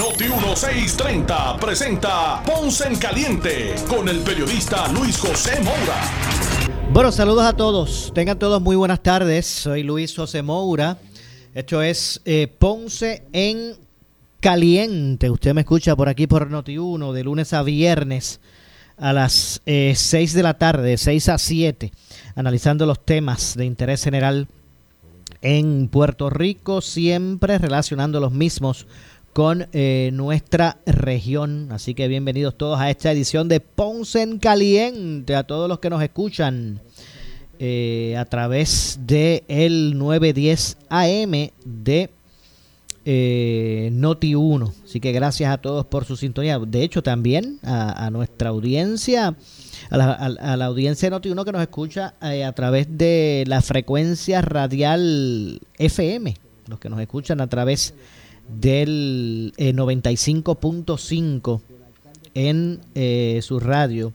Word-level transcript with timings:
Noti 0.00 0.24
1630 0.24 1.58
presenta 1.58 2.42
Ponce 2.42 2.88
en 2.88 2.96
Caliente 2.96 3.74
con 3.86 4.08
el 4.08 4.20
periodista 4.20 4.90
Luis 4.94 5.18
José 5.18 5.60
Moura. 5.60 6.88
Bueno, 6.90 7.12
saludos 7.12 7.44
a 7.44 7.52
todos. 7.52 8.10
Tengan 8.14 8.38
todos 8.38 8.62
muy 8.62 8.76
buenas 8.76 9.02
tardes. 9.02 9.44
Soy 9.44 9.82
Luis 9.82 10.16
José 10.16 10.40
Moura. 10.40 10.96
Esto 11.54 11.82
es 11.82 12.22
eh, 12.24 12.48
Ponce 12.48 13.24
en 13.34 13.74
Caliente. 14.40 15.28
Usted 15.28 15.52
me 15.52 15.60
escucha 15.60 15.94
por 15.94 16.08
aquí 16.08 16.26
por 16.26 16.50
Noti 16.50 16.78
1 16.78 17.12
de 17.12 17.22
lunes 17.22 17.52
a 17.52 17.62
viernes 17.62 18.40
a 18.96 19.12
las 19.12 19.60
6 19.66 19.66
eh, 19.66 20.26
de 20.34 20.42
la 20.42 20.54
tarde, 20.54 20.96
6 20.96 21.28
a 21.28 21.36
7, 21.36 21.92
analizando 22.36 22.86
los 22.86 23.04
temas 23.04 23.54
de 23.54 23.66
interés 23.66 24.02
general 24.02 24.48
en 25.42 25.88
Puerto 25.88 26.30
Rico, 26.30 26.80
siempre 26.80 27.58
relacionando 27.58 28.18
los 28.18 28.32
mismos 28.32 28.86
con 29.32 29.68
eh, 29.72 30.10
nuestra 30.12 30.78
región. 30.86 31.68
Así 31.72 31.94
que 31.94 32.08
bienvenidos 32.08 32.56
todos 32.56 32.80
a 32.80 32.90
esta 32.90 33.12
edición 33.12 33.48
de 33.48 33.60
Ponce 33.60 34.22
en 34.22 34.38
Caliente, 34.38 35.34
a 35.36 35.44
todos 35.44 35.68
los 35.68 35.78
que 35.78 35.90
nos 35.90 36.02
escuchan 36.02 36.80
eh, 37.58 38.16
a 38.18 38.24
través 38.24 39.00
de 39.02 39.44
el 39.48 39.98
910 39.98 40.78
AM 40.88 41.50
de 41.64 42.10
eh, 43.04 43.90
Noti 43.92 44.34
1. 44.34 44.72
Así 44.84 45.00
que 45.00 45.12
gracias 45.12 45.52
a 45.52 45.58
todos 45.58 45.86
por 45.86 46.04
su 46.04 46.16
sintonía. 46.16 46.58
De 46.58 46.82
hecho, 46.82 47.02
también 47.02 47.58
a, 47.62 48.10
nuestra 48.10 48.50
audiencia, 48.50 49.34
a 49.90 49.96
la, 50.56 50.64
audiencia 50.64 51.06
de 51.06 51.10
Noti 51.10 51.28
1 51.30 51.44
que 51.44 51.52
nos 51.52 51.62
escucha 51.62 52.14
eh, 52.22 52.44
a 52.44 52.52
través 52.52 52.86
de 52.96 53.44
la 53.46 53.62
frecuencia 53.62 54.42
radial 54.42 55.60
FM, 55.78 56.36
los 56.66 56.78
que 56.78 56.88
nos 56.88 57.00
escuchan 57.00 57.40
a 57.40 57.46
través 57.46 57.94
del 58.58 59.52
95.5 59.56 61.60
eh, 62.34 63.34
en 63.34 63.42
su 63.42 63.60
radio. 63.60 64.12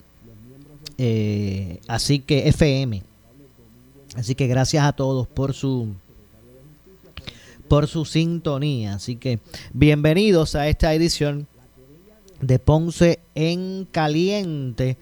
así 1.88 2.20
que 2.20 2.50
FM. 2.50 3.04
Así 4.16 4.36
que 4.36 4.48
gracias 4.48 4.86
a 4.86 4.94
todos 4.94 5.28
por 5.28 5.54
su 5.54 5.90
por 7.68 7.88
su 7.88 8.06
sintonía. 8.06 8.96
Así 8.96 9.16
que 9.16 9.40
bienvenidos 9.74 10.56
a 10.56 10.68
esta 10.68 10.94
edición 10.94 11.48
de 12.42 12.60
Ponce 12.60 13.20
en 13.34 13.88
Caliente. 13.92 14.98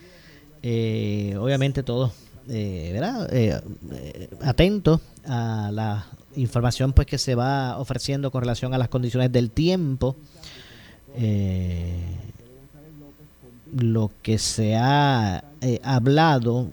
Eh, 0.62 1.36
obviamente 1.40 1.84
todos, 1.84 2.14
eh, 2.48 2.92
¿verdad? 2.94 3.28
Eh, 3.32 3.60
atentos 4.42 5.02
a 5.26 5.72
la 5.74 6.08
información 6.36 6.94
pues 6.94 7.08
que 7.08 7.18
se 7.18 7.36
va 7.36 7.78
ofreciendo 7.78 8.32
con 8.32 8.42
relación 8.42 8.74
a 8.74 8.78
las 8.78 8.90
condiciones 8.90 9.32
del 9.32 9.52
tiempo. 9.52 10.16
lo 13.76 14.12
que 14.22 14.38
se 14.38 14.76
ha 14.76 15.44
hablado 15.84 16.72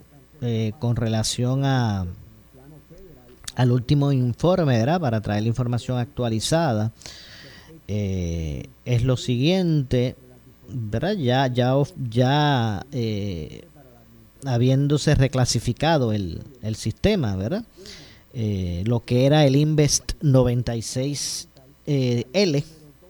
con 0.79 0.95
relación 0.95 1.65
a 1.65 2.05
al 3.55 3.71
último 3.71 4.11
informe, 4.11 4.77
¿verdad? 4.77 4.99
Para 4.99 5.21
traer 5.21 5.43
la 5.43 5.49
información 5.49 5.97
actualizada. 5.97 6.91
Eh, 7.87 8.69
es 8.85 9.03
lo 9.03 9.17
siguiente, 9.17 10.15
¿verdad? 10.69 11.13
Ya, 11.13 11.47
ya, 11.47 11.73
ya 12.09 12.85
eh, 12.91 13.65
habiéndose 14.45 15.15
reclasificado 15.15 16.13
el, 16.13 16.41
el 16.61 16.75
sistema, 16.75 17.35
¿verdad? 17.35 17.63
Eh, 18.33 18.83
lo 18.85 19.01
que 19.01 19.25
era 19.25 19.45
el 19.45 19.55
Invest 19.55 20.13
96L 20.21 22.63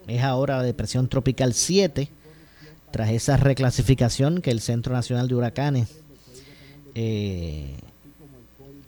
es 0.08 0.22
ahora 0.22 0.62
depresión 0.62 1.08
tropical 1.08 1.54
7 1.54 2.08
tras 2.90 3.10
esa 3.10 3.36
reclasificación 3.36 4.42
que 4.42 4.50
el 4.50 4.60
Centro 4.60 4.92
Nacional 4.92 5.28
de 5.28 5.34
Huracanes 5.34 5.88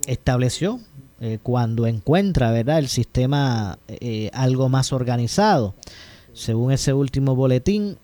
estableció 0.07 0.81
eh, 1.21 1.39
cuando 1.43 1.87
encuentra 1.87 2.51
verdad 2.51 2.79
el 2.79 2.89
sistema 2.89 3.79
eh, 3.89 4.31
algo 4.33 4.69
más 4.69 4.93
organizado. 4.93 5.75
Según 6.33 6.73
ese 6.73 6.93
último 6.93 7.37
boletín 7.37 7.97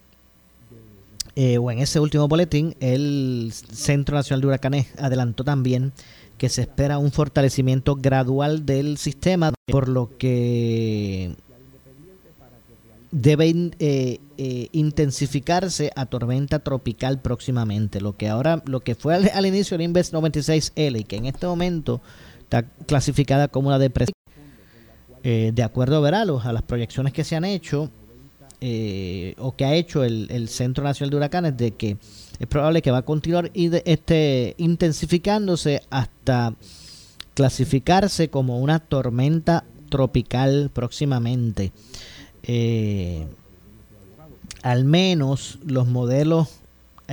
eh, 1.34 1.58
o 1.58 1.70
en 1.70 1.80
ese 1.80 2.00
último 2.00 2.28
boletín 2.28 2.76
el 2.80 3.52
Centro 3.52 4.16
Nacional 4.16 4.40
de 4.40 4.46
Huracanes 4.46 4.86
adelantó 4.98 5.44
también 5.44 5.92
que 6.40 6.48
se 6.48 6.62
espera 6.62 6.96
un 6.96 7.12
fortalecimiento 7.12 7.96
gradual 7.96 8.64
del 8.64 8.96
sistema 8.96 9.52
por 9.66 9.90
lo 9.90 10.16
que 10.16 11.36
debe 13.10 13.52
intensificarse 14.72 15.92
a 15.94 16.06
tormenta 16.06 16.60
tropical 16.60 17.20
próximamente. 17.20 18.00
Lo 18.00 18.16
que 18.16 18.30
ahora, 18.30 18.62
lo 18.64 18.80
que 18.80 18.94
fue 18.94 19.16
al, 19.16 19.30
al 19.34 19.44
inicio 19.44 19.74
el 19.74 19.82
Inves 19.82 20.14
96L 20.14 21.00
y 21.00 21.04
que 21.04 21.16
en 21.16 21.26
este 21.26 21.46
momento 21.46 22.00
está 22.38 22.62
clasificada 22.86 23.48
como 23.48 23.68
una 23.68 23.78
depresión. 23.78 24.14
Eh, 25.22 25.52
de 25.54 25.62
acuerdo 25.62 26.02
a 26.06 26.52
las 26.54 26.62
proyecciones 26.62 27.12
que 27.12 27.22
se 27.22 27.36
han 27.36 27.44
hecho 27.44 27.90
eh, 28.60 29.34
o 29.38 29.56
que 29.56 29.64
ha 29.64 29.74
hecho 29.74 30.04
el, 30.04 30.48
Centro 30.48 30.84
Nacional 30.84 31.10
de 31.10 31.16
Huracanes, 31.16 31.56
de 31.56 31.70
que 31.72 31.96
es 32.38 32.46
probable 32.46 32.82
que 32.82 32.90
va 32.90 32.98
a 32.98 33.02
continuar 33.02 33.50
y 33.54 33.70
este, 33.84 34.54
intensificándose 34.58 35.82
hasta 35.90 36.54
clasificarse 37.34 38.28
como 38.28 38.60
una 38.60 38.78
tormenta 38.78 39.64
tropical 39.88 40.70
próximamente. 40.72 41.72
Eh, 42.42 43.26
al 44.62 44.84
menos 44.84 45.58
los 45.64 45.86
modelos 45.86 46.60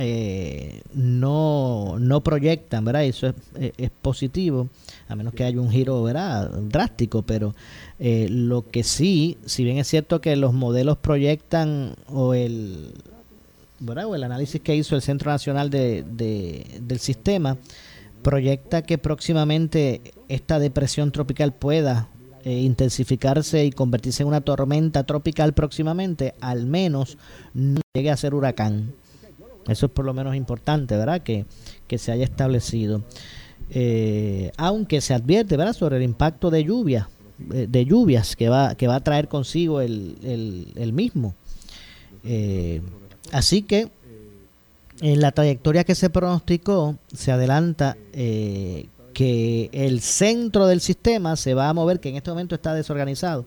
eh, 0.00 0.82
no, 0.94 1.96
no 1.98 2.20
proyectan, 2.22 2.84
¿verdad? 2.84 3.04
Eso 3.04 3.26
es, 3.26 3.34
eh, 3.56 3.72
es, 3.78 3.90
positivo, 3.90 4.68
a 5.08 5.16
menos 5.16 5.34
que 5.34 5.42
haya 5.42 5.60
un 5.60 5.72
giro, 5.72 6.00
¿verdad? 6.04 6.50
Drástico, 6.50 7.22
pero 7.22 7.56
eh, 7.98 8.28
lo 8.30 8.62
que 8.62 8.84
sí, 8.84 9.38
si 9.44 9.64
bien 9.64 9.78
es 9.78 9.88
cierto 9.88 10.20
que 10.20 10.36
los 10.36 10.52
modelos 10.54 10.98
proyectan 10.98 11.96
o 12.06 12.34
el, 12.34 12.92
¿verdad? 13.80 14.06
O 14.06 14.14
el 14.14 14.22
análisis 14.22 14.60
que 14.60 14.76
hizo 14.76 14.94
el 14.94 15.02
Centro 15.02 15.32
Nacional 15.32 15.68
de, 15.68 16.04
del 16.80 17.00
Sistema, 17.00 17.56
proyecta 18.22 18.82
que 18.82 18.98
próximamente 18.98 20.14
esta 20.28 20.60
depresión 20.60 21.10
tropical 21.10 21.52
pueda 21.52 22.08
intensificarse 22.44 23.64
y 23.64 23.72
convertirse 23.72 24.22
en 24.22 24.28
una 24.28 24.42
tormenta 24.42 25.02
tropical 25.02 25.54
próximamente, 25.54 26.34
al 26.40 26.66
menos 26.66 27.18
no 27.52 27.80
llegue 27.94 28.10
a 28.10 28.16
ser 28.16 28.32
huracán. 28.32 28.92
Eso 29.68 29.86
es 29.86 29.92
por 29.92 30.04
lo 30.04 30.14
menos 30.14 30.34
importante, 30.34 30.96
¿verdad? 30.96 31.22
Que, 31.22 31.44
se 31.96 32.12
haya 32.12 32.24
establecido. 32.24 33.02
Eh, 33.70 34.50
aunque 34.56 35.00
se 35.00 35.14
advierte, 35.14 35.56
¿verdad? 35.56 35.74
Sobre 35.74 35.98
el 35.98 36.02
impacto 36.02 36.50
de 36.50 36.64
lluvia, 36.64 37.08
eh, 37.52 37.66
de 37.68 37.84
lluvias 37.84 38.34
que 38.34 38.48
va, 38.48 38.74
que 38.74 38.88
va 38.88 38.96
a 38.96 39.00
traer 39.00 39.28
consigo 39.28 39.80
el, 39.80 40.90
mismo. 40.94 41.34
Eh, 42.24 42.80
así 43.30 43.62
que 43.62 43.90
en 45.00 45.20
la 45.20 45.32
trayectoria 45.32 45.84
que 45.84 45.94
se 45.94 46.10
pronosticó, 46.10 46.96
se 47.12 47.30
adelanta 47.30 47.96
que 48.12 49.70
el 49.72 50.00
centro 50.00 50.66
del 50.66 50.80
sistema 50.80 51.36
se 51.36 51.54
va 51.54 51.68
a 51.68 51.74
mover, 51.74 52.00
que 52.00 52.08
en 52.08 52.16
este 52.16 52.30
momento 52.30 52.54
está 52.54 52.72
desorganizado, 52.74 53.44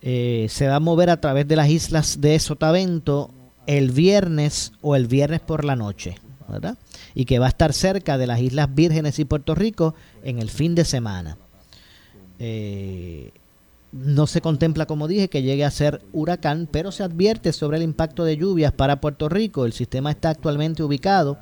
se 0.00 0.66
va 0.68 0.76
a 0.76 0.80
mover 0.80 1.10
a 1.10 1.20
través 1.20 1.48
de 1.48 1.56
las 1.56 1.68
islas 1.68 2.20
de 2.20 2.38
Sotavento 2.38 3.30
el 3.66 3.90
viernes 3.90 4.72
o 4.80 4.96
el 4.96 5.06
viernes 5.06 5.40
por 5.40 5.64
la 5.64 5.76
noche, 5.76 6.16
¿verdad? 6.48 6.78
Y 7.14 7.24
que 7.24 7.38
va 7.38 7.46
a 7.46 7.50
estar 7.50 7.72
cerca 7.72 8.18
de 8.18 8.26
las 8.26 8.40
Islas 8.40 8.74
Vírgenes 8.74 9.18
y 9.18 9.24
Puerto 9.24 9.54
Rico 9.54 9.94
en 10.22 10.38
el 10.38 10.50
fin 10.50 10.74
de 10.74 10.84
semana. 10.84 11.36
Eh, 12.38 13.32
no 13.92 14.26
se 14.26 14.40
contempla, 14.40 14.86
como 14.86 15.08
dije, 15.08 15.28
que 15.28 15.42
llegue 15.42 15.64
a 15.64 15.70
ser 15.70 16.02
huracán, 16.12 16.68
pero 16.70 16.92
se 16.92 17.02
advierte 17.02 17.52
sobre 17.52 17.78
el 17.78 17.82
impacto 17.82 18.24
de 18.24 18.36
lluvias 18.36 18.72
para 18.72 19.00
Puerto 19.00 19.28
Rico. 19.28 19.64
El 19.64 19.72
sistema 19.72 20.10
está 20.10 20.30
actualmente 20.30 20.82
ubicado 20.82 21.38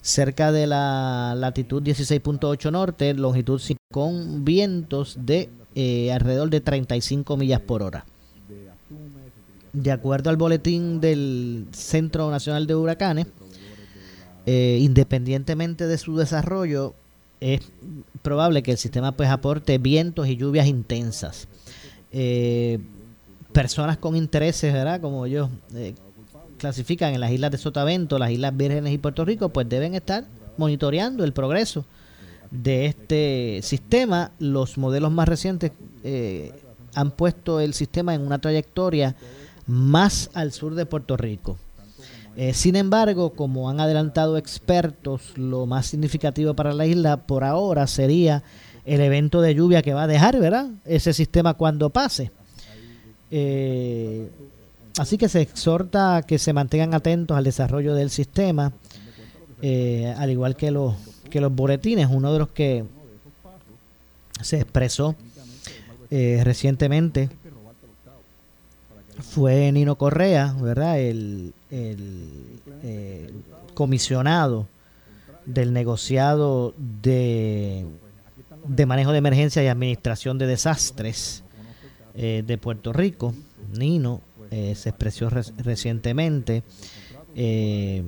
cerca 0.00 0.50
de 0.50 0.66
la 0.66 1.34
latitud 1.36 1.82
16.8 1.82 2.72
norte, 2.72 3.12
longitud 3.12 3.58
5, 3.58 3.78
con 3.92 4.44
vientos 4.44 5.18
de 5.20 5.50
eh, 5.74 6.10
alrededor 6.10 6.48
de 6.48 6.60
35 6.60 7.36
millas 7.36 7.60
por 7.60 7.82
hora 7.82 8.06
de 9.72 9.92
acuerdo 9.92 10.30
al 10.30 10.36
boletín 10.36 11.00
del 11.00 11.66
Centro 11.72 12.30
Nacional 12.30 12.66
de 12.66 12.74
Huracanes, 12.74 13.26
eh, 14.46 14.78
independientemente 14.80 15.86
de 15.86 15.98
su 15.98 16.16
desarrollo, 16.16 16.94
es 17.40 17.60
probable 18.22 18.62
que 18.62 18.72
el 18.72 18.78
sistema 18.78 19.12
pues 19.12 19.30
aporte 19.30 19.78
vientos 19.78 20.28
y 20.28 20.36
lluvias 20.36 20.66
intensas. 20.66 21.48
Eh, 22.12 22.78
personas 23.52 23.96
con 23.98 24.16
intereses, 24.16 24.72
¿verdad? 24.72 25.00
Como 25.00 25.26
ellos 25.26 25.48
eh, 25.74 25.94
clasifican 26.58 27.14
en 27.14 27.20
las 27.20 27.32
islas 27.32 27.50
de 27.50 27.58
Sotavento, 27.58 28.18
las 28.18 28.30
Islas 28.30 28.56
Vírgenes 28.56 28.92
y 28.92 28.98
Puerto 28.98 29.24
Rico, 29.24 29.48
pues 29.48 29.68
deben 29.68 29.94
estar 29.94 30.24
monitoreando 30.56 31.24
el 31.24 31.32
progreso 31.32 31.84
de 32.50 32.86
este 32.86 33.60
sistema. 33.62 34.32
Los 34.38 34.78
modelos 34.78 35.10
más 35.10 35.28
recientes 35.28 35.72
eh, 36.04 36.52
han 36.94 37.10
puesto 37.12 37.60
el 37.60 37.74
sistema 37.74 38.14
en 38.14 38.22
una 38.22 38.40
trayectoria 38.40 39.16
más 39.70 40.30
al 40.34 40.52
sur 40.52 40.74
de 40.74 40.84
Puerto 40.84 41.16
Rico. 41.16 41.56
Eh, 42.36 42.54
sin 42.54 42.76
embargo, 42.76 43.30
como 43.30 43.68
han 43.70 43.80
adelantado 43.80 44.36
expertos, 44.36 45.36
lo 45.36 45.66
más 45.66 45.86
significativo 45.86 46.54
para 46.54 46.72
la 46.72 46.86
isla 46.86 47.16
por 47.18 47.44
ahora 47.44 47.86
sería 47.86 48.42
el 48.84 49.00
evento 49.00 49.40
de 49.40 49.54
lluvia 49.54 49.82
que 49.82 49.94
va 49.94 50.04
a 50.04 50.06
dejar, 50.06 50.38
¿verdad? 50.38 50.68
Ese 50.84 51.12
sistema 51.12 51.54
cuando 51.54 51.90
pase. 51.90 52.30
Eh, 53.30 54.30
así 54.98 55.18
que 55.18 55.28
se 55.28 55.40
exhorta 55.40 56.16
a 56.16 56.22
que 56.22 56.38
se 56.38 56.52
mantengan 56.52 56.94
atentos 56.94 57.36
al 57.36 57.44
desarrollo 57.44 57.94
del 57.94 58.10
sistema, 58.10 58.72
eh, 59.62 60.14
al 60.16 60.30
igual 60.30 60.56
que 60.56 60.70
los, 60.70 60.94
que 61.30 61.40
los 61.40 61.54
boletines. 61.54 62.08
Uno 62.10 62.32
de 62.32 62.38
los 62.38 62.48
que 62.48 62.84
se 64.40 64.60
expresó 64.60 65.14
recientemente 66.10 67.28
fue 69.22 69.70
Nino 69.72 69.96
Correa, 69.96 70.54
¿verdad? 70.60 71.00
El, 71.00 71.52
el 71.70 73.32
comisionado 73.74 74.66
del 75.46 75.72
negociado 75.72 76.74
de, 77.02 77.86
de, 78.66 78.86
manejo 78.86 79.12
de 79.12 79.18
emergencia 79.18 79.62
y 79.62 79.68
administración 79.68 80.38
de 80.38 80.46
desastres 80.46 81.42
eh, 82.14 82.42
de 82.46 82.58
Puerto 82.58 82.92
Rico, 82.92 83.34
Nino, 83.72 84.20
eh, 84.50 84.74
se 84.74 84.90
expresó 84.90 85.30
recientemente, 85.30 86.62
eh, 87.36 88.02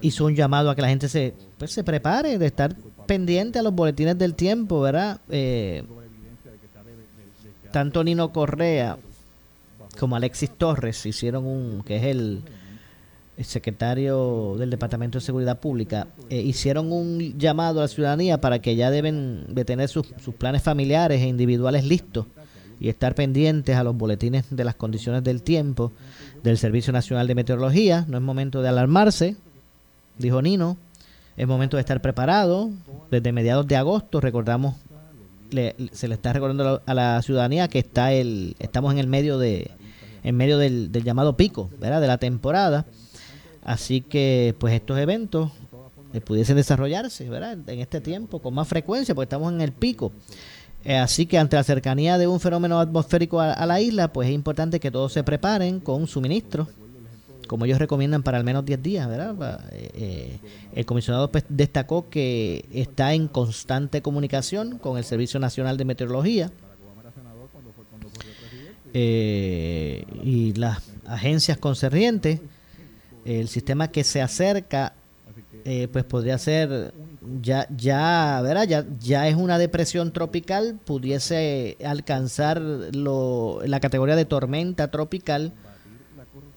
hizo 0.00 0.24
un 0.24 0.34
llamado 0.34 0.70
a 0.70 0.74
que 0.74 0.82
la 0.82 0.88
gente 0.88 1.08
se, 1.08 1.34
pues, 1.58 1.72
se 1.72 1.84
prepare 1.84 2.38
de 2.38 2.46
estar 2.46 2.74
pendiente 3.06 3.58
a 3.58 3.62
los 3.62 3.74
boletines 3.74 4.18
del 4.18 4.34
tiempo, 4.34 4.80
¿verdad? 4.80 5.20
tanto 7.70 8.04
Nino 8.04 8.32
Correa 8.32 8.98
como 9.98 10.16
Alexis 10.16 10.50
Torres 10.50 11.04
hicieron 11.06 11.46
un, 11.46 11.82
que 11.84 11.96
es 11.96 12.04
el, 12.04 12.42
secretario 13.42 14.54
del 14.56 14.70
Departamento 14.70 15.18
de 15.18 15.24
Seguridad 15.24 15.58
Pública, 15.58 16.06
eh, 16.30 16.40
hicieron 16.40 16.92
un 16.92 17.36
llamado 17.38 17.80
a 17.80 17.84
la 17.84 17.88
ciudadanía 17.88 18.40
para 18.40 18.60
que 18.60 18.76
ya 18.76 18.88
deben 18.88 19.46
de 19.48 19.64
tener 19.64 19.88
sus, 19.88 20.14
sus 20.22 20.34
planes 20.34 20.62
familiares 20.62 21.20
e 21.20 21.26
individuales 21.26 21.84
listos 21.84 22.26
y 22.78 22.88
estar 22.88 23.14
pendientes 23.14 23.76
a 23.76 23.82
los 23.82 23.96
boletines 23.96 24.44
de 24.50 24.64
las 24.64 24.76
condiciones 24.76 25.24
del 25.24 25.42
tiempo 25.42 25.92
del 26.42 26.58
Servicio 26.58 26.92
Nacional 26.92 27.26
de 27.26 27.34
Meteorología. 27.34 28.04
No 28.08 28.16
es 28.16 28.22
momento 28.22 28.62
de 28.62 28.68
alarmarse, 28.68 29.36
dijo 30.18 30.42
Nino. 30.42 30.76
Es 31.36 31.46
momento 31.46 31.76
de 31.76 31.80
estar 31.80 32.02
preparado. 32.02 32.70
Desde 33.10 33.32
mediados 33.32 33.66
de 33.66 33.76
agosto, 33.76 34.20
recordamos, 34.20 34.76
se 35.50 36.08
le 36.08 36.14
está 36.14 36.32
recordando 36.32 36.82
a 36.84 36.94
la 36.94 37.22
ciudadanía 37.22 37.68
que 37.68 37.78
está 37.78 38.12
el, 38.12 38.56
estamos 38.58 38.92
en 38.92 38.98
el 38.98 39.06
medio 39.06 39.38
de, 39.38 39.70
en 40.22 40.36
medio 40.36 40.58
del, 40.58 40.90
llamado 40.92 41.36
pico, 41.36 41.70
¿verdad? 41.78 42.00
De 42.00 42.06
la 42.06 42.18
temporada. 42.18 42.86
Así 43.62 44.00
que, 44.00 44.54
pues 44.58 44.74
estos 44.74 44.98
eventos 44.98 45.52
eh, 46.12 46.20
pudiesen 46.20 46.56
desarrollarse, 46.56 47.28
¿verdad? 47.28 47.58
En 47.66 47.80
este 47.80 48.00
tiempo 48.00 48.40
con 48.40 48.54
más 48.54 48.68
frecuencia, 48.68 49.14
porque 49.14 49.26
estamos 49.26 49.52
en 49.52 49.60
el 49.60 49.72
pico. 49.72 50.12
Eh, 50.84 50.96
así 50.96 51.26
que 51.26 51.38
ante 51.38 51.56
la 51.56 51.62
cercanía 51.62 52.18
de 52.18 52.26
un 52.26 52.40
fenómeno 52.40 52.80
atmosférico 52.80 53.40
a, 53.40 53.66
la 53.66 53.80
isla, 53.80 54.12
pues 54.12 54.28
es 54.28 54.34
importante 54.34 54.80
que 54.80 54.90
todos 54.90 55.12
se 55.12 55.22
preparen 55.22 55.78
con 55.78 56.08
suministros, 56.08 56.68
como 57.46 57.66
ellos 57.66 57.78
recomiendan 57.78 58.22
para 58.22 58.38
al 58.38 58.44
menos 58.44 58.64
10 58.64 58.82
días, 58.82 59.08
¿verdad? 59.08 59.60
Eh, 59.70 60.38
el 60.74 60.86
comisionado 60.86 61.30
pues, 61.30 61.44
destacó 61.48 62.08
que 62.08 62.64
está 62.72 63.14
en 63.14 63.28
constante 63.28 64.02
comunicación 64.02 64.78
con 64.78 64.98
el 64.98 65.04
Servicio 65.04 65.38
Nacional 65.38 65.76
de 65.76 65.84
Meteorología 65.84 66.50
eh, 68.94 70.04
y 70.22 70.52
las 70.54 70.82
agencias 71.06 71.58
concernientes, 71.58 72.40
el 73.24 73.48
sistema 73.48 73.88
que 73.88 74.04
se 74.04 74.20
acerca, 74.20 74.94
eh, 75.64 75.88
pues 75.92 76.04
podría 76.04 76.38
ser 76.38 76.92
ya 77.40 77.68
ya 77.70 78.40
¿verdad? 78.42 78.66
ya 78.66 78.84
ya 78.98 79.28
es 79.28 79.36
una 79.36 79.56
depresión 79.58 80.12
tropical 80.12 80.80
pudiese 80.84 81.76
alcanzar 81.84 82.60
lo, 82.60 83.60
la 83.64 83.78
categoría 83.78 84.16
de 84.16 84.24
tormenta 84.24 84.90
tropical 84.90 85.52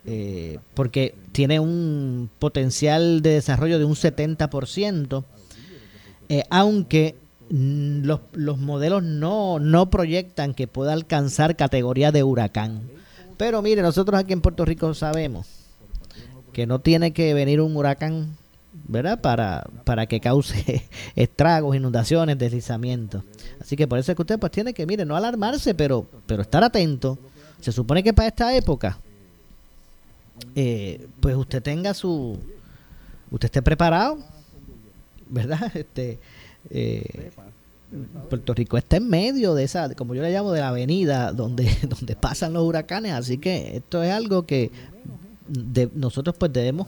eh, 0.05 0.57
porque 0.73 1.13
tiene 1.33 1.59
un 1.59 2.31
potencial 2.39 3.21
de 3.21 3.31
desarrollo 3.31 3.77
de 3.77 3.85
un 3.85 3.93
70% 3.93 5.23
eh, 6.29 6.43
aunque 6.49 7.15
los, 7.49 8.21
los 8.33 8.57
modelos 8.57 9.03
no, 9.03 9.59
no 9.59 9.89
proyectan 9.89 10.53
que 10.53 10.67
pueda 10.67 10.93
alcanzar 10.93 11.55
categoría 11.55 12.11
de 12.11 12.23
huracán. 12.23 12.81
Pero 13.37 13.61
mire, 13.61 13.81
nosotros 13.81 14.19
aquí 14.19 14.33
en 14.33 14.41
Puerto 14.41 14.65
Rico 14.65 14.93
sabemos 14.93 15.47
que 16.53 16.65
no 16.65 16.79
tiene 16.79 17.11
que 17.11 17.33
venir 17.33 17.59
un 17.59 17.75
huracán, 17.75 18.37
¿verdad? 18.87 19.19
Para, 19.19 19.67
para 19.83 20.05
que 20.05 20.21
cause 20.21 20.87
estragos, 21.15 21.75
inundaciones, 21.75 22.37
deslizamientos. 22.37 23.23
Así 23.59 23.75
que 23.75 23.87
por 23.87 23.99
eso 23.99 24.11
es 24.11 24.15
que 24.15 24.21
usted 24.21 24.39
pues 24.39 24.51
tiene 24.51 24.73
que, 24.73 24.85
mire, 24.85 25.05
no 25.05 25.17
alarmarse, 25.17 25.75
pero, 25.75 26.07
pero 26.25 26.41
estar 26.41 26.63
atento. 26.63 27.17
Se 27.59 27.71
supone 27.71 28.03
que 28.03 28.13
para 28.13 28.29
esta 28.29 28.55
época, 28.55 28.97
eh, 30.55 31.07
pues 31.19 31.35
usted 31.35 31.61
tenga 31.61 31.93
su, 31.93 32.39
usted 33.31 33.47
esté 33.47 33.61
preparado, 33.61 34.17
¿verdad? 35.29 35.71
Este, 35.75 36.19
eh, 36.69 37.31
Puerto 38.29 38.53
Rico 38.53 38.77
está 38.77 38.97
en 38.97 39.09
medio 39.09 39.53
de 39.53 39.63
esa, 39.63 39.93
como 39.95 40.15
yo 40.15 40.21
le 40.21 40.31
llamo, 40.31 40.51
de 40.51 40.59
la 40.59 40.69
avenida 40.69 41.31
donde, 41.31 41.69
donde 41.87 42.15
pasan 42.15 42.53
los 42.53 42.63
huracanes, 42.63 43.13
así 43.13 43.37
que 43.37 43.77
esto 43.77 44.03
es 44.03 44.11
algo 44.11 44.45
que 44.45 44.71
nosotros 45.93 46.35
pues 46.37 46.51
debemos 46.51 46.87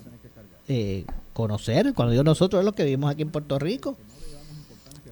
eh, 0.67 1.05
conocer, 1.33 1.93
cuando 1.93 2.11
digo 2.11 2.23
nosotros 2.23 2.59
es 2.61 2.65
lo 2.65 2.73
que 2.73 2.83
vivimos 2.83 3.11
aquí 3.11 3.21
en 3.21 3.31
Puerto 3.31 3.59
Rico. 3.59 3.95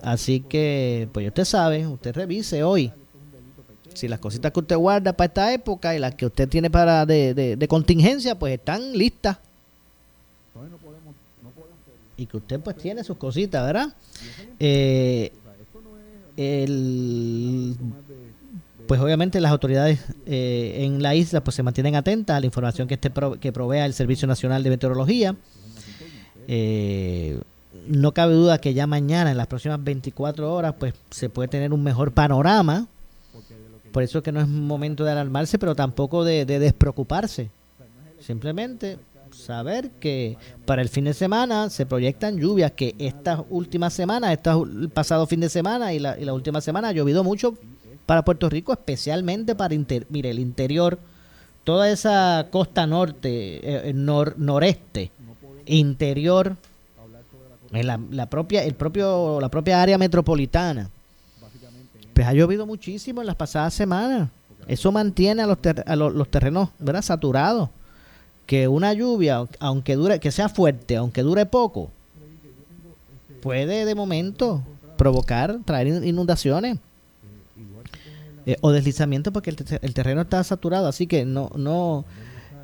Así 0.02 0.40
que, 0.42 1.08
pues 1.14 1.26
usted 1.28 1.46
sabe, 1.46 1.88
usted 1.88 2.14
revise 2.14 2.64
hoy 2.64 2.92
si 3.96 4.08
las 4.08 4.20
cositas 4.20 4.52
que 4.52 4.60
usted 4.60 4.76
guarda 4.76 5.14
para 5.14 5.28
esta 5.28 5.54
época 5.54 5.96
y 5.96 6.00
las 6.00 6.14
que 6.16 6.26
usted 6.26 6.50
tiene 6.50 6.70
para 6.70 7.06
de, 7.06 7.34
de 7.34 7.68
contingencia, 7.68 8.38
pues 8.38 8.54
están 8.54 8.96
listas 8.96 9.38
y 12.18 12.26
que 12.26 12.38
usted 12.38 12.60
pues 12.60 12.78
tiene 12.78 13.04
sus 13.04 13.18
cositas, 13.18 13.66
¿verdad? 13.66 13.94
Eh, 14.60 15.32
pues 18.88 19.02
obviamente 19.02 19.42
las 19.42 19.52
autoridades 19.52 20.00
eh, 20.26 20.84
en 20.86 21.02
la 21.02 21.16
isla 21.16 21.44
pues 21.44 21.56
se 21.56 21.64
mantienen 21.64 21.96
atentas 21.96 22.38
a 22.38 22.40
la 22.40 22.46
información 22.46 22.88
que 22.88 22.96
este 22.96 23.12
que 23.40 23.52
provea 23.52 23.86
el 23.86 23.94
Servicio 23.94 24.28
Nacional 24.28 24.64
de 24.64 24.70
Meteorología. 24.70 25.36
Eh, 26.48 27.40
no 27.88 28.14
cabe 28.14 28.34
duda 28.34 28.60
que 28.60 28.74
ya 28.74 28.88
mañana, 28.88 29.32
en 29.32 29.38
las 29.38 29.48
próximas 29.48 29.84
24 29.84 30.52
horas, 30.54 30.76
pues 30.80 30.94
se 31.12 31.30
puede 31.30 31.48
tener 31.48 31.74
un 31.74 31.84
mejor 31.84 32.12
panorama. 32.12 32.88
Por 33.92 34.04
eso 34.04 34.22
que 34.22 34.32
no 34.32 34.42
es 34.42 34.48
momento 34.48 35.04
de 35.06 35.12
alarmarse, 35.12 35.58
pero 35.58 35.76
tampoco 35.76 36.24
de 36.24 36.46
despreocuparse. 36.46 37.50
Simplemente 38.20 38.98
saber 39.36 39.92
que 40.00 40.38
para 40.66 40.82
el 40.82 40.90
fin 40.90 41.06
de 41.06 41.14
semana 41.14 41.70
se 41.70 41.86
proyectan 41.86 42.38
lluvias, 42.38 42.72
que 42.72 42.96
estas 42.98 43.42
últimas 43.50 43.94
semanas, 43.94 44.32
este 44.32 44.50
pasado 44.94 45.28
fin 45.28 45.40
de 45.40 45.50
semana 45.50 45.94
y 45.94 46.00
la, 46.00 46.34
última 46.34 46.62
semana 46.62 46.90
ha 46.90 46.92
llovido 46.92 47.24
mucho 47.24 47.56
para 48.06 48.24
Puerto 48.24 48.50
Rico, 48.50 48.74
especialmente 48.74 49.56
para 49.56 49.76
mire, 50.10 50.30
el 50.30 50.40
interior, 50.40 50.98
toda 51.64 51.90
esa 51.90 52.48
costa 52.52 52.88
norte, 52.88 53.90
eh, 53.90 53.94
noreste, 53.94 55.12
interior, 55.66 56.56
en 57.72 57.88
la, 57.88 58.00
la, 58.12 58.30
propia, 58.30 58.64
el 58.64 58.74
propio, 58.74 59.40
la 59.42 59.50
propia 59.50 59.82
área 59.82 59.98
metropolitana. 59.98 60.90
Pues 62.14 62.26
ha 62.26 62.34
llovido 62.34 62.66
muchísimo 62.66 63.22
en 63.22 63.28
las 63.28 63.36
pasadas 63.36 63.74
semanas. 63.74 64.30
Eso 64.68 64.92
mantiene 64.92 65.42
a 65.42 65.48
los, 65.48 65.58
a 65.86 65.96
los, 65.96 66.28
terrenos 66.30 66.70
¿verdad? 66.80 67.02
saturados 67.02 67.70
que 68.46 68.68
una 68.68 68.94
lluvia, 68.94 69.48
aunque 69.60 69.96
dure, 69.96 70.20
que 70.20 70.32
sea 70.32 70.50
fuerte, 70.50 70.96
aunque 70.96 71.24
dure 71.24 71.46
poco, 71.46 71.92
puede 73.42 73.86
de 73.86 73.96
momento 73.96 74.64
provocar, 74.98 75.60
traer 75.66 75.88
inundaciones 76.04 76.78
eh, 78.46 78.58
o 78.62 78.72
deslizamientos 78.72 79.34
porque 79.34 79.50
el, 79.50 79.94
terreno 79.94 80.22
está 80.22 80.44
saturado, 80.44 80.88
así 80.88 81.08
que 81.08 81.26
no, 81.26 81.52
no, 81.56 82.06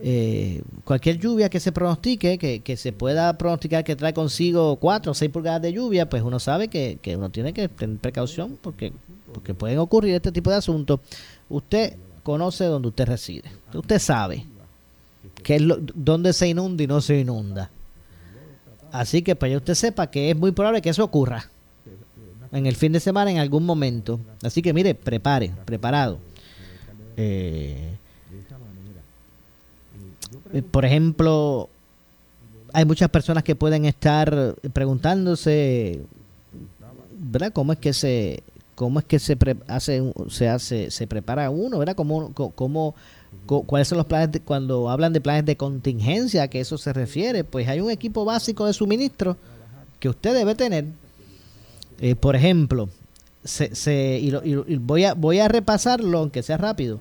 eh, 0.02 0.62
cualquier 0.84 1.18
lluvia 1.18 1.50
que 1.50 1.60
se 1.60 1.72
pronostique, 1.72 2.38
que, 2.38 2.62
que, 2.62 2.78
se 2.78 2.94
pueda 2.94 3.38
pronosticar 3.38 3.84
que 3.84 3.96
trae 3.96 4.14
consigo 4.14 4.76
4 4.76 5.12
o 5.12 5.16
6 5.16 5.32
pulgadas 5.32 5.62
de 5.64 5.74
lluvia, 5.74 6.10
pues 6.10 6.22
uno 6.22 6.40
sabe 6.40 6.68
que, 6.68 7.00
que 7.02 7.16
uno 7.18 7.32
tiene 7.32 7.54
que 7.54 7.68
tener 7.68 7.98
precaución 7.98 8.58
porque, 8.62 8.94
porque 9.34 9.56
pueden 9.56 9.80
ocurrir 9.80 10.14
este 10.14 10.32
tipo 10.32 10.52
de 10.52 10.58
asuntos. 10.58 11.00
Usted 11.50 11.96
conoce 12.22 12.66
donde 12.66 12.90
usted 12.90 13.08
reside. 13.08 13.52
Usted 13.74 14.00
sabe 14.00 14.46
que 15.44 15.56
es 15.56 15.62
lo, 15.62 15.78
dónde 15.80 16.34
se 16.34 16.48
inunda 16.48 16.84
y 16.84 16.88
no 16.88 17.02
se 17.02 17.20
inunda. 17.20 17.70
Así 18.92 19.22
que 19.22 19.36
para 19.36 19.52
que 19.52 19.58
usted 19.58 19.76
sepa 19.76 20.08
que 20.08 20.32
es 20.32 20.38
muy 20.38 20.52
probable 20.52 20.82
que 20.82 20.90
eso 20.90 21.04
ocurra 21.04 21.50
en 22.52 22.66
el 22.66 22.76
fin 22.76 22.92
de 22.92 23.00
semana 23.00 23.32
en 23.32 23.38
algún 23.38 23.66
momento. 23.66 24.20
Así 24.44 24.62
que 24.62 24.74
mire, 24.74 24.94
prepare, 24.94 25.52
preparado. 25.66 26.20
Eh, 27.18 27.96
eh, 30.54 30.62
por 30.62 30.86
ejemplo, 30.86 31.70
hay 32.74 32.86
muchas 32.86 33.10
personas 33.10 33.44
que 33.44 33.56
pueden 33.56 33.86
estar 33.86 34.56
preguntándose, 34.74 36.02
¿verdad? 37.18 37.54
¿Cómo 37.54 37.74
es 37.74 37.80
que 37.80 37.94
se 37.94 38.44
cómo 38.76 39.00
es 39.00 39.06
que 39.06 39.20
se 39.20 39.38
hace 39.68 40.14
se 40.30 40.50
hace 40.50 40.92
se 40.92 41.08
prepara 41.08 41.50
uno, 41.50 41.78
¿verdad? 41.78 41.96
¿Cómo, 41.96 42.34
cómo, 42.34 42.96
cuáles 43.46 43.88
son 43.88 43.98
los 43.98 44.08
planes 44.08 44.32
de, 44.32 44.40
cuando 44.40 44.90
hablan 44.90 45.14
de 45.14 45.22
planes 45.22 45.46
de 45.46 45.58
contingencia, 45.58 46.44
a 46.44 46.48
qué 46.48 46.60
eso 46.60 46.78
se 46.78 46.94
refiere? 46.94 47.44
Pues 47.44 47.68
hay 47.68 47.82
un 47.82 47.92
equipo 47.92 48.26
básico 48.26 48.66
de 48.66 48.74
suministro 48.74 49.38
que 50.00 50.10
usted 50.10 50.34
debe 50.34 50.56
tener. 50.56 50.86
Eh, 52.00 52.16
por 52.16 52.36
ejemplo, 52.36 52.90
se, 53.44 53.76
se 53.76 54.20
y, 54.20 54.34
y 54.46 54.76
voy 54.78 55.06
a 55.06 55.14
voy 55.14 55.40
a 55.40 55.48
repasarlo 55.48 56.20
aunque 56.20 56.44
sea 56.44 56.58
rápido 56.58 57.00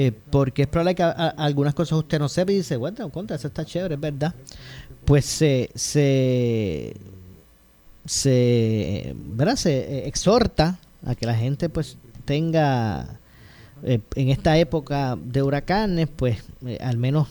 eh, 0.00 0.12
porque 0.30 0.62
es 0.62 0.68
probable 0.68 0.94
que 0.94 1.02
algunas 1.02 1.74
cosas 1.74 1.98
usted 1.98 2.20
no 2.20 2.28
sepa 2.28 2.52
y 2.52 2.58
dice, 2.58 2.76
bueno, 2.76 3.10
contra, 3.10 3.34
eso 3.34 3.48
está 3.48 3.64
chévere, 3.64 3.96
es 3.96 4.00
verdad. 4.00 4.32
Pues 5.04 5.24
se, 5.24 5.70
se, 5.74 6.94
se, 8.06 9.12
¿verdad? 9.16 9.56
se 9.56 9.76
eh, 9.76 10.06
exhorta 10.06 10.78
a 11.04 11.16
que 11.16 11.26
la 11.26 11.34
gente 11.34 11.68
pues 11.68 11.96
tenga 12.24 13.18
eh, 13.82 14.00
en 14.14 14.28
esta 14.28 14.56
época 14.58 15.16
de 15.22 15.42
huracanes, 15.42 16.08
pues 16.14 16.42
al 16.80 16.96
menos 16.96 17.28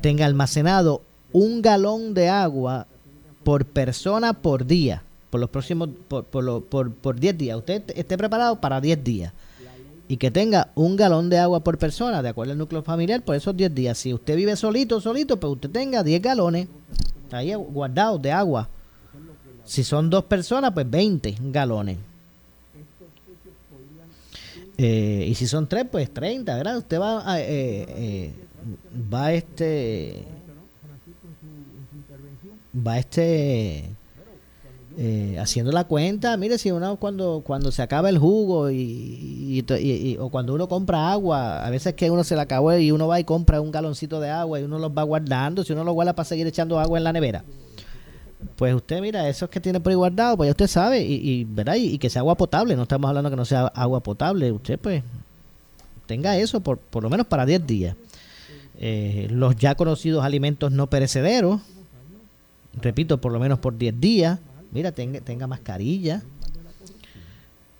tenga 0.00 0.26
almacenado 0.26 1.02
un 1.32 1.62
galón 1.62 2.14
de 2.14 2.28
agua 2.28 2.86
por 3.44 3.64
persona 3.66 4.32
por 4.32 4.66
día, 4.66 5.02
por 5.30 5.40
los 5.40 5.50
próximos, 5.50 5.90
por, 6.08 6.24
por, 6.24 6.64
por, 6.64 6.92
por 6.92 7.18
10 7.18 7.38
días. 7.38 7.58
Usted 7.58 7.82
esté 7.94 8.16
preparado 8.16 8.60
para 8.60 8.80
10 8.80 9.04
días 9.04 9.32
y 10.08 10.16
que 10.16 10.30
tenga 10.30 10.68
un 10.74 10.96
galón 10.96 11.30
de 11.30 11.38
agua 11.38 11.60
por 11.60 11.78
persona, 11.78 12.22
de 12.22 12.28
acuerdo 12.28 12.52
al 12.52 12.58
núcleo 12.58 12.82
familiar, 12.82 13.22
por 13.22 13.34
esos 13.34 13.56
10 13.56 13.74
días. 13.74 13.98
Si 13.98 14.12
usted 14.12 14.36
vive 14.36 14.56
solito, 14.56 15.00
solito, 15.00 15.38
pues 15.38 15.54
usted 15.54 15.70
tenga 15.70 16.02
10 16.02 16.22
galones 16.22 16.68
ahí 17.30 17.54
guardados 17.54 18.20
de 18.20 18.30
agua. 18.30 18.68
Si 19.64 19.84
son 19.84 20.10
dos 20.10 20.24
personas, 20.24 20.72
pues 20.72 20.88
20 20.90 21.36
galones. 21.44 21.96
Eh, 24.84 25.26
y 25.28 25.34
si 25.36 25.46
son 25.46 25.68
tres, 25.68 25.86
pues 25.90 26.12
30, 26.12 26.56
¿verdad? 26.56 26.76
Usted 26.76 27.00
va 27.00 27.30
a, 27.30 27.40
eh, 27.40 27.44
eh, 27.88 28.32
va 29.12 29.32
este 29.32 30.24
va 32.74 32.98
este 32.98 33.84
eh, 34.98 35.36
haciendo 35.38 35.70
la 35.70 35.84
cuenta, 35.84 36.36
mire 36.36 36.58
si 36.58 36.70
uno 36.70 36.96
cuando 36.96 37.42
cuando 37.46 37.70
se 37.70 37.80
acaba 37.80 38.08
el 38.08 38.18
jugo 38.18 38.70
y, 38.70 39.64
o 40.18 40.28
cuando 40.30 40.54
uno 40.54 40.68
compra 40.68 41.12
agua, 41.12 41.64
a 41.64 41.70
veces 41.70 41.94
que 41.94 42.10
uno 42.10 42.24
se 42.24 42.34
la 42.34 42.42
acabó 42.42 42.76
y 42.76 42.90
uno 42.90 43.06
va 43.06 43.20
y 43.20 43.24
compra 43.24 43.60
un 43.60 43.70
galoncito 43.70 44.18
de 44.20 44.30
agua 44.30 44.58
y 44.58 44.64
uno 44.64 44.80
los 44.80 44.90
va 44.90 45.04
guardando, 45.04 45.62
si 45.62 45.72
uno 45.72 45.84
lo 45.84 45.92
guarda 45.92 46.14
para 46.14 46.24
seguir 46.24 46.46
echando 46.46 46.80
agua 46.80 46.98
en 46.98 47.04
la 47.04 47.12
nevera. 47.12 47.44
Pues 48.56 48.74
usted 48.74 49.00
mira, 49.00 49.28
esos 49.28 49.48
que 49.48 49.60
tiene 49.60 49.80
por 49.80 49.90
ahí 49.90 49.96
guardado, 49.96 50.36
pues 50.36 50.50
usted 50.50 50.66
sabe 50.66 51.02
y, 51.02 51.14
y 51.14 51.44
¿verdad? 51.44 51.76
Y, 51.76 51.98
que 51.98 52.10
sea 52.10 52.20
agua 52.20 52.36
potable, 52.36 52.76
no 52.76 52.82
estamos 52.82 53.08
hablando 53.08 53.30
que 53.30 53.36
no 53.36 53.44
sea 53.44 53.66
agua 53.68 54.02
potable, 54.02 54.52
usted 54.52 54.78
pues 54.78 55.02
tenga 56.06 56.36
eso 56.36 56.60
por, 56.60 56.78
por 56.78 57.02
lo 57.02 57.10
menos 57.10 57.26
para 57.26 57.46
10 57.46 57.66
días. 57.66 57.96
Eh, 58.78 59.28
los 59.30 59.56
ya 59.56 59.74
conocidos 59.74 60.24
alimentos 60.24 60.72
no 60.72 60.88
perecederos, 60.88 61.60
repito, 62.80 63.20
por 63.20 63.32
lo 63.32 63.38
menos 63.38 63.58
por 63.58 63.76
10 63.76 64.00
días 64.00 64.38
Mira, 64.72 64.90
tenga, 64.90 65.20
tenga 65.20 65.46
mascarilla, 65.46 66.22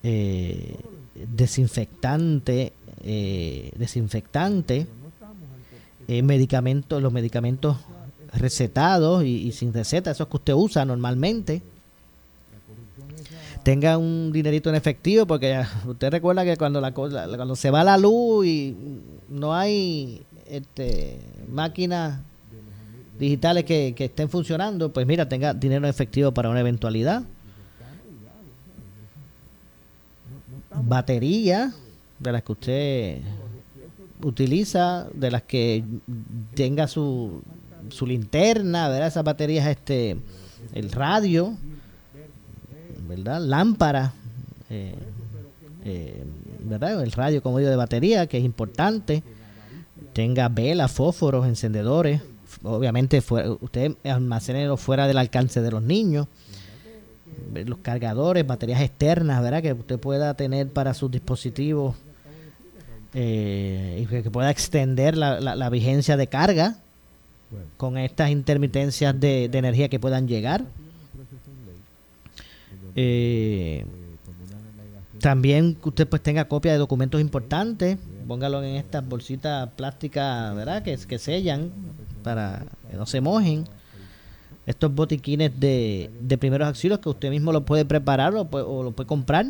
eh, 0.03 0.77
desinfectante, 1.15 2.75
eh, 3.03 3.73
desinfectante, 3.77 4.87
eh, 6.07 6.23
medicamentos, 6.23 7.03
los 7.03 7.11
medicamentos 7.11 7.79
recetados 8.33 9.25
y, 9.25 9.53
sin 9.53 9.73
receta, 9.73 10.11
esos 10.11 10.29
que 10.29 10.37
usted 10.37 10.55
usa 10.55 10.85
normalmente. 10.85 11.63
Tenga 13.63 13.97
un 13.97 14.33
dinerito 14.33 14.71
en 14.71 14.77
efectivo, 14.77 15.27
porque 15.27 15.63
usted 15.87 16.11
recuerda 16.11 16.45
que 16.45 16.57
cuando 16.57 16.81
la, 16.81 16.93
cuando 16.93 17.57
se 17.57 17.71
va 17.71 17.85
la 17.85 17.97
luz 17.99 18.47
y 18.47 18.77
no 19.29 19.55
hay 19.55 20.23
este, 20.47 21.19
máquinas 21.49 22.21
digitales 23.19 23.65
que, 23.65 23.95
estén 23.97 24.29
funcionando, 24.29 24.93
pues 24.93 25.07
mira, 25.07 25.29
tenga 25.29 25.55
dinero 25.55 25.87
efectivo 25.87 26.33
para 26.33 26.49
una 26.49 26.61
eventualidad. 26.61 27.23
Batería 30.85 31.73
de 32.19 32.33
las 32.33 32.43
que 32.43 32.53
usted 32.53 33.21
utiliza, 34.23 35.07
de 35.13 35.31
las 35.31 35.43
que 35.43 35.85
tenga 36.55 36.89
su, 36.89 37.43
su 37.91 38.07
linterna, 38.07 38.89
¿verdad? 38.89 39.09
Esas 39.09 39.25
baterías, 39.25 39.67
este, 39.67 40.17
el 40.75 40.91
radio, 40.93 41.57
¿verdad? 43.09 43.41
Lámpara, 43.41 44.13
eh, 44.71 44.95
eh, 45.85 46.25
¿verdad? 46.61 47.03
El 47.03 47.13
radio 47.13 47.43
como 47.43 47.57
medio 47.57 47.71
de 47.71 47.77
batería, 47.77 48.27
que 48.27 48.39
es 48.39 48.45
importante. 48.45 49.23
Tenga 50.13 50.49
velas, 50.49 50.93
fósforos, 50.93 51.47
encendedores 51.47 52.21
obviamente 52.65 53.23
usted 53.61 53.97
almacene 54.05 54.77
fuera 54.77 55.07
del 55.07 55.19
alcance 55.19 55.63
de 55.63 55.71
los 55.71 55.83
niños 55.83 56.29
los 57.67 57.79
cargadores, 57.79 58.47
baterías 58.47 58.81
externas, 58.81 59.43
¿verdad? 59.43 59.63
Que 59.63 59.73
usted 59.73 59.99
pueda 59.99 60.35
tener 60.35 60.71
para 60.71 60.95
sus 60.95 61.11
dispositivos 61.11 61.97
eh, 63.15 63.99
y 64.03 64.07
que 64.07 64.31
pueda 64.31 64.51
extender 64.51 65.17
la, 65.17 65.41
la, 65.41 65.71
vigencia 65.71 66.17
de 66.17 66.29
carga 66.29 66.77
con 67.77 67.99
estas 67.99 68.31
intermitencias 68.31 69.19
de, 69.19 69.45
energía 69.45 69.89
que 69.89 69.99
puedan 69.99 70.29
llegar. 70.29 70.65
Eh, 72.95 73.85
también 75.21 75.77
que 75.77 75.89
usted 75.89 76.09
pues 76.09 76.23
tenga 76.23 76.47
copia 76.47 76.73
de 76.73 76.79
documentos 76.79 77.21
importantes, 77.21 77.97
póngalo 78.27 78.63
en 78.63 78.77
estas 78.77 79.07
bolsitas 79.09 79.71
plásticas, 79.77 80.55
¿verdad? 80.55 80.83
Que, 80.83 80.97
que 80.97 81.19
sellan 81.19 81.71
para 82.23 82.65
que 82.91 82.97
no 82.97 83.07
se 83.07 83.21
mojen. 83.21 83.65
Estos 84.67 84.95
botiquines 84.95 85.59
de, 85.59 86.11
de 86.21 86.39
primeros 86.39 86.69
auxilios 86.69 87.01
que 87.01 87.09
usted 87.09 87.31
mismo 87.31 87.53
lo 87.53 87.65
puede 87.65 87.85
preparar 87.85 88.35
o, 88.35 88.43
o 88.43 88.83
lo 88.83 88.93
puede 88.93 89.07
comprar. 89.07 89.47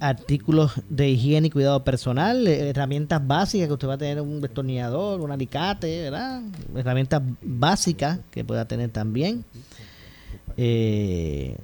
Artículos 0.00 0.72
de 0.88 1.08
higiene 1.10 1.48
y 1.48 1.50
cuidado 1.50 1.82
personal, 1.84 2.46
eh, 2.46 2.70
herramientas 2.70 3.26
básicas 3.26 3.66
que 3.66 3.72
usted 3.72 3.88
va 3.88 3.94
a 3.94 3.98
tener 3.98 4.20
un 4.20 4.40
destornillador, 4.40 5.20
un 5.20 5.30
alicate, 5.30 6.02
¿verdad? 6.02 6.42
Herramientas 6.74 7.22
básicas 7.42 8.20
que 8.30 8.44
pueda 8.44 8.64
tener 8.66 8.90
también. 8.90 9.44
Eh, 10.56 11.56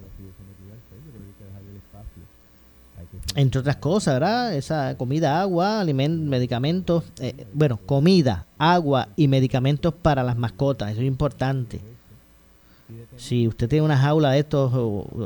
entre 3.37 3.61
otras 3.61 3.77
cosas, 3.77 4.15
¿verdad? 4.15 4.55
Esa 4.55 4.97
comida, 4.97 5.41
agua, 5.41 5.81
alimentos, 5.81 6.27
medicamentos, 6.29 7.05
eh, 7.21 7.47
bueno, 7.53 7.79
comida, 7.85 8.47
agua 8.59 9.09
y 9.17 9.29
medicamentos 9.29 9.95
para 9.95 10.23
las 10.23 10.37
mascotas, 10.37 10.93
eso 10.93 11.01
es 11.01 11.07
importante. 11.07 11.94
Si 13.17 13.49
usted 13.49 13.69
tiene 13.69 13.85
una 13.85 13.97
jaula 13.97 14.33
de 14.33 14.41
estos, 14.41 14.73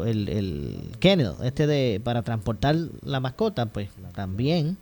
el, 0.07 0.29
el 0.29 0.79
kennel, 1.01 1.33
este 1.43 1.67
de 1.67 2.01
para 2.03 2.23
transportar 2.23 2.77
la 3.03 3.21
mascota, 3.21 3.67
pues 3.67 3.89
también. 4.15 4.77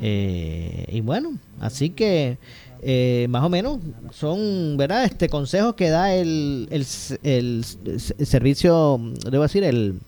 Eh, 0.00 0.86
y 0.88 1.00
bueno, 1.00 1.38
así 1.60 1.90
que 1.90 2.36
eh, 2.82 3.26
más 3.30 3.44
o 3.44 3.48
menos 3.48 3.78
son, 4.12 4.76
¿verdad? 4.76 5.04
Este 5.04 5.28
consejos 5.28 5.74
que 5.74 5.88
da 5.88 6.14
el, 6.14 6.68
el, 6.70 6.84
el 7.22 7.64
servicio, 7.64 9.00
debo 9.30 9.44
decir, 9.44 9.62
el 9.62 10.00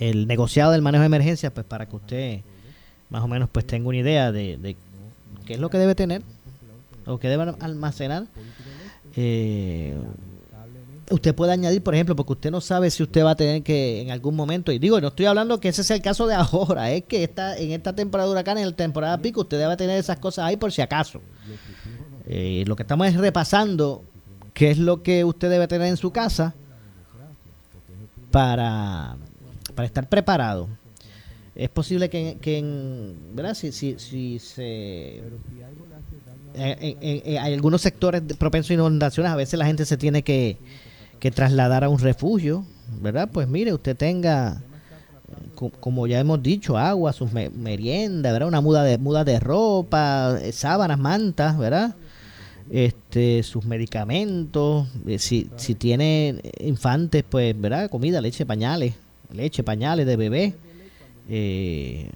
el 0.00 0.26
negociado 0.26 0.72
del 0.72 0.80
manejo 0.80 1.02
de 1.02 1.06
emergencias, 1.06 1.52
pues 1.52 1.66
para 1.66 1.86
que 1.86 1.94
usted 1.94 2.40
más 3.10 3.22
o 3.22 3.28
menos 3.28 3.50
pues 3.50 3.66
tenga 3.66 3.86
una 3.86 3.98
idea 3.98 4.32
de, 4.32 4.76
qué 5.44 5.54
es 5.54 5.60
lo 5.60 5.68
que 5.68 5.76
debe 5.76 5.94
tener 5.94 6.22
o 7.06 7.18
qué 7.18 7.28
debe 7.28 7.54
almacenar. 7.60 8.26
Eh, 9.14 9.94
usted 11.10 11.34
puede 11.34 11.52
añadir, 11.52 11.82
por 11.82 11.94
ejemplo, 11.94 12.16
porque 12.16 12.32
usted 12.32 12.50
no 12.50 12.60
sabe 12.60 12.90
si 12.90 13.02
usted 13.02 13.24
va 13.24 13.32
a 13.32 13.36
tener 13.36 13.62
que 13.62 14.00
en 14.00 14.10
algún 14.10 14.36
momento, 14.36 14.72
y 14.72 14.78
digo, 14.78 15.00
no 15.00 15.08
estoy 15.08 15.26
hablando 15.26 15.60
que 15.60 15.68
ese 15.68 15.84
sea 15.84 15.96
el 15.96 16.02
caso 16.02 16.26
de 16.26 16.34
ahora, 16.34 16.90
es 16.92 17.04
que 17.04 17.24
esta, 17.24 17.56
en 17.56 17.72
esta 17.72 17.94
temporada 17.94 18.28
de 18.28 18.32
huracán, 18.32 18.58
en 18.58 18.66
la 18.66 18.76
temporada 18.76 19.18
pico, 19.18 19.42
usted 19.42 19.58
debe 19.58 19.76
tener 19.76 19.98
esas 19.98 20.18
cosas 20.18 20.46
ahí 20.46 20.56
por 20.56 20.72
si 20.72 20.82
acaso. 20.82 21.20
Eh, 22.26 22.64
lo 22.66 22.76
que 22.76 22.82
estamos 22.82 23.06
es 23.08 23.16
repasando 23.16 24.04
qué 24.54 24.70
es 24.70 24.78
lo 24.78 25.02
que 25.02 25.24
usted 25.24 25.50
debe 25.50 25.66
tener 25.68 25.88
en 25.88 25.96
su 25.96 26.10
casa 26.12 26.54
para, 28.30 29.16
para 29.74 29.86
estar 29.86 30.08
preparado. 30.08 30.68
Es 31.54 31.68
posible 31.68 32.08
que, 32.08 32.38
que 32.40 32.58
en, 32.58 33.16
¿verdad? 33.34 33.54
Si, 33.54 33.72
si, 33.72 33.98
si 33.98 34.38
se 34.38 35.22
hay 36.56 37.54
algunos 37.54 37.82
sectores 37.82 38.22
propensos 38.38 38.70
a 38.70 38.74
inundaciones, 38.74 39.30
a 39.30 39.36
veces 39.36 39.58
la 39.58 39.66
gente 39.66 39.84
se 39.84 39.96
tiene 39.96 40.22
que, 40.22 40.58
trasladar 41.30 41.84
a 41.84 41.88
un 41.88 41.98
refugio, 41.98 42.64
¿verdad? 43.00 43.28
Pues 43.30 43.46
mire, 43.46 43.72
usted 43.74 43.96
tenga, 43.96 44.62
como 45.80 46.06
ya 46.06 46.18
hemos 46.20 46.42
dicho, 46.42 46.78
agua, 46.78 47.12
sus 47.12 47.32
meriendas, 47.32 48.32
¿verdad? 48.32 48.48
Una 48.48 48.60
muda 48.60 48.82
de, 48.84 48.96
muda 48.98 49.24
de 49.24 49.38
ropa, 49.38 50.38
eh, 50.40 50.52
sábanas, 50.52 50.98
mantas, 50.98 51.58
¿verdad? 51.58 51.94
Este, 52.70 53.42
sus 53.42 53.64
medicamentos, 53.64 54.88
eh, 55.06 55.18
si, 55.18 55.50
si 55.56 55.74
tiene 55.74 56.40
infantes, 56.60 57.24
pues, 57.28 57.60
¿verdad? 57.60 57.90
Comida, 57.90 58.20
leche, 58.20 58.46
pañales, 58.46 58.94
leche, 59.32 59.62
pañales 59.62 60.06
de 60.06 60.16
bebé, 60.16 60.54
eh, 61.28 62.10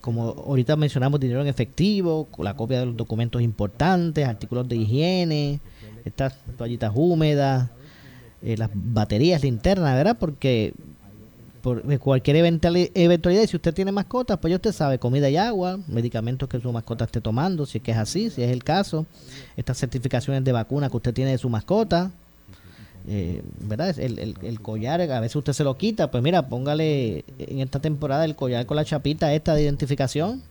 como 0.00 0.30
ahorita 0.30 0.76
mencionamos, 0.76 1.20
dinero 1.20 1.42
en 1.42 1.48
efectivo, 1.48 2.28
la 2.38 2.54
copia 2.54 2.80
de 2.80 2.86
los 2.86 2.96
documentos 2.96 3.42
importantes, 3.42 4.26
artículos 4.26 4.68
de 4.68 4.76
higiene, 4.76 5.60
estas 6.04 6.34
toallitas 6.56 6.92
húmedas, 6.94 7.68
eh, 8.42 8.56
las 8.56 8.70
baterías 8.72 9.42
linternas, 9.42 9.94
¿verdad? 9.94 10.16
Porque 10.18 10.72
por 11.60 11.82
cualquier 11.98 12.36
eventualidad, 12.36 13.46
si 13.46 13.56
usted 13.56 13.74
tiene 13.74 13.92
mascotas, 13.92 14.38
pues 14.38 14.50
ya 14.50 14.56
usted 14.56 14.72
sabe, 14.72 14.98
comida 14.98 15.28
y 15.28 15.36
agua, 15.36 15.78
medicamentos 15.88 16.48
que 16.48 16.58
su 16.58 16.72
mascota 16.72 17.04
esté 17.04 17.20
tomando, 17.20 17.66
si 17.66 17.78
es 17.78 17.84
que 17.84 17.90
es 17.90 17.98
así, 17.98 18.30
si 18.30 18.42
es 18.42 18.50
el 18.50 18.64
caso, 18.64 19.06
estas 19.56 19.78
certificaciones 19.78 20.42
de 20.42 20.52
vacuna 20.52 20.88
que 20.88 20.96
usted 20.96 21.12
tiene 21.12 21.32
de 21.32 21.38
su 21.38 21.50
mascota, 21.50 22.10
eh, 23.08 23.42
¿verdad? 23.60 23.98
El, 23.98 24.18
el, 24.18 24.36
el, 24.42 24.60
collar, 24.60 25.00
a 25.00 25.20
veces 25.20 25.36
usted 25.36 25.52
se 25.52 25.64
lo 25.64 25.76
quita, 25.76 26.10
pues 26.10 26.22
mira, 26.22 26.48
póngale 26.48 27.24
en 27.38 27.60
esta 27.60 27.80
temporada 27.80 28.24
el 28.24 28.36
collar 28.36 28.66
con 28.66 28.76
la 28.76 28.84
chapita 28.84 29.32
esta 29.34 29.54
de 29.54 29.62
identificación. 29.62 30.42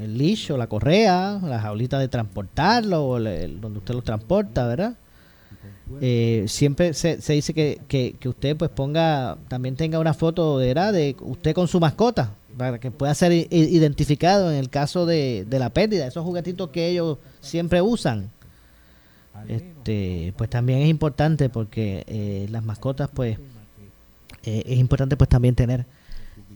El 0.00 0.18
licho, 0.18 0.56
la 0.56 0.66
correa, 0.66 1.40
la 1.42 1.58
jaulita 1.60 1.98
de 1.98 2.08
transportarlo, 2.08 3.18
donde 3.18 3.78
usted 3.78 3.94
lo 3.94 4.02
transporta, 4.02 4.66
¿verdad? 4.66 4.94
Eh, 6.00 6.44
siempre 6.48 6.94
se, 6.94 7.20
se 7.20 7.34
dice 7.34 7.52
que, 7.52 7.80
que, 7.88 8.28
usted 8.28 8.56
pues 8.56 8.70
ponga, 8.70 9.36
también 9.48 9.76
tenga 9.76 9.98
una 9.98 10.14
foto 10.14 10.58
de, 10.58 10.72
de 10.74 11.14
usted 11.20 11.54
con 11.54 11.68
su 11.68 11.78
mascota, 11.78 12.32
para 12.56 12.78
que 12.78 12.90
pueda 12.90 13.14
ser 13.14 13.32
identificado 13.32 14.50
en 14.50 14.56
el 14.56 14.70
caso 14.70 15.04
de, 15.06 15.44
de 15.44 15.58
la 15.58 15.70
pérdida, 15.70 16.06
esos 16.06 16.24
juguetitos 16.24 16.70
que 16.70 16.88
ellos 16.88 17.18
siempre 17.40 17.82
usan. 17.82 18.30
Este 19.48 20.32
pues 20.36 20.48
también 20.48 20.80
es 20.80 20.88
importante 20.88 21.48
porque 21.48 22.04
eh, 22.06 22.46
las 22.50 22.64
mascotas 22.64 23.10
pues 23.12 23.38
eh, 24.44 24.62
es 24.64 24.78
importante 24.78 25.16
pues 25.16 25.28
también 25.28 25.56
tener 25.56 25.86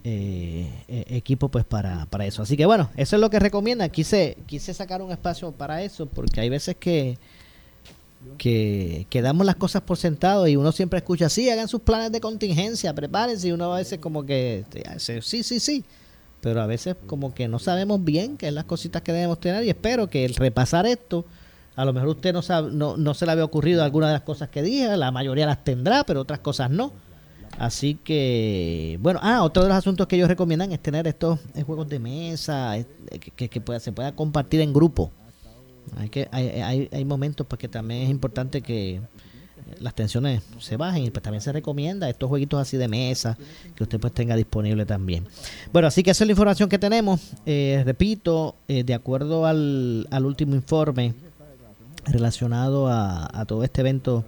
eh, 0.04 0.70
equipo 0.86 1.48
pues 1.48 1.64
para, 1.64 2.06
para 2.06 2.24
eso. 2.24 2.42
Así 2.42 2.56
que 2.56 2.66
bueno 2.66 2.88
eso 2.96 3.16
es 3.16 3.20
lo 3.20 3.30
que 3.30 3.40
recomienda. 3.40 3.88
Quise 3.88 4.38
quise 4.46 4.72
sacar 4.72 5.02
un 5.02 5.10
espacio 5.10 5.50
para 5.50 5.82
eso 5.82 6.06
porque 6.06 6.40
hay 6.40 6.48
veces 6.48 6.76
que 6.76 7.18
que, 8.36 9.06
que 9.10 9.22
damos 9.22 9.46
las 9.46 9.56
cosas 9.56 9.82
por 9.82 9.96
sentado 9.96 10.46
y 10.48 10.56
uno 10.56 10.72
siempre 10.72 10.98
escucha 10.98 11.28
sí 11.28 11.48
hagan 11.50 11.68
sus 11.68 11.80
planes 11.80 12.12
de 12.12 12.20
contingencia 12.20 12.94
prepárense 12.94 13.48
y 13.48 13.52
uno 13.52 13.72
a 13.72 13.78
veces 13.78 13.98
como 13.98 14.26
que 14.26 14.64
sí 14.98 15.42
sí 15.42 15.60
sí 15.60 15.84
pero 16.40 16.60
a 16.60 16.66
veces 16.66 16.96
como 17.06 17.34
que 17.34 17.48
no 17.48 17.58
sabemos 17.58 18.02
bien 18.02 18.36
qué 18.36 18.48
es 18.48 18.54
las 18.54 18.64
cositas 18.64 19.02
que 19.02 19.12
debemos 19.12 19.40
tener 19.40 19.64
y 19.64 19.70
espero 19.70 20.08
que 20.08 20.24
el 20.24 20.34
repasar 20.34 20.86
esto 20.86 21.24
a 21.78 21.84
lo 21.84 21.92
mejor 21.92 22.08
usted 22.08 22.32
no, 22.32 22.42
sabe, 22.42 22.72
no, 22.72 22.96
no 22.96 23.14
se 23.14 23.24
le 23.24 23.30
había 23.30 23.44
ocurrido 23.44 23.84
alguna 23.84 24.08
de 24.08 24.14
las 24.14 24.22
cosas 24.22 24.48
que 24.48 24.62
dije, 24.62 24.96
la 24.96 25.12
mayoría 25.12 25.46
las 25.46 25.62
tendrá, 25.62 26.02
pero 26.02 26.22
otras 26.22 26.40
cosas 26.40 26.72
no. 26.72 26.92
Así 27.56 27.94
que, 27.94 28.98
bueno, 29.00 29.20
ah, 29.22 29.44
otro 29.44 29.62
de 29.62 29.68
los 29.68 29.78
asuntos 29.78 30.08
que 30.08 30.16
ellos 30.16 30.26
recomiendan 30.26 30.72
es 30.72 30.80
tener 30.80 31.06
estos 31.06 31.38
juegos 31.64 31.88
de 31.88 32.00
mesa, 32.00 32.74
que, 33.36 33.48
que, 33.48 33.60
pueda, 33.60 33.78
se 33.78 33.92
pueda 33.92 34.10
compartir 34.10 34.60
en 34.60 34.72
grupo. 34.72 35.12
Hay, 35.96 36.08
que, 36.08 36.28
hay, 36.32 36.48
hay, 36.48 36.88
hay 36.92 37.04
momentos 37.04 37.46
pues 37.46 37.58
que 37.58 37.68
también 37.68 38.02
es 38.02 38.10
importante 38.10 38.62
que 38.62 39.00
las 39.80 39.94
tensiones 39.94 40.42
se 40.58 40.76
bajen 40.76 41.04
y 41.04 41.10
pues 41.10 41.22
también 41.22 41.42
se 41.42 41.52
recomienda 41.52 42.08
estos 42.08 42.28
jueguitos 42.28 42.60
así 42.60 42.76
de 42.76 42.88
mesa 42.88 43.36
que 43.74 43.82
usted 43.82 44.00
pues 44.00 44.12
tenga 44.12 44.36
disponible 44.36 44.86
también. 44.86 45.26
Bueno, 45.72 45.88
así 45.88 46.02
que 46.02 46.10
esa 46.10 46.24
es 46.24 46.28
la 46.28 46.32
información 46.32 46.68
que 46.68 46.78
tenemos. 46.78 47.32
Eh, 47.46 47.82
repito, 47.84 48.56
eh, 48.66 48.84
de 48.84 48.94
acuerdo 48.94 49.46
al, 49.46 50.06
al 50.10 50.26
último 50.26 50.54
informe 50.54 51.14
relacionado 52.06 52.88
a, 52.88 53.44
todo 53.46 53.64
este 53.64 53.82
evento 53.82 54.24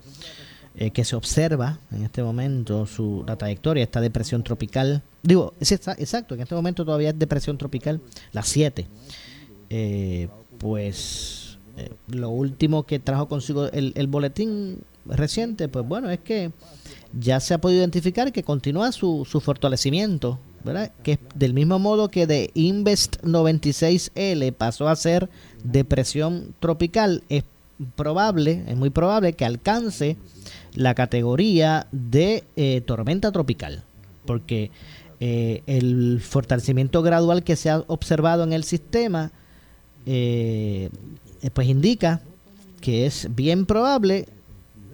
eh, 0.76 0.90
que 0.90 1.04
se 1.04 1.16
observa 1.16 1.78
en 1.90 2.04
este 2.04 2.22
momento, 2.22 2.86
su, 2.86 3.24
la 3.26 3.36
trayectoria, 3.36 3.82
esta 3.82 4.00
depresión 4.00 4.42
tropical. 4.42 5.02
Digo, 5.22 5.54
es 5.60 5.72
exacto, 5.72 6.34
en 6.34 6.40
este 6.40 6.54
momento 6.54 6.84
todavía 6.84 7.10
es 7.10 7.18
depresión 7.18 7.58
tropical, 7.58 8.00
la 8.32 8.42
7. 8.42 8.86
Eh, 9.70 10.28
pues 10.58 11.49
eh, 11.76 11.90
lo 12.08 12.30
último 12.30 12.84
que 12.84 12.98
trajo 12.98 13.28
consigo 13.28 13.66
el, 13.66 14.06
boletín 14.08 14.78
reciente, 15.06 15.68
pues 15.68 15.86
bueno, 15.86 16.10
es 16.10 16.20
que 16.20 16.52
ya 17.18 17.40
se 17.40 17.54
ha 17.54 17.60
podido 17.60 17.80
identificar 17.80 18.32
que 18.32 18.42
continúa 18.42 18.92
su, 18.92 19.26
su 19.28 19.40
fortalecimiento, 19.40 20.38
¿verdad? 20.64 20.92
Que 21.02 21.18
del 21.34 21.54
mismo 21.54 21.78
modo 21.78 22.10
que 22.10 22.26
de 22.26 22.50
Invest 22.54 23.22
96L 23.22 24.52
pasó 24.52 24.88
a 24.88 24.96
ser 24.96 25.28
depresión 25.64 26.54
tropical, 26.60 27.24
es 27.28 27.44
probable, 27.96 28.64
es 28.66 28.76
muy 28.76 28.90
probable 28.90 29.32
que 29.32 29.44
alcance 29.44 30.16
la 30.74 30.94
categoría 30.94 31.86
de 31.92 32.44
eh, 32.56 32.82
tormenta 32.82 33.32
tropical, 33.32 33.84
porque 34.26 34.70
eh, 35.18 35.62
el 35.66 36.20
fortalecimiento 36.20 37.02
gradual 37.02 37.42
que 37.42 37.56
se 37.56 37.70
ha 37.70 37.84
observado 37.86 38.44
en 38.44 38.52
el 38.52 38.64
sistema, 38.64 39.32
eh, 40.06 40.90
pues 41.52 41.68
indica 41.68 42.20
que 42.80 43.06
es 43.06 43.28
bien 43.34 43.66
probable 43.66 44.26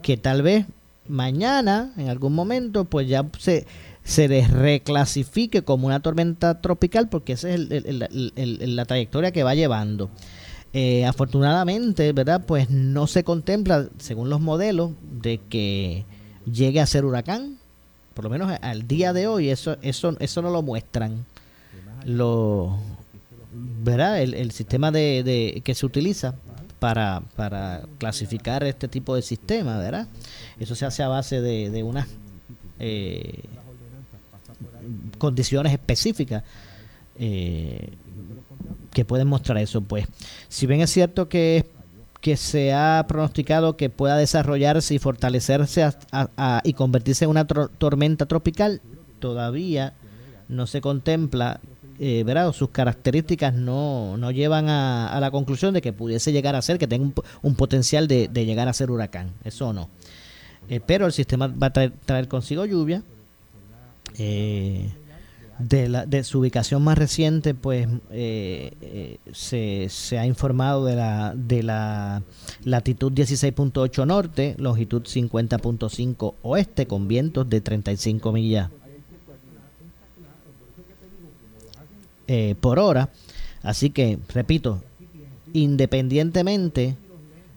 que 0.03 0.17
tal 0.17 0.43
vez 0.43 0.67
mañana, 1.09 1.93
en 1.97 2.09
algún 2.09 2.35
momento, 2.35 2.85
pues 2.85 3.09
ya 3.09 3.27
se, 3.39 3.67
se 4.05 4.29
les 4.29 4.51
reclasifique 4.51 5.63
como 5.63 5.87
una 5.87 6.01
tormenta 6.01 6.61
tropical, 6.61 7.09
porque 7.09 7.33
esa 7.33 7.51
es 7.51 7.61
la 7.69 8.85
trayectoria 8.85 9.33
que 9.33 9.43
va 9.43 9.55
llevando. 9.55 10.11
Eh, 10.73 11.07
afortunadamente, 11.07 12.13
¿verdad? 12.13 12.45
Pues 12.47 12.71
no 12.71 13.07
se 13.07 13.25
contempla, 13.25 13.89
según 13.99 14.29
los 14.29 14.41
modelos, 14.41 14.93
de 15.23 15.41
que 15.49 16.05
llegue 16.51 16.81
a 16.81 16.87
ser 16.87 17.05
huracán. 17.05 17.59
Por 18.15 18.25
lo 18.25 18.31
menos 18.31 18.53
al 18.63 18.87
día 18.87 19.13
de 19.13 19.27
hoy, 19.27 19.51
eso, 19.51 19.77
eso, 19.83 20.17
eso 20.21 20.43
no 20.43 20.51
lo 20.51 20.63
muestran. 20.63 21.25
Lo, 22.05 22.79
¿verdad? 23.57 24.21
El, 24.21 24.51
sistema 24.53 24.91
de, 24.91 25.63
que 25.65 25.75
se 25.75 25.87
utiliza 25.87 26.35
para, 26.79 27.23
para 27.37 27.83
clasificar 27.99 28.65
este 28.65 28.89
tipo 28.89 29.15
de 29.15 29.23
sistema, 29.23 29.79
¿verdad? 29.79 30.09
Eso 30.59 30.75
se 30.75 30.85
hace 30.85 31.03
a 31.03 31.09
base 31.09 31.41
de, 31.41 31.71
de 31.71 31.83
unas 31.83 32.07
eh, 32.79 33.43
condiciones 35.19 35.73
específicas. 35.73 36.43
Eh, 37.19 37.93
que 38.93 39.05
pueden 39.05 39.29
mostrar 39.29 39.59
eso. 39.59 39.83
Pues, 39.83 40.07
si 40.49 40.67
bien 40.67 40.81
es 40.81 40.91
cierto 40.91 41.29
que, 41.29 41.67
que 42.23 42.39
se 42.39 42.73
ha 42.73 43.05
pronosticado 43.07 43.77
que 43.77 43.91
pueda 43.91 44.17
desarrollarse 44.17 44.95
y 44.95 44.99
fortalecerse 44.99 45.87
y 46.65 46.73
convertirse 46.73 47.25
en 47.25 47.31
una 47.31 47.47
tormenta 47.47 48.25
tropical, 48.25 48.81
todavía 49.19 49.93
no 50.49 50.67
se 50.67 50.81
contempla, 50.81 51.61
eh, 51.99 52.23
¿verdad? 52.25 52.53
sus 52.53 52.71
características 52.71 53.55
no, 53.55 54.17
no 54.17 54.31
llevan 54.31 54.69
a, 54.69 55.19
la 55.21 55.31
conclusión 55.31 55.75
de 55.75 55.83
que 55.83 55.93
pudiese 55.93 56.33
llegar 56.33 56.55
a 56.55 56.63
ser, 56.63 56.79
que 56.79 56.87
tenga 56.87 57.13
un, 57.43 57.55
potencial 57.55 58.09
de, 58.09 58.29
llegar 58.29 58.69
a 58.69 58.73
ser 58.73 58.91
huracán. 58.91 59.33
Eso 59.45 59.73
no. 59.73 59.89
Eh, 60.69 60.81
pero 60.85 61.07
el 61.07 61.13
sistema 61.13 61.47
va 61.47 61.69
a 61.69 61.73
traer, 61.73 62.29
consigo 62.29 62.65
lluvia. 62.65 63.03
Eh, 64.19 64.91
de, 65.59 65.89
la, 65.89 66.07
de 66.07 66.23
su 66.25 66.41
ubicación 66.41 66.83
más 66.83 66.99
reciente, 66.99 67.55
pues 67.55 67.89
eh, 68.11 68.73
eh, 68.81 69.19
se, 69.33 69.89
se, 69.89 70.19
ha 70.19 70.27
informado 70.27 70.85
de 70.85 70.97
la, 70.97 71.35
de 71.35 71.63
la 71.63 72.23
latitud 72.65 73.13
16.8 73.13 74.07
norte, 74.07 74.55
longitud 74.59 75.03
50.5 75.03 76.35
oeste, 76.43 76.87
con 76.87 77.09
vientos 77.09 77.49
de 77.49 77.61
35 77.61 78.33
millas 78.33 78.71
eh, 82.29 82.55
por 82.61 82.79
hora. 82.79 83.11
Así 83.63 83.91
que, 83.91 84.19
repito, 84.33 84.83
independientemente 85.53 86.97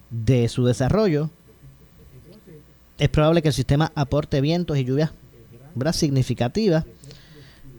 de 0.10 0.48
su 0.50 0.66
desarrollo, 0.66 1.30
es 2.98 3.10
probable 3.10 3.42
que 3.42 3.50
el 3.50 3.54
sistema 3.54 3.92
aporte 3.96 4.42
vientos 4.42 4.78
y 4.78 4.84
lluvias 4.84 5.12
significativas. 5.94 6.86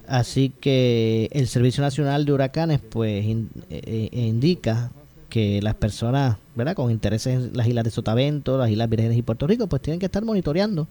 Así 0.07 0.50
que 0.50 1.29
el 1.33 1.46
Servicio 1.46 1.83
Nacional 1.83 2.24
de 2.24 2.33
Huracanes 2.33 2.81
pues 2.81 3.24
eh, 3.24 3.46
eh, 3.70 4.09
indica 4.12 4.90
que 5.29 5.62
las 5.62 5.74
personas, 5.74 6.37
¿verdad? 6.57 6.74
Con 6.74 6.90
intereses 6.90 7.35
en 7.35 7.57
las 7.57 7.68
islas 7.68 7.85
de 7.85 7.90
Sotavento, 7.92 8.59
las 8.59 8.70
Islas 8.70 8.90
Vírgenes 8.90 9.16
y 9.16 9.22
Puerto 9.22 9.46
Rico, 9.46 9.68
pues 9.68 9.81
tienen 9.83 10.00
que 10.00 10.07
estar 10.07 10.24
monitoreando 10.24 10.88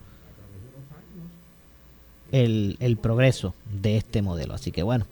el, 2.31 2.77
el 2.79 2.95
progreso 2.95 3.53
de 3.81 3.97
este 3.97 4.21
modelo. 4.21 4.53
Así 4.53 4.71
que 4.71 4.83
bueno, 4.83 5.05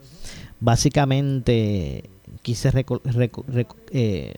básicamente 0.60 2.10
quise 2.42 2.72
eh, 3.92 4.34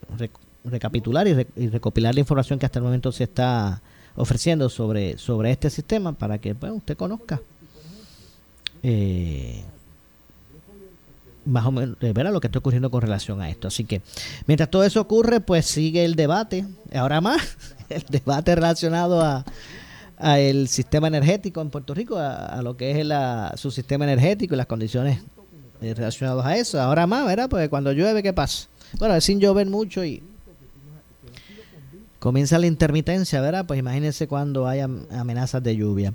recapitular 0.64 1.26
y, 1.26 1.68
recopilar 1.68 2.14
la 2.14 2.20
información 2.20 2.58
que 2.58 2.66
hasta 2.66 2.78
el 2.78 2.84
momento 2.84 3.12
se 3.12 3.24
está 3.24 3.82
ofreciendo 4.16 4.68
sobre, 4.68 5.18
sobre 5.18 5.50
este 5.50 5.70
sistema 5.70 6.12
para 6.12 6.38
que 6.38 6.54
pues, 6.54 6.72
usted 6.72 6.96
conozca. 6.96 7.40
Eh, 8.82 9.62
más 11.46 11.64
o 11.66 11.72
menos 11.72 11.96
eh, 12.00 12.12
lo 12.14 12.40
que 12.40 12.48
está 12.48 12.58
ocurriendo 12.58 12.90
con 12.90 13.00
relación 13.00 13.40
a 13.40 13.48
esto. 13.48 13.68
Así 13.68 13.84
que 13.84 14.02
mientras 14.46 14.70
todo 14.70 14.84
eso 14.84 15.00
ocurre, 15.00 15.40
pues 15.40 15.66
sigue 15.66 16.04
el 16.04 16.14
debate, 16.14 16.66
ahora 16.94 17.20
más, 17.20 17.56
el 17.88 18.04
debate 18.08 18.54
relacionado 18.54 19.22
a, 19.22 19.44
a 20.18 20.38
el 20.38 20.68
sistema 20.68 21.08
energético 21.08 21.60
en 21.60 21.70
Puerto 21.70 21.94
Rico, 21.94 22.18
a, 22.18 22.60
lo 22.62 22.76
que 22.76 23.00
es 23.00 23.06
la, 23.06 23.54
su 23.56 23.70
sistema 23.70 24.04
energético 24.04 24.54
y 24.54 24.58
las 24.58 24.66
condiciones 24.66 25.22
eh, 25.80 25.94
relacionadas 25.94 26.44
a 26.44 26.56
eso. 26.56 26.80
Ahora 26.80 27.06
más, 27.06 27.26
¿verdad? 27.26 27.48
Porque 27.48 27.68
cuando 27.68 27.92
llueve, 27.92 28.22
¿qué 28.22 28.32
pasa? 28.32 28.68
Bueno, 28.98 29.14
es 29.14 29.24
sin 29.24 29.40
llover 29.40 29.66
mucho 29.66 30.04
y 30.04 30.22
comienza 32.18 32.58
la 32.58 32.66
intermitencia, 32.66 33.40
¿verdad? 33.40 33.64
Pues 33.66 33.80
imagínense 33.80 34.28
cuando 34.28 34.68
haya 34.68 34.88
amenazas 35.10 35.62
de 35.62 35.76
lluvia. 35.76 36.12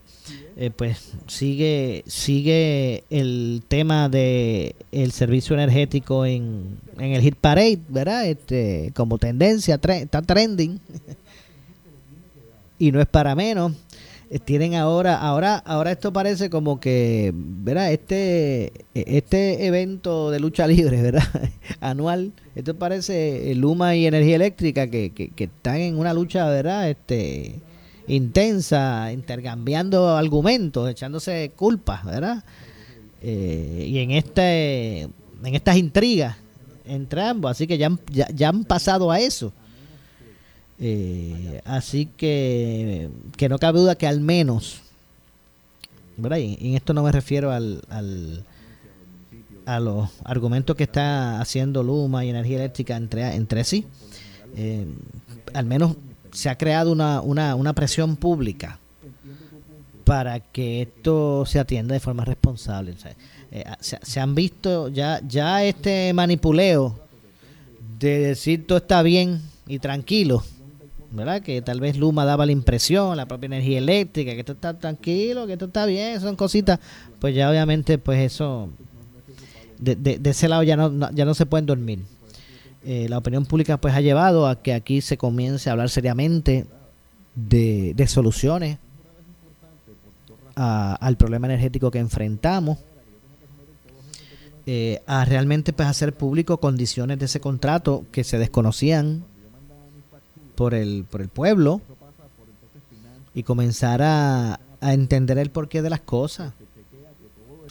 Eh, 0.55 0.69
pues 0.69 1.11
sigue 1.27 2.03
sigue 2.07 3.03
el 3.09 3.63
tema 3.67 4.07
de 4.07 4.75
el 4.91 5.11
servicio 5.11 5.53
energético 5.55 6.25
en, 6.25 6.77
en 6.97 7.11
el 7.11 7.21
hit 7.21 7.35
parade, 7.35 7.79
¿verdad? 7.89 8.25
Este 8.25 8.91
como 8.95 9.17
tendencia, 9.17 9.75
está 9.75 10.21
trending. 10.21 10.79
y 12.79 12.91
no 12.91 13.01
es 13.01 13.07
para 13.07 13.35
menos. 13.35 13.73
Eh, 14.29 14.39
tienen 14.39 14.75
ahora, 14.75 15.17
ahora, 15.17 15.57
ahora 15.57 15.91
esto 15.91 16.11
parece 16.11 16.49
como 16.49 16.79
que, 16.79 17.31
¿verdad? 17.33 17.91
Este, 17.91 18.71
este 18.93 19.65
evento 19.67 20.31
de 20.31 20.39
lucha 20.39 20.67
libre, 20.67 21.01
¿verdad? 21.01 21.23
Anual, 21.79 22.31
esto 22.55 22.75
parece 22.75 23.53
Luma 23.55 23.95
y 23.95 24.07
Energía 24.07 24.35
Eléctrica 24.35 24.87
que, 24.87 25.11
que, 25.11 25.29
que 25.29 25.43
están 25.45 25.77
en 25.77 25.97
una 25.97 26.13
lucha, 26.13 26.49
¿verdad? 26.49 26.89
Este, 26.89 27.59
intensa, 28.07 29.11
intercambiando 29.11 30.15
argumentos, 30.15 30.89
echándose 30.89 31.51
culpas, 31.55 32.05
¿verdad? 32.05 32.43
Eh, 33.21 33.85
y 33.87 33.99
en 33.99 34.11
este, 34.11 35.01
en 35.01 35.55
estas 35.55 35.77
intrigas 35.77 36.37
entre 36.85 37.21
ambos, 37.23 37.51
así 37.51 37.65
que 37.65 37.77
ya, 37.77 37.89
ya, 38.11 38.27
ya 38.33 38.49
han 38.49 38.63
pasado 38.63 39.11
a 39.11 39.19
eso. 39.19 39.51
Eh, 40.79 41.61
así 41.65 42.07
que, 42.17 43.09
que 43.37 43.49
no 43.49 43.57
cabe 43.59 43.79
duda 43.79 43.95
que 43.95 44.07
al 44.07 44.19
menos. 44.19 44.81
Y 46.17 46.69
en 46.69 46.75
esto 46.75 46.93
no 46.93 47.03
me 47.03 47.11
refiero 47.11 47.51
al, 47.51 47.81
al, 47.89 48.45
a 49.65 49.79
los 49.79 50.09
argumentos 50.23 50.75
que 50.75 50.83
está 50.83 51.41
haciendo 51.41 51.83
Luma 51.83 52.23
y 52.23 52.29
Energía 52.29 52.57
Eléctrica 52.57 52.95
entre, 52.95 53.35
entre 53.35 53.63
sí. 53.63 53.85
Eh, 54.55 54.85
al 55.53 55.65
menos 55.65 55.95
se 56.31 56.49
ha 56.49 56.57
creado 56.57 56.91
una, 56.91 57.21
una, 57.21 57.55
una 57.55 57.73
presión 57.73 58.15
pública 58.15 58.79
para 60.05 60.39
que 60.39 60.83
esto 60.83 61.45
se 61.45 61.59
atienda 61.59 61.93
de 61.93 61.99
forma 61.99 62.23
responsable. 62.23 62.95
Eh, 63.51 63.63
se, 63.79 63.99
se, 64.01 64.19
han 64.19 64.35
visto 64.35 64.87
ya, 64.89 65.19
ya 65.27 65.63
este 65.63 66.13
manipuleo 66.13 66.97
de 67.99 68.19
decir 68.19 68.67
todo 68.67 68.77
está 68.77 69.01
bien 69.01 69.41
y 69.67 69.79
tranquilo 69.79 70.43
Que 71.43 71.61
tal 71.61 71.79
vez 71.79 71.97
Luma 71.97 72.25
daba 72.25 72.45
la 72.45 72.51
impresión, 72.51 73.15
la 73.15 73.25
propia 73.27 73.47
energía 73.47 73.77
eléctrica, 73.77 74.33
que 74.33 74.39
esto 74.39 74.53
está 74.53 74.77
tranquilo, 74.77 75.47
que 75.47 75.53
esto 75.53 75.65
está 75.65 75.85
bien, 75.85 76.19
son 76.19 76.35
cositas, 76.35 76.79
pues 77.19 77.33
ya 77.33 77.49
obviamente 77.49 77.97
pues 77.97 78.19
eso, 78.19 78.69
de, 79.79 80.19
ese 80.23 80.49
lado 80.49 80.63
ya 80.63 80.75
no, 80.75 81.11
ya 81.11 81.25
no 81.25 81.33
se 81.33 81.45
pueden 81.45 81.65
dormir. 81.65 81.99
Eh, 82.83 83.07
la 83.09 83.17
opinión 83.17 83.45
pública 83.45 83.77
pues 83.77 83.93
ha 83.95 84.01
llevado 84.01 84.47
a 84.47 84.61
que 84.61 84.73
aquí 84.73 85.01
se 85.01 85.17
comience 85.17 85.69
a 85.69 85.73
hablar 85.73 85.89
seriamente 85.89 86.65
de, 87.35 87.93
de 87.95 88.07
soluciones 88.07 88.77
al 90.55 91.17
problema 91.17 91.47
energético 91.47 91.91
que 91.91 91.99
enfrentamos. 91.99 92.77
Eh, 94.67 95.03
a 95.05 95.25
realmente 95.25 95.73
pues 95.73 95.87
hacer 95.87 96.15
público 96.15 96.59
condiciones 96.59 97.19
de 97.19 97.25
ese 97.25 97.39
contrato 97.39 98.03
que 98.11 98.23
se 98.23 98.39
desconocían 98.39 99.23
por 100.55 100.73
el, 100.73 101.05
por 101.09 101.21
el 101.21 101.29
pueblo 101.29 101.81
y 103.33 103.43
comenzar 103.43 104.01
a, 104.01 104.59
a 104.81 104.93
entender 104.93 105.37
el 105.37 105.49
porqué 105.49 105.81
de 105.81 105.89
las 105.89 106.01
cosas. 106.01 106.53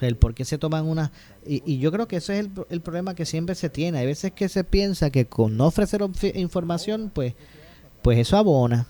el 0.00 0.16
por 0.16 0.34
qué 0.34 0.44
se 0.44 0.58
toman 0.58 0.86
unas... 0.86 1.10
Y, 1.46 1.78
yo 1.78 1.92
creo 1.92 2.08
que 2.08 2.16
ese 2.16 2.38
es 2.38 2.46
el, 2.46 2.50
el, 2.70 2.80
problema 2.80 3.14
que 3.14 3.24
siempre 3.24 3.54
se 3.54 3.70
tiene. 3.70 3.98
Hay 3.98 4.06
veces 4.06 4.32
que 4.32 4.48
se 4.48 4.64
piensa 4.64 5.10
que 5.10 5.26
con 5.26 5.56
no 5.56 5.66
ofrecer 5.66 6.02
información, 6.34 7.10
pues, 7.14 7.34
pues 8.02 8.18
eso 8.18 8.36
abona. 8.36 8.86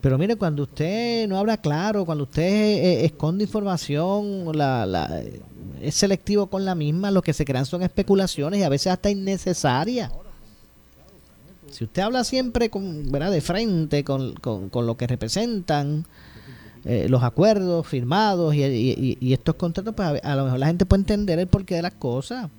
Pero 0.00 0.18
mire, 0.18 0.36
cuando 0.36 0.62
usted 0.64 1.28
no 1.28 1.38
habla 1.38 1.58
claro, 1.58 2.04
cuando 2.04 2.24
usted 2.24 2.42
eh, 2.42 3.04
esconde 3.04 3.44
información, 3.44 4.56
la, 4.56 4.86
la, 4.86 5.22
es 5.80 5.94
selectivo 5.94 6.46
con 6.46 6.64
la 6.64 6.74
misma, 6.74 7.10
lo 7.10 7.22
que 7.22 7.32
se 7.32 7.44
crean 7.44 7.66
son 7.66 7.82
especulaciones 7.82 8.60
y 8.60 8.62
a 8.62 8.68
veces 8.68 8.92
hasta 8.92 9.10
innecesarias. 9.10 10.10
Si 11.70 11.84
usted 11.84 12.02
habla 12.02 12.24
siempre 12.24 12.68
con, 12.68 13.10
¿verdad? 13.10 13.30
de 13.30 13.40
frente 13.40 14.04
con, 14.04 14.34
con, 14.34 14.86
lo 14.86 14.96
que 14.96 15.06
representan 15.06 16.04
eh, 16.84 17.06
los 17.08 17.22
acuerdos 17.22 17.86
firmados 17.86 18.54
y, 18.54 19.32
estos 19.32 19.54
contratos, 19.54 19.94
pues 19.94 20.20
a, 20.22 20.36
lo 20.36 20.44
mejor 20.44 20.58
la 20.58 20.66
gente 20.66 20.86
puede 20.86 21.02
entender 21.02 21.38
el 21.38 21.46
porqué 21.46 21.76
de 21.76 21.82
las 21.82 21.94
cosas. 21.94 22.50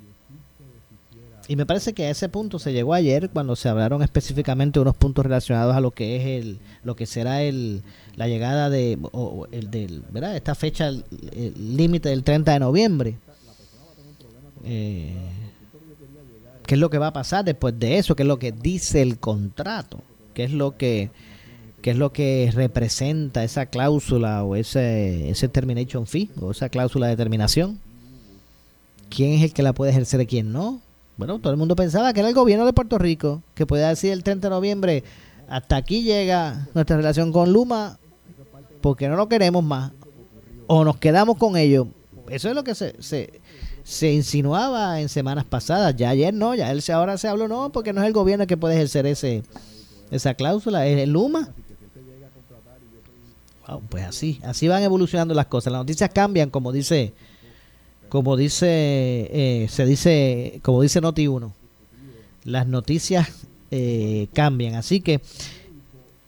Y 1.47 1.55
me 1.55 1.65
parece 1.65 1.93
que 1.93 2.05
a 2.05 2.09
ese 2.09 2.29
punto 2.29 2.59
se 2.59 2.71
llegó 2.71 2.93
ayer 2.93 3.29
cuando 3.29 3.57
se 3.57 3.67
hablaron 3.67 4.01
específicamente 4.03 4.79
unos 4.79 4.95
puntos 4.95 5.25
relacionados 5.25 5.75
a 5.75 5.81
lo 5.81 5.91
que 5.91 6.15
es 6.15 6.41
el 6.41 6.59
lo 6.83 6.95
que 6.95 7.05
será 7.05 7.41
el 7.41 7.83
la 8.15 8.27
llegada 8.27 8.69
de 8.69 8.97
o, 9.11 9.47
el 9.51 9.69
del, 9.69 10.03
¿verdad? 10.11 10.35
Esta 10.37 10.55
fecha 10.55 10.91
límite 10.91 12.09
del 12.09 12.23
30 12.23 12.53
de 12.53 12.59
noviembre. 12.59 13.17
Eh, 14.63 15.13
qué 16.71 16.75
es 16.75 16.79
lo 16.79 16.89
que 16.89 16.99
va 16.99 17.07
a 17.07 17.11
pasar 17.11 17.43
después 17.43 17.77
de 17.77 17.97
eso, 17.97 18.15
qué 18.15 18.23
es 18.23 18.27
lo 18.27 18.39
que 18.39 18.53
dice 18.53 19.01
el 19.01 19.19
contrato, 19.19 19.99
qué 20.33 20.45
es 20.45 20.53
lo 20.53 20.77
que 20.77 21.09
qué 21.81 21.91
es 21.91 21.97
lo 21.97 22.13
que 22.13 22.49
representa 22.53 23.43
esa 23.43 23.65
cláusula 23.65 24.41
o 24.45 24.55
ese 24.55 25.29
ese 25.29 25.49
termination 25.49 26.07
fee 26.07 26.29
o 26.39 26.51
esa 26.51 26.69
cláusula 26.69 27.07
de 27.07 27.17
terminación. 27.17 27.77
¿Quién 29.09 29.33
es 29.33 29.43
el 29.43 29.51
que 29.51 29.63
la 29.63 29.73
puede 29.73 29.91
ejercer 29.91 30.21
y 30.21 30.27
quién 30.27 30.53
no? 30.53 30.79
Bueno, 31.17 31.39
todo 31.39 31.51
el 31.51 31.59
mundo 31.59 31.75
pensaba 31.75 32.13
que 32.13 32.21
era 32.21 32.29
el 32.29 32.35
gobierno 32.35 32.65
de 32.65 32.71
Puerto 32.71 32.97
Rico 32.97 33.43
que 33.53 33.65
podía 33.65 33.89
decir 33.89 34.13
el 34.13 34.23
30 34.23 34.47
de 34.47 34.55
noviembre 34.55 35.03
hasta 35.49 35.75
aquí 35.75 36.03
llega 36.03 36.69
nuestra 36.73 36.95
relación 36.95 37.33
con 37.33 37.51
Luma 37.51 37.99
porque 38.79 39.09
no 39.09 39.17
lo 39.17 39.27
queremos 39.27 39.61
más 39.61 39.91
o 40.67 40.85
nos 40.85 40.95
quedamos 40.95 41.35
con 41.35 41.57
ellos. 41.57 41.87
Eso 42.29 42.47
es 42.47 42.55
lo 42.55 42.63
que 42.63 42.75
se, 42.75 42.95
se 43.03 43.41
se 43.83 44.11
insinuaba 44.11 45.01
en 45.01 45.09
semanas 45.09 45.45
pasadas, 45.45 45.95
ya 45.95 46.09
ayer 46.09 46.33
no, 46.33 46.55
ya 46.55 46.71
él 46.71 46.81
se, 46.81 46.93
ahora 46.93 47.17
se 47.17 47.27
habló 47.27 47.47
no, 47.47 47.71
porque 47.71 47.93
no 47.93 48.01
es 48.01 48.07
el 48.07 48.13
gobierno 48.13 48.47
que 48.47 48.57
puede 48.57 48.75
ejercer 48.75 49.05
ese 49.05 49.43
esa 50.11 50.33
cláusula, 50.33 50.85
es 50.85 50.99
el 50.99 51.11
Luma. 51.11 51.49
pues 53.89 54.03
así, 54.03 54.39
así 54.43 54.67
van 54.67 54.83
evolucionando 54.83 55.33
las 55.33 55.47
cosas. 55.47 55.71
Las 55.71 55.81
noticias 55.81 56.09
cambian, 56.13 56.49
como 56.49 56.73
dice, 56.73 57.13
como 58.09 58.35
dice, 58.35 58.67
eh, 58.67 59.67
se 59.69 59.85
dice, 59.85 60.59
como 60.61 60.81
dice 60.81 60.99
Noti 60.99 61.27
1. 61.27 61.53
Las 62.43 62.67
noticias 62.67 63.29
eh, 63.71 64.27
cambian, 64.33 64.75
así 64.75 64.99
que 64.99 65.21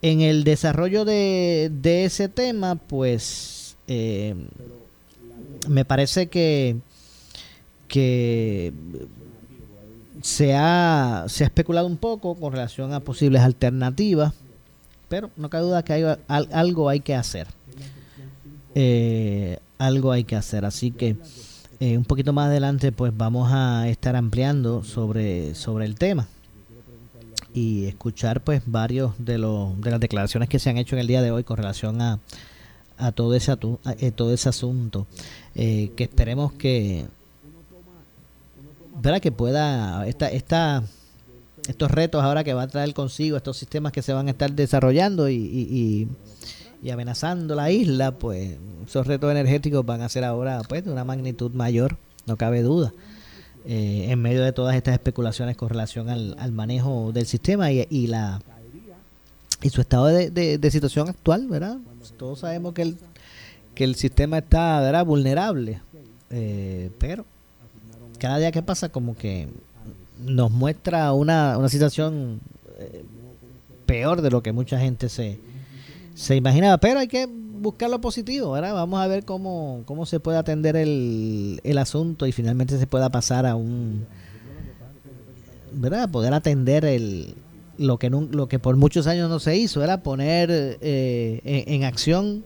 en 0.01 0.21
el 0.21 0.45
desarrollo 0.45 1.03
de, 1.03 1.69
de 1.81 2.05
ese 2.05 2.29
tema, 2.29 2.75
pues 2.75 3.75
eh, 3.87 4.35
me 5.67 5.83
parece 5.83 6.27
que 6.27 6.77
que 7.93 8.73
se 10.23 10.55
ha, 10.55 11.25
se 11.27 11.43
ha 11.43 11.45
especulado 11.47 11.85
un 11.85 11.97
poco 11.97 12.33
con 12.33 12.51
relación 12.51 12.91
a 12.91 13.01
posibles 13.01 13.43
alternativas, 13.43 14.33
pero 15.09 15.29
no 15.37 15.47
cabe 15.47 15.65
duda 15.65 15.83
que 15.83 15.93
hay, 15.93 16.03
algo 16.27 16.89
hay 16.89 17.01
que 17.01 17.13
hacer. 17.13 17.45
Eh, 18.73 19.59
algo 19.77 20.11
hay 20.11 20.23
que 20.23 20.35
hacer, 20.35 20.65
así 20.65 20.89
que 20.89 21.17
eh, 21.79 21.95
un 21.95 22.03
poquito 22.03 22.33
más 22.33 22.47
adelante 22.47 22.91
pues 22.91 23.15
vamos 23.15 23.51
a 23.53 23.87
estar 23.87 24.15
ampliando 24.15 24.83
sobre, 24.83 25.53
sobre 25.53 25.85
el 25.85 25.93
tema. 25.93 26.27
y 27.53 27.85
escuchar 27.85 28.43
pues 28.43 28.63
varios 28.65 29.13
de 29.19 29.37
los 29.37 29.79
de 29.79 29.91
las 29.91 29.99
declaraciones 29.99 30.49
que 30.49 30.57
se 30.57 30.71
han 30.71 30.77
hecho 30.77 30.95
en 30.95 31.01
el 31.01 31.07
día 31.07 31.21
de 31.21 31.29
hoy 31.29 31.43
con 31.43 31.57
relación 31.57 32.01
a, 32.01 32.19
a 32.97 33.11
todo 33.11 33.35
ese 33.35 33.55
eh, 33.99 34.11
todo 34.11 34.33
ese 34.33 34.49
asunto 34.49 35.05
eh, 35.53 35.91
que 35.95 36.05
esperemos 36.05 36.53
que 36.53 37.05
¿verdad? 38.95 39.21
que 39.21 39.31
pueda 39.31 40.07
esta 40.07 40.29
esta 40.29 40.83
estos 41.67 41.91
retos 41.91 42.23
ahora 42.23 42.43
que 42.43 42.53
va 42.53 42.63
a 42.63 42.67
traer 42.67 42.93
consigo 42.93 43.37
estos 43.37 43.57
sistemas 43.57 43.91
que 43.91 44.01
se 44.01 44.13
van 44.13 44.27
a 44.27 44.31
estar 44.31 44.51
desarrollando 44.51 45.29
y, 45.29 45.35
y, 46.81 46.89
amenazando 46.91 47.55
la 47.55 47.71
isla 47.71 48.11
pues 48.11 48.57
esos 48.85 49.07
retos 49.07 49.31
energéticos 49.31 49.85
van 49.85 50.01
a 50.01 50.09
ser 50.09 50.25
ahora 50.25 50.61
pues 50.67 50.83
de 50.83 50.91
una 50.91 51.05
magnitud 51.05 51.51
mayor 51.53 51.95
no 52.25 52.35
cabe 52.35 52.61
duda 52.61 52.91
eh, 53.65 54.07
en 54.09 54.21
medio 54.21 54.43
de 54.43 54.51
todas 54.51 54.75
estas 54.75 54.93
especulaciones 54.93 55.55
con 55.55 55.69
relación 55.69 56.09
al, 56.09 56.35
al 56.37 56.51
manejo 56.51 57.13
del 57.13 57.25
sistema 57.25 57.71
y, 57.71 57.87
y 57.89 58.07
la 58.07 58.41
y 59.63 59.69
su 59.69 59.81
estado 59.81 60.07
de, 60.07 60.29
de, 60.29 60.71
situación 60.71 61.07
actual, 61.07 61.47
¿verdad? 61.47 61.77
Todos 62.17 62.39
sabemos 62.39 62.73
que 62.73 62.81
el, 62.81 62.97
que 63.73 63.85
el 63.85 63.95
sistema 63.95 64.39
está 64.39 64.81
¿verdad? 64.81 65.05
vulnerable, 65.05 65.81
eh, 66.29 66.91
pero 66.99 67.25
cada 68.23 68.37
día 68.37 68.53
que 68.53 68.61
pasa 68.61 68.87
como 68.87 69.17
que 69.17 69.49
nos 70.17 70.49
muestra 70.49 71.11
una, 71.11 71.57
una 71.57 71.67
situación 71.67 72.39
eh, 72.79 73.03
peor 73.85 74.21
de 74.21 74.31
lo 74.31 74.41
que 74.41 74.53
mucha 74.53 74.79
gente 74.79 75.09
se, 75.09 75.41
se 76.15 76.37
imaginaba, 76.37 76.77
pero 76.77 77.01
hay 77.01 77.09
que 77.09 77.27
buscar 77.27 77.89
lo 77.89 77.99
positivo, 77.99 78.53
¿verdad? 78.53 78.75
Vamos 78.75 79.01
a 79.01 79.07
ver 79.07 79.25
cómo, 79.25 79.83
cómo 79.83 80.05
se 80.05 80.21
puede 80.21 80.37
atender 80.37 80.77
el, 80.77 81.59
el 81.65 81.77
asunto 81.77 82.25
y 82.25 82.31
finalmente 82.31 82.79
se 82.79 82.87
pueda 82.87 83.09
pasar 83.09 83.45
a 83.45 83.57
un, 83.57 84.05
¿verdad? 85.73 86.09
Poder 86.09 86.33
atender 86.33 86.85
el, 86.85 87.35
lo 87.77 87.99
que 87.99 88.09
lo 88.09 88.47
que 88.47 88.57
por 88.57 88.77
muchos 88.77 89.05
años 89.05 89.29
no 89.29 89.41
se 89.41 89.57
hizo 89.57 89.83
era 89.83 90.01
poner 90.01 90.49
eh, 90.49 91.41
en, 91.67 91.83
acción 91.83 92.45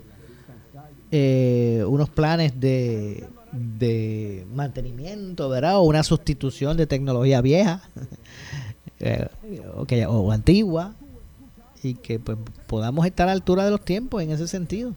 eh, 1.12 1.86
unos 1.88 2.10
planes 2.10 2.60
de, 2.60 3.28
de 3.52 4.46
mantenimiento, 4.54 5.50
¿verdad? 5.50 5.78
O 5.78 5.82
una 5.84 6.04
sustitución 6.04 6.78
de 6.78 6.88
tecnología 6.88 7.42
vieja 7.42 7.82
eh, 9.00 9.28
o 10.08 10.32
antigua 10.32 10.96
y 11.84 11.96
que 11.96 12.20
pues, 12.20 12.38
podamos 12.68 13.06
estar 13.06 13.26
a 13.26 13.28
la 13.28 13.34
altura 13.34 13.66
de 13.66 13.72
los 13.72 13.82
tiempos 13.82 14.22
en 14.22 14.32
ese 14.32 14.48
sentido. 14.48 14.94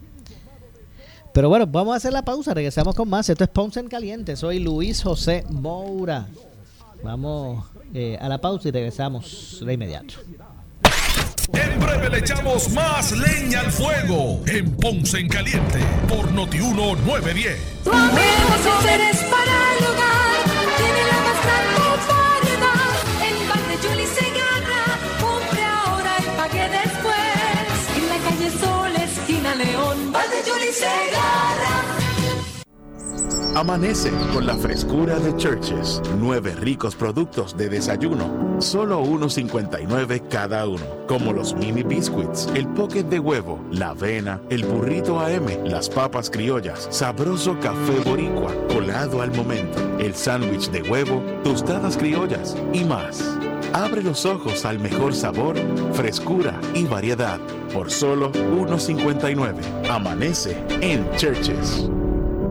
Pero 1.33 1.49
bueno, 1.49 1.67
vamos 1.67 1.95
a 1.95 1.97
hacer 1.97 2.13
la 2.13 2.25
pausa, 2.25 2.55
regresamos 2.55 2.95
con 2.95 3.09
más. 3.09 3.29
Esto 3.29 3.45
es 3.45 3.51
Ponce 3.51 3.79
en 3.79 3.89
Caliente, 3.89 4.35
soy 4.37 4.59
Luis 4.59 5.03
José 5.03 5.45
Moura. 5.49 6.27
Vamos 7.05 7.67
eh, 7.95 8.19
a 8.21 8.29
la 8.29 8.41
pausa 8.41 8.69
y 8.69 8.73
regresamos 8.73 9.63
de 9.65 9.73
inmediato. 9.73 10.15
En 11.53 11.81
breve 11.81 12.11
le 12.11 12.19
echamos 12.19 12.71
más 12.71 13.13
leña 13.13 13.61
al 13.61 13.71
fuego 13.73 14.41
en 14.47 14.71
Ponce 14.77 15.19
en 15.19 15.29
Caliente 15.29 15.79
por 16.09 16.31
Notiuno 16.33 16.97
910. 16.97 17.57
Tu 17.85 17.91
amigo 17.91 18.21
es 18.59 19.19
para 19.25 19.57
el 19.77 19.85
hogar, 19.85 20.37
tiene 20.77 21.03
la 21.11 21.19
más 21.27 21.39
variedad. 22.09 22.91
En 23.29 23.49
bar 23.49 23.63
de 23.69 23.77
Julie 23.89 24.07
Segarra, 24.07 24.85
compre 25.21 25.63
ahora 25.65 26.17
y 26.19 26.37
pague 26.37 26.69
después. 26.69 27.75
En 27.97 28.09
la 28.09 28.19
calle 28.29 28.51
Sol, 28.59 28.97
esquina 28.97 29.55
León, 29.55 30.13
bar 30.13 30.29
de 30.29 30.51
Julie 30.51 30.73
Segarra. 30.73 31.70
Amanece 33.61 34.11
con 34.33 34.47
la 34.47 34.57
frescura 34.57 35.19
de 35.19 35.37
Churches. 35.37 36.01
Nueve 36.19 36.55
ricos 36.59 36.97
productos 36.97 37.55
de 37.59 37.69
desayuno. 37.69 38.59
Solo 38.59 39.03
1.59 39.03 40.29
cada 40.31 40.67
uno. 40.67 40.83
Como 41.07 41.35
los 41.35 41.55
mini 41.55 41.83
biscuits, 41.83 42.49
el 42.55 42.67
pocket 42.69 43.03
de 43.03 43.19
huevo, 43.19 43.63
la 43.71 43.91
avena, 43.91 44.41
el 44.49 44.65
burrito 44.65 45.21
AM, 45.21 45.45
las 45.67 45.91
papas 45.91 46.31
criollas, 46.31 46.89
sabroso 46.91 47.61
café 47.61 48.01
boricua, 48.03 48.51
colado 48.73 49.21
al 49.21 49.31
momento, 49.37 49.79
el 49.99 50.15
sándwich 50.15 50.71
de 50.71 50.81
huevo, 50.81 51.23
tostadas 51.45 51.99
criollas 51.99 52.57
y 52.73 52.83
más. 52.85 53.23
Abre 53.75 54.03
los 54.03 54.25
ojos 54.25 54.65
al 54.65 54.79
mejor 54.79 55.15
sabor, 55.15 55.57
frescura 55.93 56.59
y 56.75 56.85
variedad 56.85 57.39
por 57.75 57.91
solo 57.91 58.33
1.59. 58.33 59.91
Amanece 59.91 60.57
en 60.81 61.07
Churches 61.19 61.91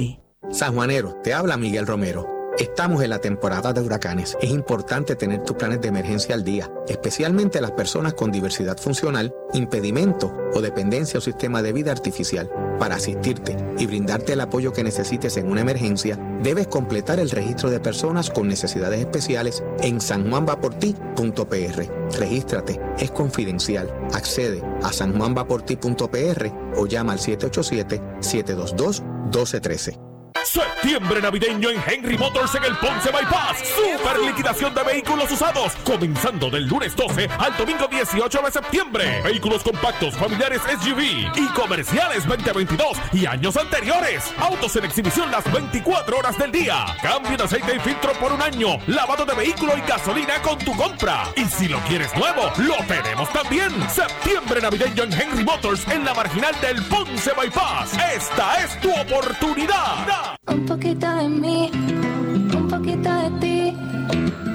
San 0.52 0.74
Juanero, 0.74 1.14
te 1.24 1.34
habla 1.34 1.58
Miguel 1.58 1.86
Romero. 1.86 2.28
Estamos 2.58 3.04
en 3.04 3.12
la 3.12 3.20
temporada 3.20 3.72
de 3.72 3.82
huracanes. 3.82 4.36
Es 4.42 4.50
importante 4.50 5.16
tener 5.16 5.44
tus 5.44 5.56
planes 5.56 5.80
de 5.80 5.90
emergencia 5.90 6.34
al 6.34 6.44
día, 6.44 6.72
especialmente 6.88 7.62
las 7.62 7.72
personas 7.72 8.16
con 8.16 8.32
diversidad 8.32 8.78
funcional, 8.78 9.34
impedimento 9.54 10.36
o 10.54 10.62
dependencia 10.62 11.20
o 11.20 11.22
sistema 11.22 11.62
de 11.62 11.72
vida 11.72 11.92
artificial. 11.92 12.50
Para 12.80 12.96
asistirte 12.96 13.56
y 13.78 13.86
brindarte 13.86 14.34
el 14.34 14.42
apoyo 14.42 14.74
que 14.74 14.84
necesites 14.84 15.38
en 15.38 15.52
una 15.52 15.62
emergencia, 15.62 16.20
debes 16.42 16.68
completar 16.68 17.20
el 17.20 17.30
registro 17.30 17.70
de 17.70 17.80
personas 17.80 18.32
con 18.32 18.48
necesidades 18.48 19.02
especiales 19.02 19.64
en 19.82 20.02
sanjuanvaporti.pr. 20.02 22.20
Regístrate, 22.20 22.82
es 22.98 23.12
confidencial. 23.12 23.94
Accede 24.14 24.64
a 24.82 24.92
sanjuanvaporti.pr 24.92 26.52
o 26.76 26.88
llama 26.88 27.14
al 27.14 27.20
787 27.20 28.02
722 28.20 29.02
1213. 29.02 30.09
Septiembre 30.46 31.22
navideño 31.22 31.70
en 31.70 31.82
Henry 31.86 32.18
Motors 32.18 32.56
en 32.56 32.64
el 32.64 32.76
Ponce 32.78 33.12
Bypass. 33.12 33.58
Super 33.76 34.20
liquidación 34.20 34.74
de 34.74 34.84
vehículos 34.84 35.32
usados. 35.32 35.74
Comenzando 35.84 36.50
del 36.50 36.66
lunes 36.66 36.96
12 36.96 37.28
al 37.38 37.56
domingo 37.58 37.88
18 37.88 38.42
de 38.42 38.52
septiembre. 38.52 39.22
Vehículos 39.22 39.64
compactos, 39.64 40.16
familiares 40.16 40.62
SUV 40.82 41.02
y 41.36 41.48
comerciales 41.54 42.26
2022 42.26 42.98
y 43.14 43.26
años 43.26 43.58
anteriores. 43.58 44.34
Autos 44.40 44.76
en 44.78 44.86
exhibición 44.86 45.30
las 45.30 45.52
24 45.52 46.18
horas 46.18 46.38
del 46.38 46.52
día. 46.52 46.86
Cambio 47.02 47.38
de 47.38 47.44
aceite 47.44 47.76
y 47.76 47.80
filtro 47.80 48.14
por 48.14 48.32
un 48.32 48.42
año. 48.42 48.78
Lavado 48.88 49.26
de 49.26 49.36
vehículo 49.36 49.78
y 49.78 49.82
gasolina 49.82 50.42
con 50.42 50.58
tu 50.60 50.76
compra. 50.76 51.26
Y 51.36 51.46
si 51.46 51.68
lo 51.68 51.80
quieres 51.82 52.16
nuevo, 52.16 52.52
lo 52.58 52.78
tenemos 52.86 53.30
también. 53.32 53.72
Septiembre 53.90 54.62
navideño 54.62 55.04
en 55.04 55.14
Henry 55.14 55.44
Motors 55.44 55.88
en 55.90 56.06
la 56.06 56.14
marginal 56.14 56.60
del 56.62 56.82
Ponce 56.86 57.32
Bypass. 57.34 57.94
Esta 58.16 58.64
es 58.64 58.80
tu 58.80 58.92
oportunidad. 58.92 60.39
Un 60.52 60.66
poquito 60.66 61.08
de 61.16 61.30
mí, 61.30 61.70
un 61.74 62.68
poquito 62.68 63.10
de 63.10 63.30
ti, 63.40 63.78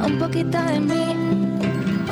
un 0.04 0.18
poquito 0.18 0.62
de 0.62 0.80
mí, 0.80 1.04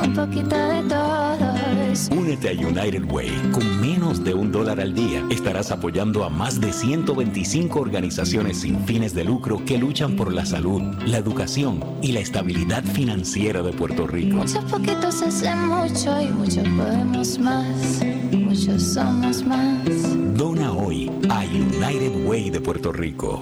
un 0.01 0.13
poquito 0.13 0.55
de 0.55 0.81
todos. 0.87 2.09
Únete 2.11 2.49
a 2.49 2.53
United 2.53 3.03
Way. 3.11 3.51
Con 3.51 3.81
menos 3.81 4.23
de 4.23 4.33
un 4.33 4.51
dólar 4.51 4.79
al 4.79 4.93
día 4.93 5.25
estarás 5.29 5.71
apoyando 5.71 6.23
a 6.23 6.29
más 6.29 6.61
de 6.61 6.71
125 6.71 7.79
organizaciones 7.79 8.61
sin 8.61 8.79
fines 8.85 9.13
de 9.13 9.25
lucro 9.25 9.63
que 9.65 9.77
luchan 9.77 10.15
por 10.15 10.31
la 10.33 10.45
salud, 10.45 10.81
la 11.05 11.17
educación 11.17 11.83
y 12.01 12.13
la 12.13 12.21
estabilidad 12.21 12.83
financiera 12.83 13.61
de 13.61 13.73
Puerto 13.73 14.07
Rico. 14.07 14.37
Muchos 14.37 14.63
poquitos 14.65 15.21
hacen 15.21 15.67
mucho 15.67 16.21
y 16.21 16.27
muchos 16.27 16.67
podemos 16.69 17.37
más. 17.37 18.01
Muchos 18.31 18.81
somos 18.81 19.43
más. 19.45 20.37
Dona 20.37 20.71
hoy 20.71 21.11
a 21.29 21.41
United 21.41 22.25
Way 22.25 22.49
de 22.49 22.61
Puerto 22.61 22.91
Rico. 22.91 23.41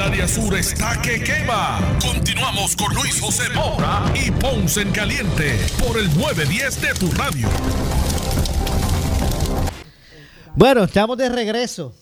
El 0.00 0.06
área 0.06 0.26
sur 0.26 0.56
está 0.56 0.98
que 1.02 1.22
quema. 1.22 1.78
Continuamos 2.00 2.74
con 2.74 2.94
Luis 2.94 3.20
José 3.20 3.50
Moura 3.54 4.10
y 4.14 4.30
Ponce 4.30 4.80
en 4.80 4.92
Caliente 4.92 5.58
por 5.78 5.98
el 5.98 6.06
910 6.16 6.80
de 6.80 6.94
tu 6.94 7.10
radio. 7.12 7.46
Bueno, 10.54 10.84
estamos 10.84 11.18
de 11.18 11.28
regreso. 11.28 11.94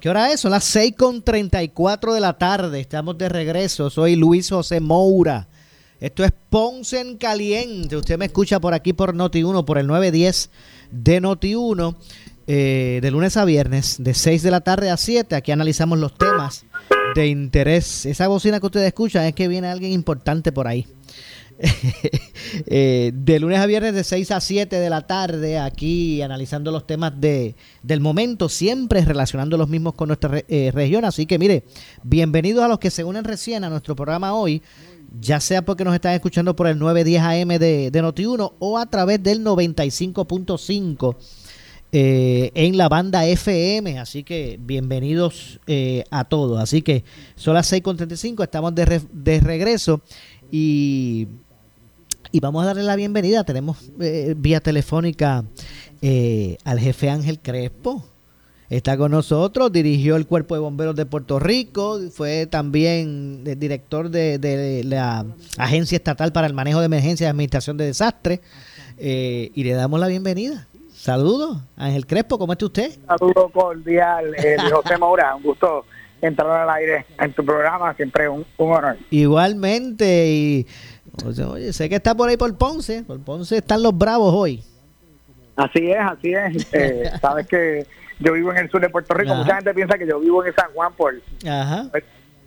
¿Qué 0.00 0.10
hora 0.10 0.32
es? 0.32 0.40
Son 0.40 0.50
las 0.50 0.64
6 0.64 0.94
con 0.98 1.22
34 1.22 2.14
de 2.14 2.20
la 2.20 2.36
tarde. 2.36 2.80
Estamos 2.80 3.16
de 3.16 3.28
regreso. 3.28 3.90
Soy 3.90 4.16
Luis 4.16 4.50
José 4.50 4.80
Moura. 4.80 5.46
Esto 6.00 6.24
es 6.24 6.32
Ponce 6.50 6.98
en 6.98 7.16
Caliente. 7.16 7.96
Usted 7.96 8.18
me 8.18 8.24
escucha 8.24 8.58
por 8.58 8.74
aquí 8.74 8.92
por 8.92 9.14
Noti1, 9.14 9.64
por 9.64 9.78
el 9.78 9.86
910 9.86 10.50
de 10.90 11.22
Noti1, 11.22 11.96
eh, 12.48 12.98
de 13.00 13.10
lunes 13.12 13.36
a 13.36 13.44
viernes, 13.44 13.98
de 14.00 14.14
6 14.14 14.42
de 14.42 14.50
la 14.50 14.62
tarde 14.62 14.90
a 14.90 14.96
7. 14.96 15.36
Aquí 15.36 15.52
analizamos 15.52 16.00
los 16.00 16.12
temas 16.18 16.66
de 17.16 17.28
interés. 17.28 18.06
Esa 18.06 18.28
bocina 18.28 18.60
que 18.60 18.66
ustedes 18.66 18.86
escuchan 18.86 19.24
es 19.24 19.34
que 19.34 19.48
viene 19.48 19.68
alguien 19.68 19.92
importante 19.92 20.52
por 20.52 20.68
ahí. 20.68 20.86
eh, 22.66 23.12
de 23.14 23.40
lunes 23.40 23.58
a 23.58 23.64
viernes 23.64 23.94
de 23.94 24.04
6 24.04 24.30
a 24.30 24.40
7 24.40 24.76
de 24.76 24.90
la 24.90 25.06
tarde, 25.06 25.58
aquí 25.58 26.20
analizando 26.20 26.70
los 26.70 26.86
temas 26.86 27.18
de, 27.18 27.56
del 27.82 28.00
momento, 28.00 28.50
siempre 28.50 29.02
relacionando 29.02 29.56
los 29.56 29.68
mismos 29.68 29.94
con 29.94 30.08
nuestra 30.08 30.42
eh, 30.48 30.70
región. 30.72 31.06
Así 31.06 31.24
que 31.24 31.38
mire, 31.38 31.64
bienvenidos 32.02 32.62
a 32.62 32.68
los 32.68 32.78
que 32.78 32.90
se 32.90 33.04
unen 33.04 33.24
recién 33.24 33.64
a 33.64 33.70
nuestro 33.70 33.96
programa 33.96 34.34
hoy, 34.34 34.62
ya 35.18 35.40
sea 35.40 35.64
porque 35.64 35.84
nos 35.84 35.94
están 35.94 36.12
escuchando 36.12 36.54
por 36.54 36.66
el 36.66 36.78
910 36.78 37.22
AM 37.22 37.58
de, 37.58 37.90
de 37.90 38.02
Noti1 38.02 38.52
o 38.58 38.78
a 38.78 38.86
través 38.86 39.22
del 39.22 39.42
95.5 39.42 41.16
eh, 41.98 42.50
en 42.52 42.76
la 42.76 42.90
banda 42.90 43.24
FM. 43.24 43.98
Así 43.98 44.22
que 44.22 44.58
bienvenidos 44.60 45.60
eh, 45.66 46.04
a 46.10 46.24
todos. 46.24 46.60
Así 46.60 46.82
que 46.82 47.04
son 47.36 47.54
las 47.54 47.72
6.35, 47.72 48.42
estamos 48.42 48.74
de, 48.74 48.84
re, 48.84 49.00
de 49.14 49.40
regreso 49.40 50.02
y, 50.52 51.26
y 52.32 52.40
vamos 52.40 52.62
a 52.62 52.66
darle 52.66 52.82
la 52.82 52.96
bienvenida. 52.96 53.44
Tenemos 53.44 53.78
eh, 53.98 54.34
vía 54.36 54.60
telefónica 54.60 55.46
eh, 56.02 56.58
al 56.64 56.80
jefe 56.80 57.08
Ángel 57.08 57.38
Crespo. 57.40 58.04
Está 58.68 58.98
con 58.98 59.12
nosotros, 59.12 59.72
dirigió 59.72 60.16
el 60.16 60.26
Cuerpo 60.26 60.54
de 60.54 60.60
Bomberos 60.60 60.96
de 60.96 61.06
Puerto 61.06 61.38
Rico, 61.38 61.98
fue 62.10 62.46
también 62.46 63.42
director 63.58 64.10
de, 64.10 64.38
de 64.38 64.84
la 64.84 65.24
Agencia 65.56 65.96
Estatal 65.96 66.32
para 66.32 66.46
el 66.46 66.52
Manejo 66.52 66.80
de 66.80 66.86
Emergencias 66.86 67.28
y 67.28 67.30
Administración 67.30 67.78
de 67.78 67.86
Desastres. 67.86 68.40
Eh, 68.98 69.50
y 69.54 69.64
le 69.64 69.72
damos 69.72 70.00
la 70.00 70.08
bienvenida. 70.08 70.66
Saludos, 71.06 71.58
Ángel 71.76 72.04
Crespo, 72.04 72.36
¿cómo 72.36 72.52
está 72.52 72.66
usted? 72.66 72.90
Saludo 73.06 73.48
cordial, 73.50 74.34
eh, 74.38 74.56
José 74.72 74.98
Moura, 74.98 75.36
un 75.36 75.42
gusto 75.44 75.84
entrar 76.20 76.50
al 76.50 76.70
aire 76.70 77.06
en 77.20 77.32
tu 77.32 77.44
programa, 77.44 77.94
siempre 77.94 78.28
un, 78.28 78.44
un 78.56 78.72
honor. 78.72 78.96
Igualmente, 79.10 80.26
y 80.26 80.66
oye, 81.24 81.72
sé 81.72 81.88
que 81.88 81.94
está 81.94 82.12
por 82.12 82.28
ahí 82.28 82.36
por 82.36 82.52
Ponce, 82.58 83.04
por 83.04 83.20
Ponce 83.20 83.58
están 83.58 83.84
los 83.84 83.96
bravos 83.96 84.34
hoy. 84.34 84.64
Así 85.54 85.92
es, 85.92 86.00
así 86.00 86.34
es. 86.34 86.74
Eh, 86.74 87.08
Sabes 87.20 87.46
que 87.46 87.86
yo 88.18 88.32
vivo 88.32 88.50
en 88.50 88.56
el 88.56 88.68
sur 88.68 88.80
de 88.80 88.88
Puerto 88.88 89.14
Rico, 89.14 89.30
Ajá. 89.30 89.42
mucha 89.44 89.54
gente 89.54 89.74
piensa 89.74 89.96
que 89.96 90.08
yo 90.08 90.18
vivo 90.18 90.44
en 90.44 90.52
San 90.56 90.72
Juan 90.72 90.92
por 90.94 91.14
Ajá. 91.48 91.88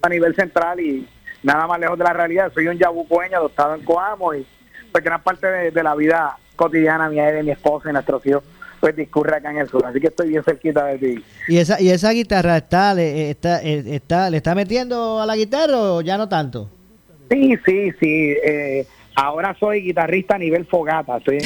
a 0.02 0.10
nivel 0.10 0.36
central 0.36 0.82
y 0.82 1.08
nada 1.44 1.66
más 1.66 1.80
lejos 1.80 1.98
de 1.98 2.04
la 2.04 2.12
realidad. 2.12 2.52
Soy 2.54 2.68
un 2.68 2.78
yabucoeño 2.78 3.38
adoptado 3.38 3.76
en 3.76 3.86
Coamo 3.86 4.34
y 4.34 4.46
pues 4.92 5.02
gran 5.02 5.24
parte 5.24 5.48
de, 5.48 5.72
de 5.72 5.82
la 5.82 5.96
vida 5.96 6.36
cotidiana 6.60 7.08
mía 7.08 7.30
y 7.30 7.36
de 7.36 7.44
mi 7.44 7.52
esposa 7.52 7.90
y 7.90 7.94
nuestros 7.94 8.26
hijos 8.26 8.44
pues 8.82 8.96
discurre 8.96 9.38
acá 9.38 9.52
en 9.52 9.60
el 9.60 9.68
sur, 9.68 9.86
así 9.86 10.00
que 10.00 10.08
estoy 10.08 10.30
bien 10.30 10.44
cerquita 10.44 10.86
de 10.86 10.98
ti. 10.98 11.24
¿Y 11.48 11.58
esa, 11.58 11.82
y 11.82 11.90
esa 11.90 12.12
guitarra 12.12 12.58
está, 12.58 12.94
le, 12.94 13.30
está, 13.30 13.62
está, 13.62 14.30
le 14.30 14.38
está 14.38 14.56
metiendo 14.56 15.22
a 15.22 15.26
la 15.26 15.36
guitarra 15.36 15.78
o 15.78 16.02
ya 16.02 16.18
no 16.18 16.30
tanto? 16.30 16.70
Sí, 17.30 17.56
sí, 17.66 17.92
sí. 18.00 18.36
Eh, 18.42 18.86
ahora 19.16 19.56
soy 19.60 19.82
guitarrista 19.82 20.36
a 20.36 20.38
nivel 20.38 20.66
fogata, 20.66 21.18
estoy 21.18 21.40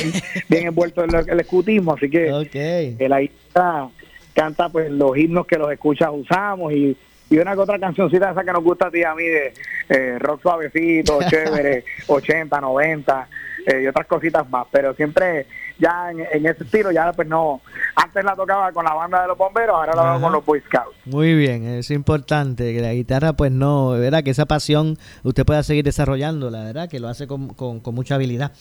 bien 0.48 0.68
envuelto 0.68 1.04
en 1.04 1.16
el 1.28 1.40
escutismo, 1.40 1.94
así 1.94 2.10
que 2.10 2.32
okay. 2.32 2.96
la 3.00 3.22
guitarra 3.22 3.90
canta 4.34 4.70
pues 4.70 4.92
los 4.92 5.18
himnos 5.18 5.48
que 5.48 5.58
los 5.58 5.72
escuchas 5.72 6.10
usamos 6.12 6.72
y, 6.74 6.96
y 7.34 7.40
una 7.40 7.56
que 7.56 7.62
otra 7.62 7.80
cancioncita 7.80 8.30
esa 8.30 8.44
que 8.44 8.52
nos 8.52 8.64
gusta 8.64 8.88
a 8.88 8.92
ti 8.92 9.00
y 9.00 9.04
a 9.04 9.16
mí 9.16 9.24
de 9.24 9.54
eh, 9.90 10.20
rock 10.20 10.44
suavecito, 10.44 11.18
chévere, 11.28 11.84
80, 12.06 12.62
90 12.62 13.28
eh, 13.66 13.82
y 13.84 13.88
otras 13.88 14.06
cositas 14.06 14.48
más, 14.52 14.68
pero 14.72 14.94
siempre 14.94 15.48
ya 15.80 16.12
en, 16.12 16.20
en, 16.20 16.46
ese 16.46 16.64
estilo, 16.64 16.92
ya 16.92 17.12
pues 17.12 17.28
no, 17.28 17.62
antes 17.96 18.24
la 18.24 18.36
tocaba 18.36 18.72
con 18.72 18.86
la 18.86 18.94
banda 18.94 19.24
de 19.24 19.30
los 19.30 19.38
bomberos, 19.38 19.76
ahora 19.76 19.96
la 19.96 20.12
hago 20.12 20.22
con 20.22 20.32
los 20.32 20.46
Boy 20.46 20.62
Scouts. 20.62 20.96
Muy 21.06 21.34
bien, 21.34 21.66
es 21.66 21.90
importante 21.90 22.72
que 22.72 22.82
la 22.82 22.94
guitarra 22.94 23.34
pues 23.34 23.52
no, 23.52 23.90
verdad 23.94 24.24
que 24.24 24.30
esa 24.30 24.46
pasión 24.46 25.00
usted 25.24 25.44
pueda 25.44 25.64
seguir 25.64 25.84
desarrollando, 25.84 26.52
la 26.52 26.66
verdad 26.66 26.88
que 26.88 27.00
lo 27.00 27.08
hace 27.08 27.26
con, 27.26 27.48
con, 27.56 27.80
con 27.80 27.96
mucha 27.96 28.14
habilidad. 28.14 28.52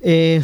Eh, 0.00 0.42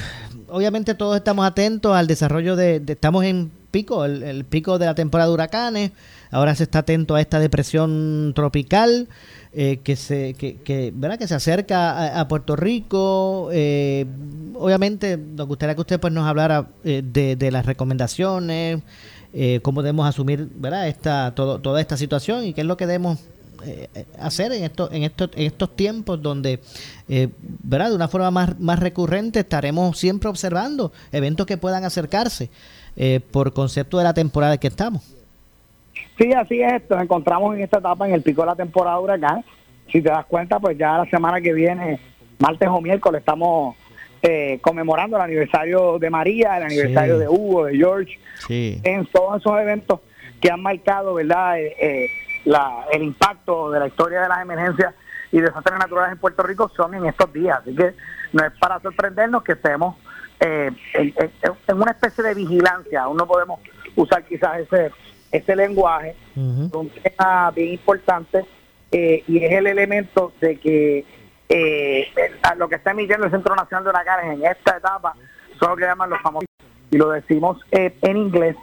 obviamente 0.48 0.94
todos 0.94 1.16
estamos 1.16 1.44
atentos 1.44 1.96
al 1.96 2.06
desarrollo 2.06 2.54
de, 2.54 2.78
de 2.78 2.92
estamos 2.92 3.24
en 3.24 3.50
pico, 3.72 4.04
el, 4.04 4.22
el 4.22 4.44
pico 4.44 4.78
de 4.78 4.86
la 4.86 4.94
temporada 4.94 5.28
de 5.28 5.34
huracanes. 5.34 5.90
Ahora 6.34 6.54
se 6.54 6.64
está 6.64 6.80
atento 6.80 7.14
a 7.14 7.20
esta 7.20 7.38
depresión 7.38 8.32
tropical 8.34 9.08
eh, 9.52 9.78
que 9.84 9.94
se 9.94 10.34
que, 10.34 10.92
¿verdad? 10.94 11.18
que 11.18 11.28
se 11.28 11.34
acerca 11.34 11.92
a, 11.92 12.20
a 12.20 12.28
Puerto 12.28 12.56
Rico. 12.56 13.50
Eh, 13.52 14.04
obviamente, 14.54 15.16
nos 15.16 15.46
gustaría 15.46 15.74
que 15.74 15.80
usted 15.80 16.00
pues 16.00 16.12
nos 16.12 16.26
hablara 16.26 16.66
eh, 16.82 17.02
de, 17.04 17.36
de 17.36 17.50
las 17.52 17.64
recomendaciones, 17.64 18.82
eh, 19.32 19.60
cómo 19.62 19.82
debemos 19.82 20.08
asumir 20.08 20.48
¿verdad? 20.56 20.88
Esta, 20.88 21.34
todo, 21.34 21.60
toda 21.60 21.80
esta 21.80 21.96
situación 21.96 22.44
y 22.44 22.52
qué 22.52 22.62
es 22.62 22.66
lo 22.66 22.76
que 22.76 22.86
debemos 22.86 23.20
eh, 23.66 23.88
hacer 24.18 24.52
en 24.52 24.64
estos 24.64 24.92
en 24.92 25.04
estos 25.04 25.30
en 25.34 25.46
estos 25.46 25.74
tiempos 25.74 26.20
donde 26.20 26.60
eh, 27.08 27.28
verdad 27.62 27.88
de 27.88 27.96
una 27.96 28.08
forma 28.08 28.30
más, 28.30 28.60
más 28.60 28.78
recurrente 28.78 29.40
estaremos 29.40 29.98
siempre 29.98 30.28
observando 30.28 30.92
eventos 31.12 31.46
que 31.46 31.56
puedan 31.56 31.84
acercarse 31.84 32.50
eh, 32.96 33.20
por 33.30 33.54
concepto 33.54 33.96
de 33.96 34.04
la 34.04 34.12
temporada 34.12 34.54
en 34.54 34.60
que 34.60 34.68
estamos 34.68 35.02
Sí, 36.18 36.32
así 36.32 36.62
es. 36.62 36.82
Nos 36.88 37.02
encontramos 37.02 37.54
en 37.56 37.62
esta 37.62 37.78
etapa 37.78 38.06
en 38.06 38.14
el 38.14 38.22
pico 38.22 38.42
de 38.42 38.46
la 38.46 38.54
temporada 38.56 38.98
huracán. 39.00 39.44
Si 39.90 40.00
te 40.00 40.08
das 40.10 40.24
cuenta, 40.26 40.58
pues 40.60 40.78
ya 40.78 40.98
la 40.98 41.06
semana 41.06 41.40
que 41.40 41.52
viene, 41.52 41.98
martes 42.38 42.68
o 42.68 42.80
miércoles, 42.80 43.20
estamos 43.20 43.76
eh, 44.22 44.58
conmemorando 44.62 45.16
el 45.16 45.22
aniversario 45.22 45.98
de 45.98 46.08
María, 46.08 46.56
el 46.56 46.62
aniversario 46.64 47.14
Sí. 47.14 47.20
de 47.20 47.28
Hugo, 47.28 47.64
de 47.66 47.76
George, 47.76 48.18
sí 48.46 48.80
en 48.82 49.04
todos 49.06 49.40
esos 49.40 49.60
eventos 49.60 50.00
que 50.40 50.50
han 50.50 50.62
marcado, 50.62 51.12
¿verdad? 51.14 51.58
Eh, 51.60 51.74
eh, 51.78 52.06
la- 52.46 52.86
el 52.90 53.02
impacto 53.02 53.70
de 53.70 53.80
la 53.80 53.86
historia 53.86 54.22
de 54.22 54.28
las 54.28 54.40
emergencias 54.40 54.94
y 55.30 55.40
desastres 55.40 55.78
naturales 55.78 56.12
en 56.12 56.18
Puerto 56.18 56.42
Rico 56.42 56.70
son 56.74 56.94
en 56.94 57.04
estos 57.06 57.30
días. 57.34 57.58
Así 57.60 57.74
que 57.74 57.92
no 58.32 58.44
es 58.46 58.52
para 58.58 58.80
sorprendernos 58.80 59.42
que 59.42 59.52
estemos 59.52 59.96
eh, 60.40 60.70
en, 60.94 61.12
en- 61.18 61.30
en 61.68 61.76
una 61.76 61.90
especie 61.92 62.24
de 62.24 62.34
vigilancia. 62.34 63.02
Aún 63.02 63.16
no 63.18 63.26
podemos 63.26 63.60
usar 63.94 64.24
quizás 64.24 64.58
ese, 64.60 64.90
ese 65.36 65.56
lenguaje. 65.56 66.14
un 66.36 66.90
tema 67.02 67.50
bien 67.50 67.72
importante 67.72 68.44
eh, 68.90 69.24
y 69.26 69.44
es 69.44 69.52
el 69.52 69.66
elemento 69.66 70.32
de 70.40 70.56
que 70.56 71.04
eh, 71.48 72.06
a 72.42 72.54
lo 72.54 72.68
que 72.68 72.76
está 72.76 72.92
emitiendo 72.92 73.26
el 73.26 73.32
Centro 73.32 73.54
Nacional 73.56 73.84
de 73.84 73.90
Huracanes 73.90 74.38
en 74.38 74.46
esta 74.46 74.76
etapa 74.76 75.14
son 75.58 75.70
lo 75.70 75.76
que 75.76 75.84
llaman 75.84 76.10
los 76.10 76.20
famosos, 76.20 76.48
y 76.90 76.96
lo 76.96 77.10
decimos 77.10 77.58
eh, 77.70 77.96
en 78.02 78.16
inglés 78.16 78.56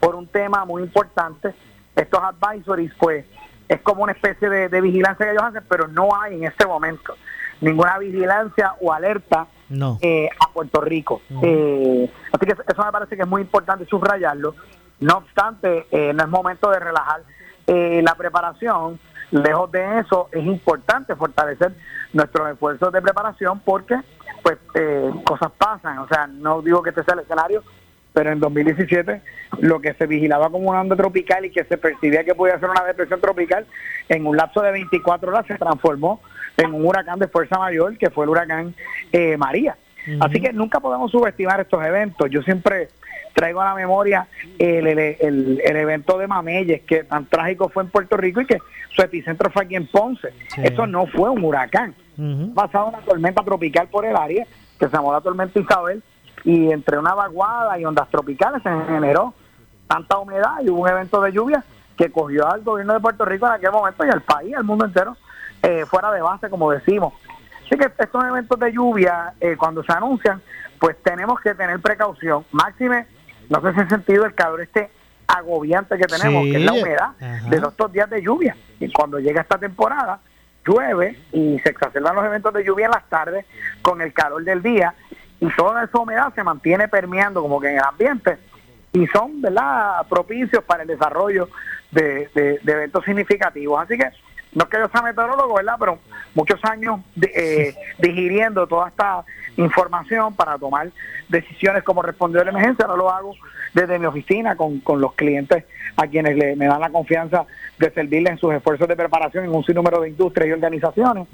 por 0.00 0.14
un 0.14 0.26
tema 0.26 0.64
muy 0.64 0.82
importante. 0.82 1.54
Estos 1.96 2.20
advisories, 2.22 2.92
pues, 2.98 3.24
es 3.68 3.80
como 3.80 4.04
una 4.04 4.12
especie 4.12 4.48
de, 4.48 4.68
de 4.68 4.80
vigilancia 4.80 5.26
que 5.26 5.32
ellos 5.32 5.42
hacen, 5.42 5.64
pero 5.68 5.88
no 5.88 6.08
hay 6.14 6.36
en 6.36 6.44
este 6.44 6.66
momento 6.66 7.14
ninguna 7.60 7.98
vigilancia 7.98 8.74
o 8.80 8.92
alerta 8.92 9.46
no 9.68 9.98
eh, 10.00 10.28
a 10.40 10.52
Puerto 10.52 10.80
Rico. 10.80 11.20
Eh, 11.42 12.10
así 12.32 12.46
que 12.46 12.52
eso 12.52 12.84
me 12.84 12.92
parece 12.92 13.16
que 13.16 13.22
es 13.22 13.28
muy 13.28 13.42
importante 13.42 13.84
subrayarlo. 13.86 14.54
No 15.00 15.18
obstante, 15.18 15.86
eh, 15.90 16.12
no 16.12 16.24
es 16.24 16.28
momento 16.28 16.70
de 16.70 16.80
relajar 16.80 17.22
eh, 17.66 18.02
la 18.04 18.14
preparación. 18.14 18.98
Lejos 19.30 19.70
de 19.70 20.00
eso, 20.00 20.28
es 20.32 20.44
importante 20.44 21.14
fortalecer 21.14 21.72
nuestros 22.12 22.50
esfuerzos 22.50 22.92
de 22.92 23.02
preparación 23.02 23.60
porque 23.60 23.96
pues 24.42 24.58
eh, 24.74 25.10
cosas 25.24 25.52
pasan. 25.56 25.98
O 25.98 26.08
sea, 26.08 26.26
no 26.26 26.62
digo 26.62 26.82
que 26.82 26.90
este 26.90 27.04
sea 27.04 27.14
el 27.14 27.20
escenario, 27.20 27.62
pero 28.12 28.32
en 28.32 28.40
2017 28.40 29.22
lo 29.60 29.80
que 29.80 29.94
se 29.94 30.06
vigilaba 30.06 30.50
como 30.50 30.70
una 30.70 30.80
onda 30.80 30.96
tropical 30.96 31.44
y 31.44 31.50
que 31.50 31.64
se 31.64 31.76
percibía 31.76 32.24
que 32.24 32.34
podía 32.34 32.58
ser 32.58 32.70
una 32.70 32.84
depresión 32.84 33.20
tropical, 33.20 33.66
en 34.08 34.26
un 34.26 34.36
lapso 34.36 34.62
de 34.62 34.72
24 34.72 35.30
horas 35.30 35.46
se 35.46 35.56
transformó 35.56 36.20
en 36.56 36.74
un 36.74 36.84
huracán 36.86 37.18
de 37.18 37.28
fuerza 37.28 37.58
mayor 37.58 37.96
que 37.98 38.10
fue 38.10 38.24
el 38.24 38.30
huracán 38.30 38.74
eh, 39.12 39.36
María. 39.36 39.76
Así 40.20 40.40
que 40.40 40.54
nunca 40.54 40.80
podemos 40.80 41.10
subestimar 41.10 41.60
estos 41.60 41.84
eventos. 41.84 42.30
Yo 42.30 42.40
siempre 42.42 42.88
traigo 43.38 43.60
a 43.62 43.66
la 43.66 43.74
memoria 43.74 44.26
el, 44.58 44.86
el, 44.88 44.98
el- 44.98 45.60
el 45.64 45.76
evento 45.76 46.18
de 46.18 46.26
Mameyes, 46.26 46.82
que 46.82 47.04
tan 47.04 47.26
trágico 47.26 47.68
fue 47.68 47.84
en 47.84 47.90
Puerto 47.90 48.16
Rico 48.16 48.40
y 48.40 48.46
que 48.46 48.58
su 48.96 49.02
epicentro 49.02 49.48
fue 49.50 49.62
aquí 49.64 49.76
en 49.76 49.86
Ponce. 49.86 50.32
Sí. 50.48 50.60
Eso 50.64 50.86
no 50.88 51.06
fue 51.06 51.30
un 51.30 51.44
huracán. 51.44 51.94
Ujú. 52.16 52.52
Pasado 52.52 52.88
una 52.88 52.98
tormenta 52.98 53.44
tropical 53.44 53.86
por 53.88 54.04
el 54.04 54.16
área, 54.16 54.44
que 54.78 54.86
se 54.86 54.92
llamó 54.92 55.12
la 55.12 55.20
tormenta 55.20 55.60
Isabel, 55.60 56.02
y 56.42 56.72
entre 56.72 56.98
una 56.98 57.14
vaguada 57.14 57.78
y 57.78 57.84
ondas 57.84 58.08
tropicales 58.10 58.60
se 58.62 58.70
generó 58.88 59.34
tanta 59.86 60.18
humedad 60.18 60.54
y 60.62 60.68
hubo 60.70 60.82
un 60.82 60.88
evento 60.88 61.20
de 61.22 61.30
lluvia 61.32 61.64
que 61.96 62.10
cogió 62.10 62.50
al 62.50 62.62
gobierno 62.62 62.94
de 62.94 63.00
Puerto 63.00 63.24
Rico 63.24 63.46
en 63.46 63.52
aquel 63.52 63.70
momento 63.72 64.04
y 64.04 64.10
al 64.10 64.22
país, 64.22 64.56
al 64.56 64.64
mundo 64.64 64.84
entero, 64.84 65.16
eh, 65.62 65.84
fuera 65.86 66.10
de 66.12 66.20
base, 66.22 66.48
como 66.50 66.70
decimos. 66.72 67.12
Así 67.66 67.76
que 67.76 67.90
estos 67.98 68.24
eventos 68.24 68.58
de 68.58 68.72
lluvia, 68.72 69.34
eh, 69.40 69.56
cuando 69.56 69.82
se 69.84 69.92
anuncian, 69.92 70.40
pues 70.80 70.96
tenemos 71.02 71.40
que 71.40 71.54
tener 71.54 71.78
precaución. 71.80 72.44
Máxime, 72.52 73.06
no 73.48 73.60
sé 73.62 73.74
si 73.74 73.80
has 73.80 73.88
sentido 73.88 74.24
el 74.24 74.34
calor 74.34 74.60
este 74.60 74.90
agobiante 75.26 75.96
que 75.98 76.06
tenemos, 76.06 76.44
Sí. 76.44 76.50
que 76.52 76.56
es 76.58 76.64
la 76.64 76.72
humedad 76.72 77.10
Ajá. 77.20 77.48
de 77.50 77.56
estos 77.56 77.92
días 77.92 78.08
de 78.10 78.22
lluvia. 78.22 78.56
Y 78.80 78.90
cuando 78.92 79.18
llega 79.18 79.42
esta 79.42 79.58
temporada, 79.58 80.20
llueve 80.66 81.18
y 81.32 81.58
se 81.60 81.70
exacerban 81.70 82.14
los 82.16 82.24
eventos 82.24 82.52
de 82.54 82.64
lluvia 82.64 82.86
en 82.86 82.92
las 82.92 83.08
tardes 83.08 83.44
con 83.82 84.00
el 84.02 84.12
calor 84.12 84.42
del 84.44 84.62
día 84.62 84.94
y 85.40 85.48
toda 85.56 85.84
esa 85.84 85.98
humedad 85.98 86.32
se 86.34 86.42
mantiene 86.42 86.88
permeando 86.88 87.40
como 87.42 87.60
que 87.60 87.68
en 87.70 87.76
el 87.76 87.84
ambiente 87.84 88.38
y 88.92 89.06
son 89.08 89.40
verdad 89.40 90.06
propicios 90.08 90.62
para 90.64 90.82
el 90.82 90.88
desarrollo 90.88 91.48
de, 91.90 92.28
de- 92.34 92.58
de 92.62 92.72
eventos 92.72 93.04
significativos 93.04 93.80
así 93.82 93.96
que 93.96 94.08
no 94.54 94.64
es 94.64 94.70
que 94.70 94.78
yo 94.78 94.88
sea 94.88 95.02
meteorólogo 95.02 95.54
verdad 95.54 95.76
pero 95.78 95.98
muchos 96.34 96.58
años 96.64 97.00
de- 97.14 97.32
eh, 97.34 97.74
digiriendo 97.98 98.66
toda 98.66 98.88
esta 98.88 99.24
información 99.56 100.34
para 100.34 100.56
tomar 100.58 100.90
decisiones 101.28 101.82
como 101.82 102.02
responder 102.02 102.42
a 102.42 102.44
la 102.46 102.50
emergencia 102.50 102.84
ahora 102.86 102.96
lo 102.96 103.10
hago 103.10 103.34
desde 103.74 103.98
mi 103.98 104.06
oficina 104.06 104.56
con, 104.56 104.80
con 104.80 105.00
los 105.00 105.12
clientes 105.14 105.64
a 105.96 106.06
quienes 106.06 106.36
le- 106.36 106.56
me 106.56 106.66
dan 106.66 106.80
la 106.80 106.90
confianza 106.90 107.44
de 107.78 107.90
servirles 107.90 108.32
en 108.34 108.38
sus 108.38 108.54
esfuerzos 108.54 108.88
de 108.88 108.96
preparación 108.96 109.44
en 109.44 109.54
un 109.54 109.64
sinnúmero 109.64 110.00
de 110.00 110.08
industrias 110.10 110.48
y 110.48 110.52
organizaciones. 110.52 111.26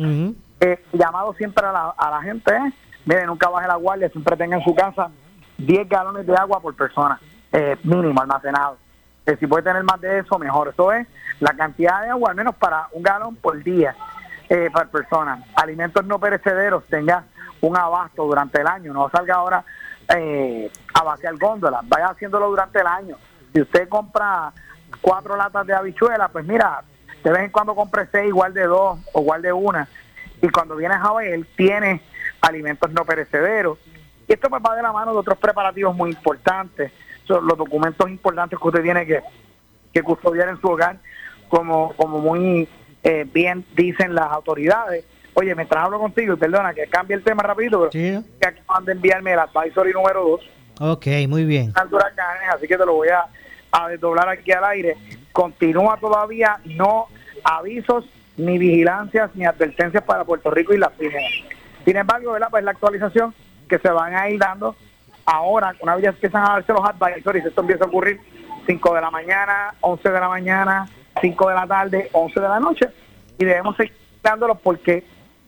Eh, 0.60 0.82
llamado 0.92 1.34
siempre 1.34 1.66
a 1.66 1.72
la, 1.72 1.94
a 1.96 2.10
la 2.10 2.22
gente 2.22 2.50
es, 2.56 2.72
mire, 3.04 3.26
nunca 3.26 3.48
baje 3.50 3.68
la 3.68 3.76
guardia, 3.76 4.08
siempre 4.08 4.36
tenga 4.36 4.56
en 4.56 4.64
su 4.64 4.74
casa 4.74 5.10
10 5.58 5.88
galones 5.88 6.26
de 6.26 6.34
agua 6.34 6.60
por 6.60 6.74
persona, 6.74 7.20
eh, 7.52 7.76
mínimo 7.84 8.20
almacenado. 8.20 8.78
Eh, 9.26 9.36
si 9.40 9.46
puede 9.46 9.62
tener 9.62 9.82
más 9.84 10.00
de 10.00 10.18
eso, 10.18 10.38
mejor. 10.38 10.68
Eso 10.68 10.92
es 10.92 11.06
la 11.40 11.54
cantidad 11.54 12.02
de 12.02 12.10
agua, 12.10 12.30
al 12.30 12.36
menos 12.36 12.54
para 12.56 12.88
un 12.92 13.02
galón 13.02 13.36
por 13.36 13.62
día, 13.62 13.94
eh, 14.48 14.68
por 14.72 14.88
persona. 14.88 15.42
Alimentos 15.54 16.04
no 16.04 16.18
perecederos, 16.18 16.84
tenga 16.84 17.24
un 17.60 17.76
abasto 17.76 18.24
durante 18.24 18.60
el 18.60 18.66
año, 18.66 18.92
no 18.92 19.08
salga 19.10 19.36
ahora 19.36 19.64
eh, 20.14 20.70
a 20.92 21.02
vaciar 21.02 21.36
góndolas, 21.36 21.80
vaya 21.88 22.08
haciéndolo 22.08 22.48
durante 22.48 22.80
el 22.80 22.86
año. 22.86 23.16
Si 23.52 23.62
usted 23.62 23.88
compra 23.88 24.52
cuatro 25.00 25.36
latas 25.36 25.66
de 25.66 25.74
habichuelas, 25.74 26.30
pues 26.30 26.44
mira, 26.44 26.82
de 27.22 27.30
vez 27.30 27.44
en 27.44 27.50
cuando 27.50 27.74
compre 27.74 28.06
seis, 28.12 28.28
igual 28.28 28.52
de 28.52 28.64
dos 28.64 28.98
o 29.12 29.20
igual 29.22 29.40
de 29.40 29.52
una. 29.52 29.88
Y 30.42 30.48
cuando 30.50 30.76
vienes 30.76 30.98
a 31.00 31.12
ver, 31.14 31.46
tiene 31.56 32.02
alimentos 32.42 32.90
no 32.92 33.04
perecederos. 33.06 33.78
Y 34.28 34.32
esto 34.32 34.50
pues 34.50 34.62
va 34.62 34.76
de 34.76 34.82
la 34.82 34.92
mano 34.92 35.12
de 35.12 35.18
otros 35.18 35.38
preparativos 35.38 35.94
muy 35.96 36.10
importantes, 36.10 36.92
los 37.28 37.56
documentos 37.58 38.08
importantes 38.08 38.58
que 38.58 38.68
usted 38.68 38.82
tiene 38.82 39.06
que, 39.06 39.20
que 39.92 40.02
custodiar 40.02 40.48
en 40.48 40.60
su 40.60 40.68
hogar, 40.68 40.98
como, 41.48 41.92
como 41.96 42.18
muy 42.20 42.68
eh, 43.02 43.26
bien 43.32 43.64
dicen 43.76 44.14
las 44.14 44.30
autoridades. 44.32 45.04
Oye, 45.34 45.54
mientras 45.54 45.84
hablo 45.84 45.98
contigo, 45.98 46.34
y 46.34 46.36
perdona 46.36 46.72
que 46.74 46.86
cambie 46.86 47.16
el 47.16 47.24
tema 47.24 47.42
rapidito, 47.42 47.78
pero 47.80 47.92
Sí. 47.92 48.24
que 48.40 48.46
acaban 48.48 48.84
de 48.84 48.92
enviarme 48.92 49.32
el 49.32 49.38
advisory 49.40 49.92
número 49.92 50.22
2 50.28 50.50
ok 50.80 51.06
muy 51.28 51.44
bien 51.44 51.72
huracanes, 51.90 52.48
así 52.52 52.66
que 52.66 52.76
te 52.76 52.84
lo 52.84 52.94
voy 52.94 53.08
a, 53.08 53.26
a 53.70 53.88
desdoblar 53.88 54.28
aquí 54.28 54.50
al 54.52 54.64
aire. 54.64 54.96
Continúa 55.32 55.96
todavía 55.98 56.58
no 56.64 57.06
avisos, 57.44 58.04
ni 58.36 58.58
vigilancias, 58.58 59.30
ni 59.34 59.44
advertencias 59.44 60.02
para 60.02 60.24
Puerto 60.24 60.50
Rico 60.50 60.74
y 60.74 60.78
las 60.78 60.90
pymes. 60.92 61.22
Sin 61.84 61.96
embargo, 61.96 62.32
¿verdad? 62.32 62.48
Pues 62.50 62.64
la 62.64 62.72
actualización 62.72 63.34
que 63.68 63.78
se 63.78 63.88
van 63.88 64.14
a 64.16 64.28
ir 64.30 64.38
dando 64.40 64.74
ahora, 65.26 65.74
una 65.80 65.94
vez 65.96 66.04
ya 66.04 66.10
empiezan 66.10 66.42
a 66.44 66.52
darse 66.54 66.72
los 66.72 66.82
advisories, 66.84 67.44
esto 67.46 67.60
empieza 67.60 67.84
a 67.84 67.88
ocurrir 67.88 68.20
5 68.66 68.94
de 68.94 69.00
la 69.00 69.10
mañana, 69.10 69.74
11 69.80 70.10
de 70.10 70.20
la 70.20 70.28
mañana, 70.28 70.88
5 71.20 71.48
de 71.48 71.54
la 71.54 71.66
tarde, 71.66 72.08
11 72.12 72.40
de 72.40 72.48
la 72.48 72.60
noche, 72.60 72.88
y 73.38 73.44
debemos 73.44 73.76
seguir 73.76 73.94
dándolos 74.22 74.58
porque 74.62 75.04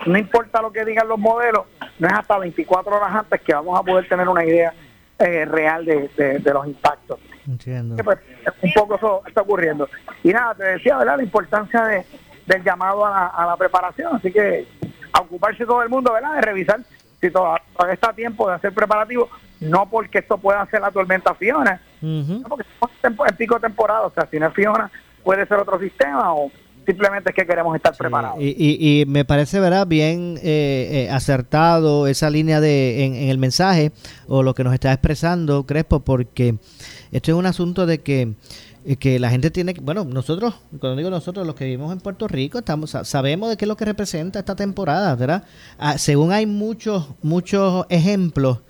no 0.06 0.18
importa 0.18 0.60
lo 0.60 0.70
que 0.72 0.84
digan 0.84 1.08
los 1.08 1.18
modelos, 1.18 1.64
no 1.98 2.06
es 2.08 2.12
hasta 2.14 2.38
24 2.38 2.94
horas 2.96 3.14
antes 3.14 3.40
que 3.40 3.54
vamos 3.54 3.78
a 3.78 3.82
poder 3.82 4.06
tener 4.08 4.28
una 4.28 4.44
idea 4.44 4.72
eh, 5.18 5.46
real 5.46 5.84
de, 5.86 6.08
de- 6.16 6.38
de 6.40 6.52
los 6.52 6.66
impactos. 6.66 7.18
entiendo 7.48 7.96
Que, 7.96 8.04
pues, 8.04 8.18
un 8.62 8.72
poco 8.74 8.96
eso 8.96 9.22
está 9.26 9.40
ocurriendo. 9.40 9.88
Y 10.22 10.28
nada, 10.30 10.54
te 10.54 10.64
decía, 10.64 10.98
¿verdad? 10.98 11.16
La 11.16 11.22
importancia 11.22 11.82
de, 11.84 12.04
del 12.46 12.62
llamado 12.62 13.06
a 13.06 13.10
la, 13.10 13.26
a 13.28 13.46
la 13.46 13.56
preparación. 13.56 14.14
Así 14.16 14.30
que 14.30 14.68
a 15.14 15.20
ocuparse 15.20 15.64
todo 15.64 15.82
el 15.82 15.88
mundo, 15.88 16.12
¿verdad? 16.12 16.34
De 16.34 16.42
revisar 16.42 16.80
si 17.20 17.30
todavía 17.30 17.62
está 17.92 18.10
a 18.10 18.14
tiempo 18.14 18.48
de 18.48 18.54
hacer 18.54 18.72
preparativo, 18.72 19.28
no 19.60 19.88
porque 19.88 20.18
esto 20.18 20.38
pueda 20.38 20.64
ser 20.66 20.80
la 20.80 20.90
tormenta 20.90 21.34
Fiona, 21.34 21.80
Ujú. 22.02 22.40
no 22.40 22.48
porque 22.48 22.64
estamos 22.68 23.30
en, 23.30 23.36
pico 23.36 23.54
de 23.54 23.62
temporada, 23.62 24.02
o 24.02 24.10
sea, 24.10 24.26
si 24.30 24.38
no 24.38 24.48
es 24.48 24.54
Fiona, 24.54 24.90
puede 25.22 25.46
ser 25.46 25.58
otro 25.58 25.78
sistema 25.78 26.34
o, 26.34 26.50
simplemente 26.86 27.30
es 27.30 27.36
que 27.36 27.44
queremos 27.44 27.74
estar 27.74 27.94
preparados. 27.96 28.38
Y, 28.40 28.54
y, 28.56 29.00
y 29.00 29.06
me 29.06 29.24
parece, 29.24 29.60
¿verdad? 29.60 29.86
Bien 29.86 30.38
eh, 30.42 31.06
eh, 31.08 31.10
acertado 31.10 32.06
esa 32.06 32.30
línea 32.30 32.60
de 32.60 33.04
en, 33.04 33.14
en 33.16 33.28
el 33.28 33.38
mensaje 33.38 33.92
o 34.28 34.42
lo 34.42 34.54
que 34.54 34.64
nos 34.64 34.72
está 34.72 34.92
expresando 34.92 35.66
Crespo, 35.66 36.00
porque 36.00 36.54
esto 37.10 37.32
es 37.32 37.36
un 37.36 37.46
asunto 37.46 37.86
de 37.86 38.02
que 38.02 38.34
que 38.94 39.18
la 39.18 39.30
gente 39.30 39.50
tiene 39.50 39.74
que, 39.74 39.80
bueno, 39.80 40.04
nosotros, 40.04 40.54
cuando 40.78 40.96
digo 40.96 41.10
nosotros, 41.10 41.44
los 41.44 41.56
que 41.56 41.64
vivimos 41.64 41.92
en 41.92 41.98
Puerto 41.98 42.28
Rico, 42.28 42.58
estamos 42.58 42.90
sa- 42.90 43.04
sabemos 43.04 43.48
de 43.50 43.56
qué 43.56 43.64
es 43.64 43.68
lo 43.68 43.76
que 43.76 43.84
representa 43.84 44.38
esta 44.38 44.54
temporada, 44.54 45.16
¿verdad? 45.16 45.42
Ah, 45.78 45.98
según 45.98 46.30
hay 46.30 46.46
muchos 46.46 47.08
muchos 47.22 47.84
ejemplos 47.88 48.60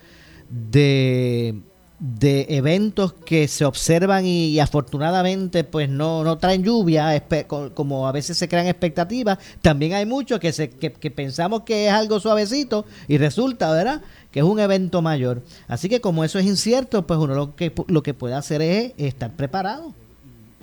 de 0.49 1.61
de 1.99 2.45
eventos 2.51 3.15
que 3.15 3.49
se 3.49 3.65
observan 3.65 4.27
y, 4.27 4.61
afortunadamente 4.61 5.65
pues 5.65 5.89
no, 5.89 6.23
no 6.25 6.37
traen 6.37 6.63
lluvia 6.63 7.25
como 7.73 8.07
a 8.07 8.13
veces 8.13 8.37
se 8.37 8.49
crean 8.49 8.67
expectativas 8.67 9.39
también 9.63 9.95
hay 9.95 10.05
muchos 10.05 10.39
que, 10.39 10.53
se, 10.53 10.69
que, 10.69 10.93
que 10.93 11.11
pensamos 11.11 11.63
que 11.63 11.87
es 11.87 11.93
algo 11.95 12.21
suavecito 12.21 12.85
y 13.09 13.17
resulta 13.17 13.73
verdad 13.73 14.03
que 14.31 14.41
es 14.41 14.45
un 14.45 14.61
evento 14.61 15.01
mayor. 15.01 15.43
Así 15.69 15.89
que 15.89 16.03
como 16.03 16.23
eso 16.23 16.39
es 16.39 16.45
incierto 16.45 17.07
pues 17.07 17.19
uno 17.19 17.35
lo 17.35 17.57
que 17.57 17.73
lo 17.89 18.03
que 18.03 18.13
puede 18.13 18.35
hacer 18.35 18.61
es 18.61 18.93
estar 18.99 19.33
preparado 19.35 19.95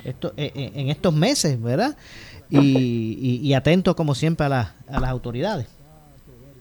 esto, 0.05 0.33
eh, 0.37 0.51
eh, 0.55 0.71
en 0.75 0.89
estos 0.89 1.13
meses 1.13 1.61
verdad 1.61 1.95
y, 2.49 3.39
y, 3.41 3.47
y 3.47 3.53
atento 3.53 3.95
como 3.95 4.15
siempre 4.15 4.45
a, 4.45 4.49
las 4.49 4.75
a 4.87 4.99
las 4.99 5.09
autoridades 5.09 5.67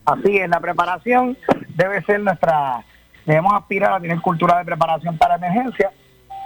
Así 0.04 0.36
es, 0.36 0.48
la 0.48 0.58
preparación 0.58 1.36
debe 1.76 2.02
ser 2.02 2.20
nuestra, 2.20 2.84
debemos 3.24 3.52
aspirar 3.54 3.92
a 3.92 4.00
tener 4.00 4.20
cultura 4.20 4.58
de 4.58 4.64
preparación 4.64 5.16
para 5.16 5.36
emergencia 5.36 5.92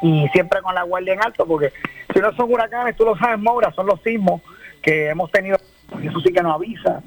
y 0.03 0.29
siempre 0.29 0.61
con 0.61 0.75
la 0.75 0.83
guardia 0.83 1.15
en 1.15 1.23
alto, 1.25 1.47
porque 1.47 1.73
si 2.13 2.21
no 2.21 2.33
son 2.35 2.53
huracanes, 2.53 2.97
tú 2.97 3.05
lo 3.05 3.17
sabes, 3.17 3.39
Moura, 3.39 3.73
son 3.73 3.87
los 3.87 4.01
sismos 4.03 4.43
que 4.83 5.09
hemos 5.09 5.31
tenido, 5.31 5.57
eso 6.03 6.21
sí 6.21 6.33
que 6.33 6.43
nos 6.43 6.55
avisa. 6.55 7.03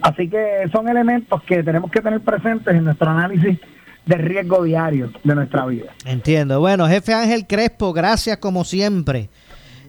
Así 0.00 0.28
que 0.28 0.68
son 0.72 0.88
elementos 0.88 1.42
que 1.42 1.62
tenemos 1.62 1.90
que 1.90 2.00
tener 2.00 2.20
presentes 2.22 2.74
en 2.74 2.84
nuestro 2.84 3.10
análisis 3.10 3.58
de 4.06 4.16
riesgo 4.16 4.64
diario 4.64 5.12
de 5.22 5.34
nuestra 5.34 5.66
vida. 5.66 5.92
Entiendo. 6.04 6.58
Bueno, 6.60 6.86
jefe 6.88 7.14
Ángel 7.14 7.46
Crespo, 7.46 7.92
gracias 7.92 8.38
como 8.38 8.64
siempre 8.64 9.28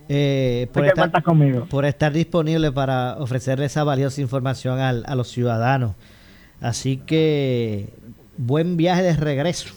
eh, 0.09 0.67
por, 0.73 0.83
¿De 0.83 0.91
qué 0.91 1.01
estar, 1.01 1.23
conmigo? 1.23 1.65
por 1.65 1.85
estar 1.85 2.11
disponible 2.13 2.71
para 2.71 3.15
ofrecerle 3.17 3.65
esa 3.65 3.83
valiosa 3.83 4.21
información 4.21 4.79
al- 4.79 5.03
a 5.07 5.15
los 5.15 5.29
ciudadanos. 5.29 5.95
Así 6.61 6.97
que 6.97 7.89
buen 8.37 8.77
viaje 8.77 9.01
de 9.03 9.15
regreso. 9.15 9.73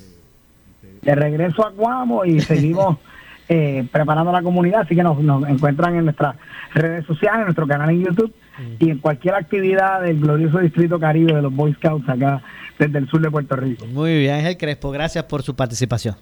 de 1.03 1.15
regreso 1.15 1.65
a 1.65 1.71
Guamo 1.71 2.25
y 2.25 2.41
seguimos 2.41 2.99
eh, 3.49 3.87
preparando 3.93 4.33
la 4.33 4.43
comunidad, 4.43 4.81
así 4.83 4.95
que 4.95 5.03
nos, 5.03 5.19
nos 5.21 5.49
encuentran 5.49 5.97
en 5.97 6.05
nuestras 6.05 6.37
redes 6.75 7.07
sociales, 7.07 7.41
en 7.41 7.45
nuestro 7.45 7.67
canal 7.67 7.91
en 7.91 8.05
YouTube 8.05 8.33
y 8.79 8.91
en 8.91 8.99
cualquier 8.99 9.35
actividad 9.35 10.03
del 10.03 10.21
glorioso 10.21 10.59
Distrito 10.59 10.99
Caribe 10.99 11.35
de 11.35 11.43
los 11.43 11.55
Boy 11.55 11.75
Scouts 11.75 12.09
acá 12.09 12.43
desde 12.79 12.99
el 12.99 13.09
sur 13.09 13.21
de 13.21 13.31
Puerto 13.31 13.57
Rico. 13.57 13.87
Muy 13.87 14.19
bien, 14.19 14.35
Ángel 14.35 14.57
Crespo, 14.57 14.91
gracias 14.91 15.25
por 15.25 15.43
su 15.43 15.55
participación. 15.55 16.17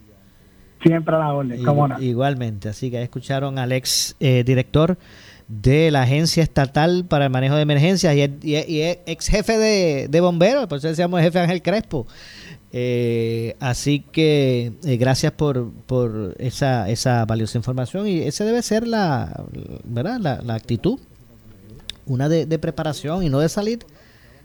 Siempre 0.82 1.16
a 1.16 1.18
la 1.18 1.32
orden, 1.32 1.64
cómo 1.64 1.88
no. 1.88 1.98
Igualmente, 2.00 2.68
así 2.68 2.90
que 2.90 2.98
ahí 2.98 3.04
escucharon 3.04 3.58
al 3.58 3.72
ex 3.72 4.16
eh, 4.20 4.44
director 4.44 4.98
de 5.48 5.90
la 5.90 6.02
Agencia 6.02 6.42
Estatal 6.42 7.04
para 7.08 7.24
el 7.24 7.30
Manejo 7.30 7.56
de 7.56 7.62
Emergencias 7.62 8.14
y, 8.14 8.20
y 8.42 8.80
el 8.80 8.98
ex 9.06 9.28
jefe 9.28 9.56
de, 9.58 10.08
de 10.08 10.20
bomberos, 10.20 10.66
por 10.66 10.78
eso 10.78 10.88
decíamos 10.88 11.20
jefe 11.20 11.38
Ángel 11.38 11.62
Crespo. 11.62 12.06
Eh, 12.76 13.54
así 13.60 14.00
que 14.00 14.72
eh, 14.84 14.96
gracias 14.96 15.30
por, 15.30 15.70
por 15.86 16.34
esa, 16.40 16.90
esa 16.90 17.24
valiosa 17.24 17.56
información 17.56 18.08
y 18.08 18.22
esa 18.22 18.44
debe 18.44 18.62
ser 18.62 18.88
la, 18.88 19.44
¿verdad? 19.84 20.18
la, 20.18 20.42
la 20.42 20.56
actitud, 20.56 20.98
una 22.06 22.28
de, 22.28 22.58
preparación 22.58 23.22
y 23.22 23.28
no 23.28 23.38
de 23.38 23.48
salir 23.48 23.86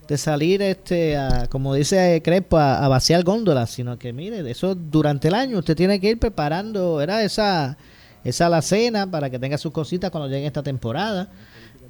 de 0.07 0.15
salir 0.19 0.61
este 0.61 1.17
a, 1.17 1.47
como 1.49 1.73
dice 1.73 2.21
Crespo 2.23 2.59
a, 2.59 2.85
a 2.85 2.87
vaciar 2.87 3.23
góndolas 3.23 3.71
sino 3.71 3.97
que 3.97 4.13
mire 4.13 4.47
eso 4.49 4.75
durante 4.75 5.29
el 5.29 5.33
año 5.33 5.57
usted 5.57 5.75
tiene 5.75 5.99
que 5.99 6.09
ir 6.11 6.19
preparando 6.19 6.95
¿verdad? 6.95 7.23
esa 7.23 7.77
esa 8.23 8.45
alacena 8.45 9.09
para 9.09 9.31
que 9.31 9.39
tenga 9.39 9.57
sus 9.57 9.71
cositas 9.71 10.11
cuando 10.11 10.29
llegue 10.29 10.45
esta 10.45 10.63
temporada 10.63 11.29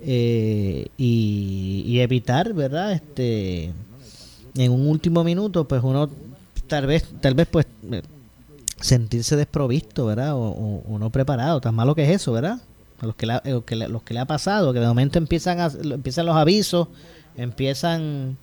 eh, 0.02 0.88
y, 0.98 1.84
y 1.86 2.00
evitar 2.00 2.54
verdad 2.54 2.94
este 2.94 3.74
en 4.56 4.72
un 4.72 4.88
último 4.88 5.24
minuto 5.24 5.68
pues 5.68 5.82
uno 5.84 6.10
tal 6.70 6.86
vez 6.88 7.06
tal 7.20 7.34
vez 7.34 7.48
pues 7.52 7.66
eh, 7.92 8.02
sentirse 8.80 9.36
desprovisto 9.36 10.06
verdad 10.06 10.34
o, 10.36 10.98
no 10.98 11.10
preparado 11.10 11.60
tan 11.60 11.76
malo 11.76 11.96
que 11.96 12.04
es 12.06 12.10
eso 12.22 12.32
verdad 12.32 12.62
a 13.02 13.06
los 13.06 13.16
que, 13.16 13.26
le 13.26 13.34
ha- 13.34 13.42
eh, 13.44 13.62
que 13.66 13.76
le- 13.76 13.90
los 13.90 14.04
que 14.04 14.14
le 14.14 14.22
ha 14.22 14.26
pasado 14.26 14.72
que 14.72 14.80
de 14.80 14.88
momento 14.88 15.18
empiezan 15.18 15.60
a, 15.60 15.66
empiezan 15.96 16.26
los 16.26 16.36
avisos 16.38 16.88
empiezan 17.36 18.38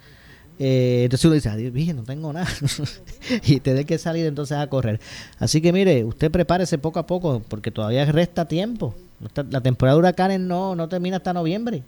eh, 0.58 1.02
entonces 1.04 1.24
uno 1.26 1.34
dice 1.34 1.50
"Adiós, 1.50 1.70
virgen, 1.72 1.96
no 1.96 2.02
tengo 2.04 2.32
nada 2.32 2.46
y 3.44 3.60
tiene 3.60 3.84
que 3.84 3.98
salir 3.98 4.24
entonces 4.24 4.56
a 4.56 4.66
correr. 4.68 5.00
Así 5.38 5.60
que 5.60 5.70
mire 5.70 6.02
usted 6.04 6.30
prepárese 6.30 6.78
poco 6.78 6.98
a 6.98 7.06
poco 7.06 7.42
porque 7.46 7.70
todavía 7.70 8.06
resta 8.06 8.46
tiempo. 8.46 8.94
La 9.50 9.60
temporada 9.60 9.96
de 9.96 9.98
huracanes 9.98 10.40
no 10.40 10.74
no 10.74 10.88
termina 10.88 11.18
hasta 11.18 11.34
noviembre 11.34 11.82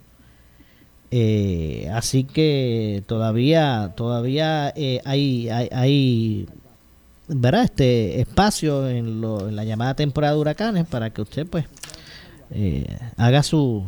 eh, 1.11 1.89
así 1.95 2.25
que 2.25 3.03
todavía 3.07 3.93
todavía 3.97 4.73
eh, 4.77 5.01
hay, 5.05 5.49
hay 5.49 5.69
hay 5.73 6.47
¿verdad? 7.29 7.65
este 7.65 8.21
espacio 8.21 8.89
en, 8.89 9.21
lo- 9.21 9.49
en 9.49 9.57
la 9.57 9.65
llamada 9.65 9.95
temporada 9.95 10.35
de 10.35 10.41
huracanes 10.41 10.87
para 10.87 11.11
que 11.11 11.23
usted 11.23 11.47
pues 11.47 11.65
eh, 12.51 12.87
haga 13.17 13.43
su 13.43 13.85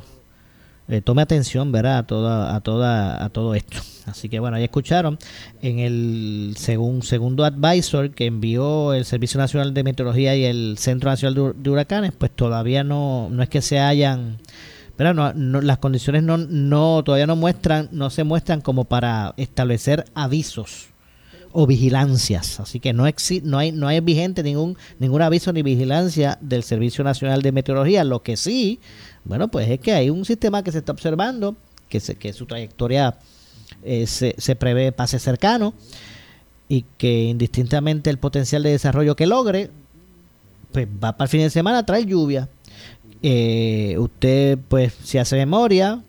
eh, 0.89 1.01
tome 1.03 1.23
atención 1.23 1.71
¿verdad? 1.73 1.99
a 1.99 2.03
toda 2.07 2.55
a 2.57 2.61
toda 2.61 3.23
a 3.25 3.29
todo 3.29 3.55
esto 3.55 3.79
así 4.07 4.29
que 4.31 4.41
bueno 4.41 4.57
ahí 4.57 4.64
escucharon 4.64 5.18
en 5.62 5.79
el 5.79 6.55
segun- 6.59 7.03
segundo 7.03 7.45
advisor 7.45 8.11
que 8.11 8.27
envió 8.27 8.93
el 8.95 9.05
Servicio 9.05 9.39
Nacional 9.39 9.73
de 9.75 9.85
Meteorología 9.85 10.35
y 10.37 10.45
el 10.45 10.77
Centro 10.79 11.11
Nacional 11.11 11.55
de 11.57 11.71
Huracanes 11.71 12.12
pues 12.16 12.31
todavía 12.31 12.83
no 12.83 13.29
no 13.31 13.43
es 13.43 13.49
que 13.51 13.61
se 13.62 13.79
hayan 13.79 14.39
¿verdad? 15.01 15.14
No, 15.14 15.32
no- 15.32 15.61
las 15.62 15.78
condiciones 15.78 16.22
no, 16.22 17.03
todavía 17.03 17.26
no 17.26 17.34
muestran 17.36 17.88
no 17.90 18.11
se 18.11 18.22
muestran 18.22 18.61
como 18.61 18.84
para 18.84 19.34
establecer 19.36 20.05
avisos 20.14 20.86
o 21.53 21.66
vigilancias. 21.66 22.61
Así 22.61 22.78
que 22.80 22.92
no 22.92 23.07
exi 23.07 23.40
no 23.42 23.59
hay 23.59 23.72
no 23.72 23.88
hay 23.88 24.01
vigente 24.01 24.42
ningún 24.42 24.76
ningún 24.98 25.22
aviso 25.22 25.53
ni 25.53 25.62
vigilancia 25.62 26.36
del 26.40 26.62
Servicio 26.62 27.03
Nacional 27.03 27.42
de 27.42 27.51
Meteorología. 27.53 28.05
Lo 28.05 28.22
que 28.22 28.36
sí, 28.36 28.78
bueno, 29.24 29.48
pues 29.48 29.68
es 29.70 29.80
que 29.80 29.92
hay 29.92 30.11
un 30.11 30.24
sistema 30.24 30.62
que 30.62 30.70
se 30.70 30.78
está 30.78 30.92
observando 30.92 31.57
que 31.88 31.98
se, 31.98 32.14
que 32.16 32.32
su 32.32 32.46
trayectoria 32.46 33.16
eh, 33.82 34.07
se, 34.07 34.34
se 34.38 34.55
prevé 34.55 34.92
pase 34.92 35.18
cercano 35.18 35.72
y 36.68 36.84
que 36.98 37.24
indistintamente 37.24 38.11
el 38.11 38.18
potencial 38.18 38.62
de 38.62 38.70
desarrollo 38.70 39.16
que 39.16 39.26
logre, 39.26 39.70
pues 40.72 40.86
va 40.86 41.16
para 41.16 41.24
el 41.24 41.30
fin 41.30 41.40
de 41.40 41.51
semana 41.51 41.78
a 41.78 41.86
traer 41.86 42.07
lluvia. 42.07 42.48
Eh, 43.23 43.97
usted, 43.99 44.59
pues, 44.68 44.95
si 45.05 45.18
hace 45.18 45.37
memoria, 45.37 46.03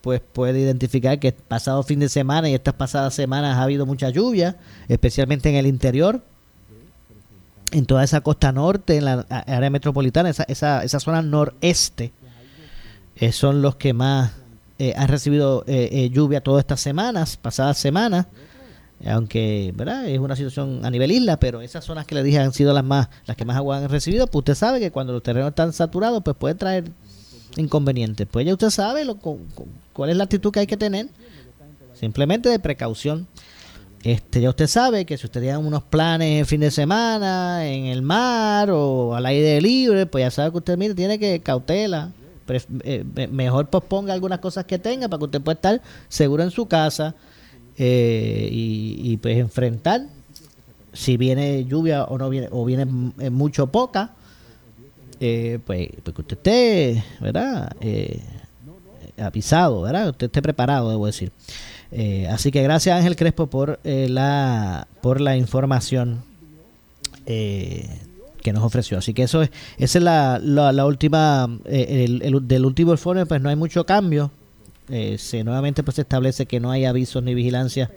pues 0.00 0.20
puede 0.20 0.60
identificar 0.60 1.18
que 1.18 1.32
pasado 1.32 1.82
fin 1.82 2.00
de 2.00 2.08
semana 2.08 2.48
y 2.48 2.54
estas 2.54 2.74
pasadas 2.74 3.14
semanas 3.14 3.56
ha 3.56 3.62
habido 3.62 3.86
mucha 3.86 4.10
lluvia, 4.10 4.56
especialmente 4.88 5.48
en 5.50 5.56
el 5.56 5.66
interior, 5.66 6.22
en 7.72 7.86
toda 7.86 8.02
esa 8.02 8.20
costa 8.20 8.50
norte, 8.50 8.96
en 8.96 9.04
la 9.04 9.26
área 9.28 9.70
metropolitana, 9.70 10.30
esa, 10.30 10.44
esa, 10.44 10.82
esa 10.82 11.00
zona 11.00 11.22
noreste, 11.22 12.12
eh, 13.16 13.32
son 13.32 13.62
los 13.62 13.76
que 13.76 13.92
más 13.92 14.32
eh, 14.80 14.94
han 14.96 15.08
recibido 15.08 15.62
eh, 15.66 15.90
eh, 15.92 16.08
lluvia 16.08 16.40
todas 16.40 16.60
estas 16.60 16.80
semanas, 16.80 17.36
pasadas 17.36 17.76
semanas, 17.76 18.24
aunque 19.06 19.72
verdad 19.76 20.06
es 20.08 20.18
una 20.18 20.36
situación 20.36 20.84
a 20.84 20.90
nivel 20.90 21.10
isla, 21.12 21.38
pero 21.38 21.60
esas 21.62 21.84
zonas 21.84 22.06
que 22.06 22.14
le 22.14 22.22
dije 22.22 22.38
han 22.38 22.52
sido 22.52 22.72
las 22.74 22.84
más 22.84 23.08
las 23.26 23.36
que 23.36 23.44
más 23.44 23.56
agua 23.56 23.78
han 23.78 23.88
recibido, 23.88 24.26
pues 24.26 24.40
usted 24.40 24.54
sabe 24.54 24.80
que 24.80 24.90
cuando 24.90 25.12
los 25.12 25.22
terrenos 25.22 25.48
están 25.50 25.72
saturados, 25.72 26.22
pues 26.22 26.36
puede 26.36 26.54
traer 26.54 26.84
inconvenientes. 27.56 28.26
Pues 28.30 28.46
ya 28.46 28.52
usted 28.52 28.70
sabe 28.70 29.04
lo, 29.04 29.16
cu- 29.16 29.40
cu- 29.54 29.66
cuál 29.92 30.10
es 30.10 30.16
la 30.16 30.24
actitud 30.24 30.52
que 30.52 30.60
hay 30.60 30.66
que 30.66 30.76
tener, 30.76 31.08
simplemente 31.94 32.48
de 32.48 32.58
precaución. 32.58 33.26
Este, 34.02 34.40
ya 34.40 34.48
usted 34.48 34.66
sabe 34.66 35.04
que 35.04 35.18
si 35.18 35.26
usted 35.26 35.42
tiene 35.42 35.58
unos 35.58 35.82
planes 35.82 36.40
en 36.40 36.46
fin 36.46 36.60
de 36.60 36.70
semana, 36.70 37.66
en 37.66 37.84
el 37.86 38.00
mar 38.00 38.70
o 38.70 39.14
al 39.14 39.26
aire 39.26 39.60
libre, 39.60 40.06
pues 40.06 40.22
ya 40.24 40.30
sabe 40.30 40.50
que 40.52 40.58
usted 40.58 40.78
mire, 40.78 40.94
tiene 40.94 41.18
que 41.18 41.40
cautela. 41.40 42.10
Eh, 42.82 43.04
me- 43.14 43.28
mejor 43.28 43.68
posponga 43.68 44.12
algunas 44.14 44.38
cosas 44.40 44.64
que 44.64 44.78
tenga 44.78 45.08
para 45.08 45.18
que 45.18 45.24
usted 45.26 45.40
pueda 45.40 45.54
estar 45.54 45.82
seguro 46.08 46.42
en 46.42 46.50
su 46.50 46.66
casa 46.66 47.14
eh, 47.82 48.48
y, 48.52 49.00
y, 49.12 49.16
pues 49.16 49.38
enfrentar 49.38 50.02
si 50.92 51.16
viene 51.16 51.64
lluvia 51.64 52.04
o 52.04 52.18
no 52.18 52.28
viene 52.28 52.48
o 52.50 52.64
viene 52.66 52.84
eh, 53.18 53.30
mucho 53.30 53.64
o 53.64 53.66
poca 53.68 54.10
eh, 55.18 55.58
pues, 55.64 55.88
pues 56.02 56.14
que 56.14 56.20
usted 56.22 56.36
esté 56.36 57.04
verdad 57.20 57.72
Eh, 57.80 58.20
avisado 59.18 59.82
verdad 59.82 60.10
usted 60.10 60.26
esté 60.26 60.42
preparado 60.42 60.90
debo 60.90 61.06
decir 61.06 61.32
Eh, 61.92 62.28
así 62.28 62.50
que 62.52 62.62
gracias 62.62 62.96
Ángel 62.98 63.16
Crespo 63.16 63.46
por 63.48 63.80
la 63.84 64.86
por 65.00 65.20
la 65.20 65.36
información 65.36 66.22
que 68.42 68.52
nos 68.52 68.62
ofreció. 68.64 68.98
Así 68.98 69.12
que 69.12 69.22
eso 69.24 69.42
es, 69.42 69.50
esa 69.78 69.98
es 69.98 70.04
la, 70.04 70.40
la, 70.42 70.72
la 70.72 70.86
última, 70.86 71.48
el, 71.66 72.22
el- 72.22 72.48
del 72.48 72.64
último 72.64 72.92
informe, 72.92 73.26
pues 73.26 73.40
no 73.42 73.48
hay 73.50 73.56
mucho 73.56 73.84
cambio. 73.84 74.30
Eh, 74.90 75.16
se 75.18 75.44
nuevamente 75.44 75.82
pues 75.82 75.94
se 75.96 76.02
establece 76.02 76.46
que 76.46 76.58
no 76.60 76.70
hay 76.70 76.84
avisos 76.84 77.22
ni 77.22 77.34
vigilancia 77.34 77.90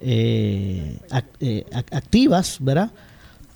eh, 0.00 0.98
eh, 1.40 1.64
ac- 1.70 1.86
activas, 1.96 2.58
¿verdad? 2.60 2.90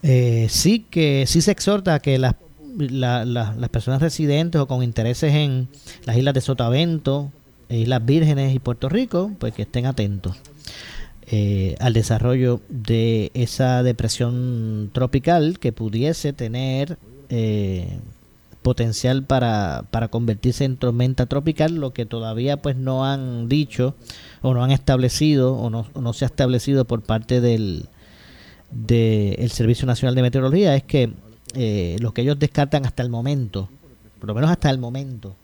Eh, 0.02 0.46
sí 0.48 0.86
que 0.88 1.24
sí 1.26 1.40
se 1.40 1.50
exhorta 1.50 1.94
a 1.94 1.98
que 2.00 2.18
las 2.18 2.34
la- 2.78 3.24
la- 3.24 3.54
las 3.56 3.70
personas 3.70 4.02
residentes 4.02 4.60
o 4.60 4.66
con 4.66 4.82
intereses 4.82 5.32
en 5.34 5.68
las 6.04 6.16
islas 6.16 6.34
de 6.34 6.40
Sotavento, 6.42 7.32
e 7.68 7.78
Islas 7.78 8.04
Vírgenes 8.04 8.54
y 8.54 8.58
Puerto 8.58 8.88
Rico, 8.88 9.32
pues 9.38 9.54
que 9.54 9.62
estén 9.62 9.86
atentos 9.86 10.36
al 11.80 11.92
desarrollo 11.92 12.60
de 12.68 13.32
esa 13.34 13.82
depresión 13.82 14.90
tropical 14.92 15.58
que 15.58 15.72
pudiese 15.72 16.32
tener 16.32 16.98
eh, 17.30 17.98
potencial 18.66 19.22
para, 19.22 19.84
para 19.92 20.08
convertirse 20.08 20.64
en 20.64 20.76
tormenta 20.76 21.26
tropical, 21.26 21.76
lo 21.76 21.92
que 21.92 22.04
todavía 22.04 22.56
pues 22.56 22.74
no 22.74 23.06
han 23.06 23.48
dicho 23.48 23.94
o 24.42 24.54
no 24.54 24.64
han 24.64 24.72
establecido 24.72 25.54
o 25.54 25.70
no, 25.70 25.86
no 25.94 26.12
se 26.12 26.24
ha 26.24 26.26
establecido 26.26 26.84
por 26.84 27.02
parte 27.02 27.40
del 27.40 27.88
del 28.72 29.48
Servicio 29.52 29.86
Nacional 29.86 30.16
de 30.16 30.22
Meteorología 30.22 30.74
es 30.74 30.82
que 30.82 31.12
eh, 31.54 31.96
lo 32.00 32.12
que 32.12 32.22
ellos 32.22 32.40
descartan 32.40 32.86
hasta 32.86 33.04
el 33.04 33.08
momento, 33.08 33.68
por 34.18 34.26
lo 34.26 34.34
menos 34.34 34.50
hasta 34.50 34.68
el 34.68 34.78
momento, 34.78 35.36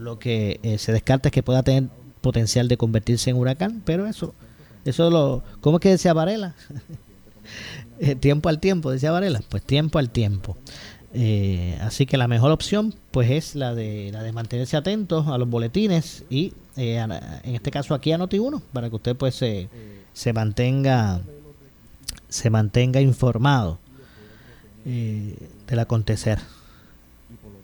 lo 0.00 0.18
que 0.18 0.60
eh, 0.62 0.78
se 0.78 0.92
descarta 0.92 1.28
es 1.28 1.32
que 1.32 1.42
pueda 1.42 1.62
tener 1.62 1.90
potencial 2.22 2.68
de 2.68 2.78
convertirse 2.78 3.28
en 3.28 3.36
huracán, 3.36 3.82
pero 3.84 4.06
eso, 4.06 4.32
eso 4.86 5.10
lo, 5.10 5.42
¿cómo 5.60 5.76
es 5.76 5.82
que 5.82 5.90
decía 5.90 6.14
Varela? 6.14 6.54
Eh, 8.00 8.14
tiempo 8.14 8.48
al 8.48 8.60
tiempo, 8.60 8.92
decía 8.92 9.10
Varela, 9.10 9.40
pues 9.48 9.64
tiempo 9.64 9.98
al 9.98 10.10
tiempo. 10.10 10.56
Eh, 11.14 11.78
así 11.80 12.04
que 12.04 12.18
la 12.18 12.28
mejor 12.28 12.50
opción, 12.50 12.94
pues 13.10 13.30
es 13.30 13.54
la 13.54 13.74
de 13.74 14.10
la 14.12 14.22
de 14.22 14.32
mantenerse 14.32 14.76
atentos 14.76 15.26
a 15.26 15.38
los 15.38 15.48
boletines 15.48 16.24
y 16.28 16.52
eh, 16.76 16.98
en 16.98 17.54
este 17.54 17.70
caso 17.70 17.94
aquí 17.94 18.12
a 18.12 18.18
Noti1 18.18 18.60
para 18.72 18.90
que 18.90 18.96
usted 18.96 19.16
pues 19.16 19.34
se, 19.34 19.70
se 20.12 20.32
mantenga 20.34 21.22
se 22.28 22.50
mantenga 22.50 23.00
informado 23.00 23.78
eh, 24.84 25.36
del 25.66 25.78
acontecer 25.78 26.38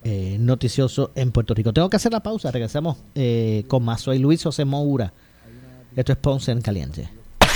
eh, 0.03 0.37
noticioso 0.39 1.13
en 1.15 1.33
Puerto 1.33 1.55
Rico. 1.55 1.73
Tengo 1.73 1.89
que 1.89 1.97
hacer 1.97 2.13
la 2.13 2.23
pausa, 2.23 2.51
regresamos 2.51 2.99
eh, 3.15 3.65
con 3.69 3.83
más. 3.83 4.03
Soy 4.03 4.19
Luis 4.19 4.43
José 4.43 4.65
Moura. 4.65 5.13
Esto 5.97 6.13
es 6.13 6.19
Ponce 6.19 6.53
en 6.53 6.61
Caliente. 6.61 7.09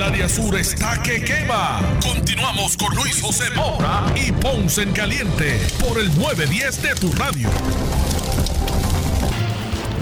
El 0.00 0.06
área 0.06 0.30
sur 0.30 0.56
está 0.56 0.98
que 1.02 1.22
quema. 1.22 1.78
Continuamos 2.02 2.74
con 2.78 2.96
Luis 2.96 3.20
José 3.20 3.44
Moura 3.54 4.06
y 4.16 4.32
Ponce 4.32 4.80
en 4.80 4.92
Caliente 4.92 5.60
por 5.86 5.98
el 5.98 6.08
910 6.18 6.82
de 6.82 6.94
tu 6.94 7.12
radio. 7.12 7.50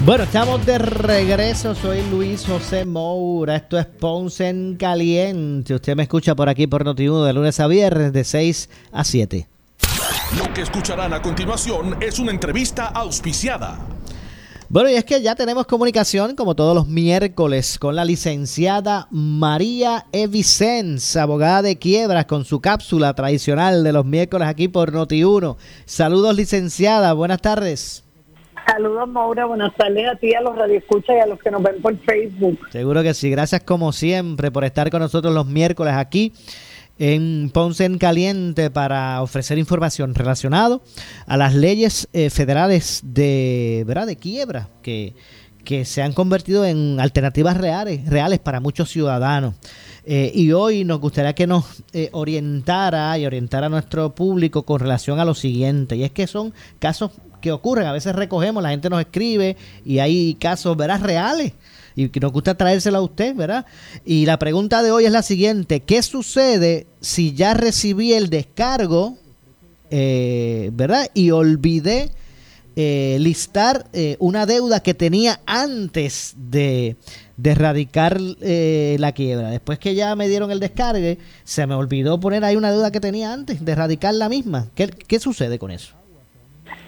Bueno, 0.05 0.23
estamos 0.23 0.65
de 0.65 0.77
regreso. 0.77 1.75
Soy 1.75 2.01
Luis 2.09 2.45
José 2.45 2.85
Moura. 2.85 3.57
Esto 3.57 3.77
es 3.77 3.87
Ponce 3.87 4.47
en 4.47 4.77
Caliente. 4.77 5.73
Usted 5.73 5.97
me 5.97 6.03
escucha 6.03 6.33
por 6.33 6.47
aquí 6.47 6.65
por 6.65 6.85
Noti1 6.85 7.25
de 7.25 7.33
lunes 7.33 7.59
a 7.59 7.67
viernes 7.67 8.13
de 8.13 8.23
6 8.23 8.69
a 8.93 9.03
7. 9.03 9.49
Lo 10.37 10.53
que 10.53 10.61
escucharán 10.61 11.13
a 11.13 11.21
continuación 11.21 11.97
es 11.99 12.19
una 12.19 12.31
entrevista 12.31 12.85
auspiciada. 12.85 13.77
Bueno, 14.71 14.87
y 14.91 14.93
es 14.93 15.03
que 15.03 15.19
ya 15.19 15.33
tenemos 15.33 15.65
comunicación, 15.65 16.35
como 16.35 16.53
todos 16.53 16.75
los 16.75 16.87
miércoles, 16.87 17.79
con 17.79 17.95
la 17.95 18.05
licenciada 18.05 19.07
María 19.09 20.05
Evicens, 20.11 21.15
abogada 21.17 21.63
de 21.63 21.79
quiebras, 21.79 22.25
con 22.25 22.45
su 22.45 22.61
cápsula 22.61 23.15
tradicional 23.15 23.83
de 23.83 23.91
los 23.91 24.05
miércoles 24.05 24.47
aquí 24.47 24.67
por 24.67 24.93
Noti1. 24.93 25.57
Saludos, 25.85 26.35
licenciada. 26.35 27.13
Buenas 27.13 27.41
tardes. 27.41 28.03
Saludos, 28.67 29.09
Maura. 29.09 29.45
Buenas 29.45 29.75
tardes 29.75 30.07
a 30.07 30.15
ti, 30.17 30.35
a 30.35 30.41
los 30.41 30.55
radioescuchas 30.55 31.15
y 31.15 31.19
a 31.19 31.25
los 31.25 31.39
que 31.39 31.49
nos 31.49 31.63
ven 31.63 31.81
por 31.81 31.97
Facebook. 31.97 32.59
Seguro 32.69 33.01
que 33.01 33.15
sí. 33.15 33.31
Gracias 33.31 33.63
como 33.63 33.91
siempre 33.91 34.51
por 34.51 34.65
estar 34.65 34.91
con 34.91 35.01
nosotros 35.01 35.33
los 35.33 35.47
miércoles 35.47 35.95
aquí 35.95 36.31
en 36.99 37.49
Ponce 37.53 37.85
en 37.85 37.97
Caliente 37.97 38.69
para 38.69 39.21
ofrecer 39.21 39.57
información 39.57 40.13
relacionado 40.13 40.83
a 41.25 41.37
las 41.37 41.55
leyes 41.55 42.07
eh, 42.13 42.29
federales 42.29 43.01
de, 43.03 43.83
¿verdad? 43.87 44.05
de 44.05 44.17
quiebra 44.17 44.69
que, 44.83 45.15
que 45.63 45.85
se 45.85 46.01
han 46.01 46.13
convertido 46.13 46.65
en 46.65 46.99
alternativas 46.99 47.57
reales, 47.57 48.07
reales 48.07 48.39
para 48.39 48.59
muchos 48.59 48.89
ciudadanos. 48.89 49.55
Eh, 50.05 50.31
y 50.33 50.51
hoy 50.53 50.85
nos 50.85 50.99
gustaría 50.99 51.33
que 51.33 51.45
nos 51.45 51.83
eh, 51.93 52.09
orientara 52.13 53.17
y 53.17 53.25
orientara 53.25 53.67
a 53.67 53.69
nuestro 53.69 54.15
público 54.15 54.63
con 54.63 54.79
relación 54.79 55.19
a 55.19 55.25
lo 55.25 55.35
siguiente, 55.35 55.95
y 55.95 56.03
es 56.03 56.11
que 56.11 56.25
son 56.25 56.53
casos 56.79 57.11
que 57.39 57.51
ocurren, 57.51 57.87
a 57.87 57.93
veces 57.93 58.15
recogemos, 58.15 58.61
la 58.61 58.69
gente 58.69 58.89
nos 58.89 58.99
escribe 58.99 59.57
y 59.85 59.99
hay 59.99 60.35
casos, 60.35 60.75
verás, 60.77 61.01
reales 61.01 61.53
y 61.95 62.09
nos 62.19 62.31
gusta 62.31 62.55
traérselo 62.55 62.99
a 62.99 63.01
usted, 63.01 63.35
¿verdad? 63.35 63.65
Y 64.05 64.25
la 64.25 64.39
pregunta 64.39 64.81
de 64.81 64.91
hoy 64.91 65.05
es 65.05 65.11
la 65.11 65.23
siguiente, 65.23 65.81
¿qué 65.81 66.01
sucede 66.01 66.87
si 67.01 67.33
ya 67.33 67.53
recibí 67.53 68.13
el 68.13 68.29
descargo, 68.29 69.17
eh, 69.89 70.69
¿verdad? 70.73 71.09
Y 71.13 71.31
olvidé 71.31 72.11
eh, 72.75 73.17
listar 73.19 73.87
eh, 73.91 74.15
una 74.19 74.45
deuda 74.45 74.79
que 74.81 74.93
tenía 74.93 75.41
antes 75.45 76.35
de, 76.37 76.95
de 77.35 77.49
erradicar 77.49 78.17
eh, 78.39 78.95
la 78.99 79.11
quiebra. 79.11 79.49
Después 79.49 79.79
que 79.79 79.95
ya 79.95 80.15
me 80.15 80.29
dieron 80.29 80.51
el 80.51 80.61
descargue, 80.61 81.17
se 81.43 81.67
me 81.67 81.75
olvidó 81.75 82.19
poner 82.19 82.45
ahí 82.45 82.55
una 82.55 82.71
deuda 82.71 82.91
que 82.91 83.01
tenía 83.01 83.33
antes 83.33 83.65
de 83.65 83.71
erradicar 83.73 84.13
la 84.13 84.29
misma. 84.29 84.69
¿Qué, 84.75 84.87
qué 84.87 85.19
sucede 85.19 85.59
con 85.59 85.71
eso? 85.71 85.98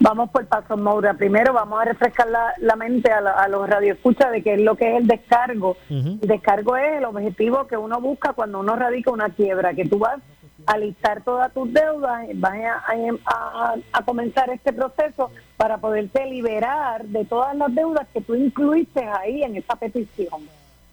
Vamos 0.03 0.31
por 0.31 0.45
pasos, 0.47 0.79
Maura. 0.79 1.13
Primero 1.13 1.53
vamos 1.53 1.79
a 1.79 1.85
refrescar 1.85 2.27
la, 2.27 2.53
la 2.57 2.75
mente 2.75 3.11
a, 3.11 3.21
la- 3.21 3.33
a 3.33 3.47
los 3.47 3.69
radioescuchas 3.69 4.31
de 4.31 4.41
qué 4.41 4.55
es 4.55 4.61
lo 4.61 4.75
que 4.75 4.89
es 4.95 5.01
el 5.01 5.07
descargo. 5.07 5.77
El 6.21 6.27
descargo 6.27 6.75
es 6.75 6.97
el 6.97 7.05
objetivo 7.05 7.67
que 7.67 7.77
uno 7.77 8.01
busca 8.01 8.33
cuando 8.33 8.59
uno 8.61 8.75
radica 8.75 9.11
una 9.11 9.29
quiebra, 9.29 9.73
que 9.75 9.85
tú 9.87 9.99
vas 9.99 10.19
a 10.65 10.77
listar 10.77 11.21
todas 11.23 11.53
tus 11.53 11.71
deudas, 11.71 12.25
vas 12.35 12.53
a, 12.63 12.83
a- 13.25 13.75
a 13.93 14.03
comenzar 14.05 14.49
este 14.49 14.73
proceso 14.73 15.29
para 15.57 15.77
poderte 15.77 16.25
liberar 16.25 17.03
de 17.05 17.23
todas 17.25 17.55
las 17.55 17.73
deudas 17.75 18.07
que 18.11 18.21
tú 18.21 18.33
incluiste 18.33 19.03
ahí 19.05 19.43
en 19.43 19.55
esa 19.55 19.75
petición. 19.75 20.41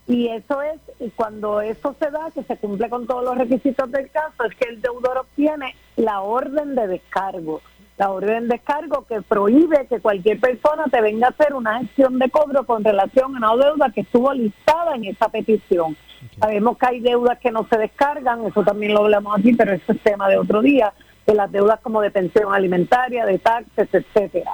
Y 0.07 0.29
eso 0.29 0.61
es, 0.63 0.81
y 1.01 1.09
cuando 1.11 1.61
eso 1.63 1.95
se 1.99 2.11
da, 2.11 2.31
que 2.35 2.43
se 2.43 2.57
cumple 2.59 2.89
con 2.91 3.07
todos 3.07 3.25
los 3.25 3.39
requisitos 3.39 3.91
del 3.91 4.11
caso, 4.11 4.45
es 4.45 4.55
que 4.57 4.69
el 4.69 4.81
deudor 4.83 5.19
obtiene 5.19 5.75
la 5.97 6.21
orden 6.21 6.75
de 6.75 6.87
descargo. 6.89 7.61
La 7.99 8.13
orden 8.13 8.47
de 8.47 8.55
descargo 8.55 9.05
que 9.07 9.23
prohíbe 9.23 9.89
que 9.89 9.99
cualquier 9.99 10.39
persona 10.39 10.85
te 10.89 11.01
venga 11.01 11.27
a 11.27 11.31
hacer 11.31 11.53
una 11.53 11.81
gestión 11.81 12.21
de 12.21 12.31
cobro 12.31 12.65
con 12.65 12.85
relación 12.85 13.35
a 13.35 13.53
una 13.53 13.65
deuda 13.65 13.91
que 13.93 14.03
estuvo 14.03 14.33
listada 14.33 14.95
en 14.95 15.05
esa 15.05 15.29
petición. 15.29 15.97
Sabemos 16.39 16.79
que 16.79 16.87
hay 16.87 17.01
deudas 17.01 17.41
que 17.41 17.51
no 17.51 17.67
se 17.69 17.77
descargan, 17.77 18.47
eso 18.47 18.63
también 18.63 18.95
lo 18.95 19.01
hablamos 19.01 19.37
aquí, 19.37 19.53
pero 19.53 19.73
eso 19.73 19.93
es 19.93 20.01
tema 20.01 20.29
de 20.29 20.39
otro 20.39 20.63
día, 20.63 20.93
de 21.27 21.35
las 21.35 21.51
deudas 21.51 21.81
como 21.81 22.01
de 22.01 22.13
pensión 22.13 22.55
alimentaria, 22.55 23.27
de 23.27 23.41
taxes, 23.41 23.89
etcétera. 23.93 24.53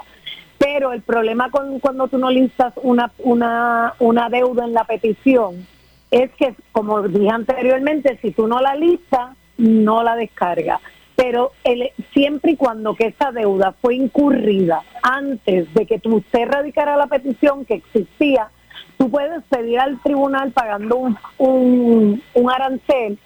Pero 0.57 0.93
el 0.93 1.03
problema 1.03 1.51
con 1.51 1.81
cuando 1.81 2.09
tú 2.09 2.17
no 2.17 2.31
listas 2.31 2.73
una, 2.83 3.13
una, 3.19 3.93
una 3.99 4.31
deuda 4.31 4.65
en 4.65 4.73
la 4.73 4.85
petición 4.85 5.67
es 6.11 6.31
que, 6.33 6.55
como 6.73 7.03
dije 7.03 7.29
anteriormente, 7.29 8.19
si 8.23 8.31
tú 8.31 8.47
no 8.47 8.61
la 8.61 8.75
listas, 8.75 9.37
no 9.59 10.03
la 10.03 10.17
descarga. 10.17 10.81
Pero 11.17 11.53
el, 11.63 11.91
siempre 12.13 12.53
y 12.53 12.57
cuando 12.57 12.95
que 12.95 13.07
esa 13.07 13.31
deuda 13.31 13.73
fue 13.81 13.95
incurrida 13.95 14.83
antes 15.03 15.73
de 15.73 15.87
que 15.87 16.01
usted 16.05 16.49
radicara 16.49 16.97
la 16.97 17.07
petición 17.07 17.65
que 17.65 17.75
existía, 17.75 18.51
tú 18.99 19.11
puedes 19.11 19.43
pedir 19.45 19.79
al 19.79 20.01
tribunal 20.03 20.53
pagando 20.53 20.97
un, 20.97 21.17
un, 21.39 22.23
un 22.35 22.51
arancel 22.51 23.19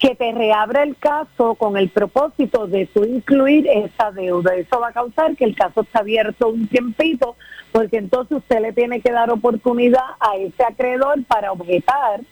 que 0.00 0.14
te 0.14 0.32
reabre 0.32 0.82
el 0.82 0.96
caso 0.96 1.54
con 1.56 1.76
el 1.76 1.90
propósito 1.90 2.66
de 2.66 2.86
tú 2.86 3.04
incluir 3.04 3.68
esa 3.68 4.10
deuda. 4.10 4.54
Eso 4.54 4.80
va 4.80 4.88
a 4.88 4.92
causar 4.92 5.36
que 5.36 5.44
el 5.44 5.54
caso 5.54 5.82
esté 5.82 5.98
abierto 5.98 6.48
un 6.48 6.66
tiempito, 6.68 7.36
porque 7.70 7.98
entonces 7.98 8.38
usted 8.38 8.60
le 8.60 8.72
tiene 8.72 9.02
que 9.02 9.12
dar 9.12 9.30
oportunidad 9.30 10.04
a 10.18 10.36
ese 10.36 10.64
acreedor 10.64 11.22
para 11.26 11.52
objetar 11.52 12.22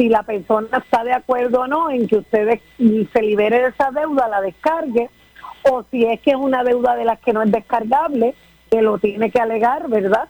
si 0.00 0.08
la 0.08 0.22
persona 0.22 0.78
está 0.78 1.04
de 1.04 1.12
acuerdo 1.12 1.60
o 1.60 1.66
no 1.66 1.90
en 1.90 2.08
que 2.08 2.16
usted 2.16 2.58
se 2.78 3.22
libere 3.22 3.60
de 3.60 3.68
esa 3.68 3.90
deuda, 3.90 4.28
la 4.28 4.40
descargue, 4.40 5.10
o 5.70 5.84
si 5.90 6.06
es 6.06 6.18
que 6.20 6.30
es 6.30 6.36
una 6.36 6.64
deuda 6.64 6.96
de 6.96 7.04
las 7.04 7.20
que 7.20 7.34
no 7.34 7.42
es 7.42 7.52
descargable, 7.52 8.34
que 8.70 8.80
lo 8.80 8.96
tiene 8.96 9.30
que 9.30 9.38
alegar, 9.38 9.90
¿verdad? 9.90 10.26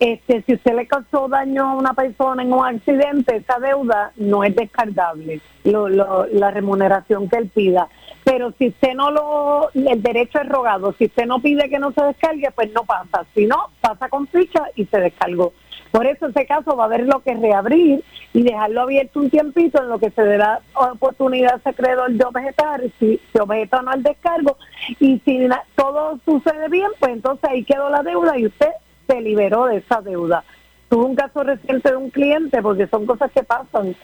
Este, 0.00 0.42
si 0.42 0.54
usted 0.54 0.74
le 0.74 0.88
causó 0.88 1.28
daño 1.28 1.70
a 1.70 1.74
una 1.76 1.94
persona 1.94 2.42
en 2.42 2.52
un 2.52 2.66
accidente, 2.66 3.36
esa 3.36 3.60
deuda 3.60 4.10
no 4.16 4.42
es 4.42 4.56
descargable, 4.56 5.40
lo, 5.62 5.88
lo, 5.88 6.26
la 6.26 6.50
remuneración 6.50 7.28
que 7.28 7.36
él 7.36 7.48
pida. 7.48 7.86
Pero 8.24 8.52
si 8.58 8.70
usted 8.70 8.94
no 8.94 9.12
lo, 9.12 9.70
el 9.72 10.02
derecho 10.02 10.40
es 10.40 10.48
rogado, 10.48 10.96
si 10.98 11.04
usted 11.04 11.26
no 11.26 11.40
pide 11.40 11.70
que 11.70 11.78
no 11.78 11.92
se 11.92 12.02
descargue, 12.02 12.50
pues 12.50 12.72
no 12.72 12.82
pasa. 12.82 13.24
Si 13.36 13.46
no, 13.46 13.68
pasa 13.80 14.08
con 14.08 14.26
ficha 14.26 14.64
y 14.74 14.84
se 14.86 14.98
descargó. 14.98 15.52
Por 15.92 16.06
eso 16.06 16.26
ese 16.26 16.46
caso 16.46 16.74
va 16.74 16.84
a 16.84 16.86
haber 16.86 17.06
lo 17.06 17.20
que 17.20 17.34
reabrir 17.34 18.02
y 18.32 18.42
dejarlo 18.42 18.80
abierto 18.80 19.20
un 19.20 19.28
tiempito 19.28 19.80
en 19.82 19.90
lo 19.90 19.98
que 19.98 20.10
se 20.10 20.22
dé 20.22 20.38
la 20.38 20.60
oportunidad 20.74 21.52
a 21.52 21.56
ese 21.58 21.68
acreedor 21.68 22.10
de 22.12 22.24
objetar, 22.24 22.80
si 22.98 23.20
se 23.30 23.40
objeta 23.40 23.80
o 23.80 23.82
no 23.82 23.92
el 23.92 24.02
descargo. 24.02 24.56
Y 24.98 25.20
si 25.24 25.46
todo 25.76 26.18
sucede 26.24 26.70
bien, 26.70 26.88
pues 26.98 27.12
entonces 27.12 27.48
ahí 27.48 27.62
quedó 27.62 27.90
la 27.90 28.02
deuda 28.02 28.38
y 28.38 28.46
usted 28.46 28.70
se 29.06 29.20
liberó 29.20 29.66
de 29.66 29.76
esa 29.76 30.00
deuda. 30.00 30.44
Tuve 30.88 31.04
un 31.04 31.14
caso 31.14 31.44
reciente 31.44 31.90
de 31.90 31.96
un 31.96 32.08
cliente, 32.08 32.62
porque 32.62 32.86
son 32.86 33.04
cosas 33.04 33.30
que 33.30 33.42
pasan, 33.42 33.94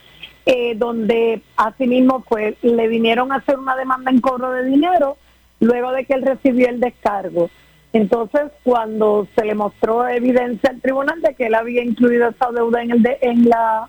eh, 0.45 0.75
donde 0.77 1.43
asimismo 1.57 2.21
pues 2.29 2.55
le 2.63 2.87
vinieron 2.89 3.33
a 3.33 3.37
hacer 3.37 3.59
una 3.59 3.77
demanda 3.77 4.11
en 4.11 4.21
cobro 4.21 4.53
de 4.53 4.65
dinero 4.65 5.17
luego 5.61 5.93
de 5.93 6.05
que 6.05 6.15
él 6.15 6.23
recibió 6.23 6.69
el 6.69 6.81
descargo. 6.81 7.49
Entonces, 7.93 8.43
cuando 8.65 9.27
se 9.35 9.45
le 9.45 9.55
mostró 9.55 10.07
evidencia 10.07 10.71
al 10.71 10.81
tribunal 10.81 11.21
de 11.23 11.35
que 11.35 11.47
él 11.47 11.55
había 11.55 11.83
incluido 11.83 12.29
esa 12.29 12.51
deuda 12.53 12.83
en, 12.83 12.91
el 12.91 13.03
de, 13.03 13.19
en 13.23 13.49
la... 13.49 13.89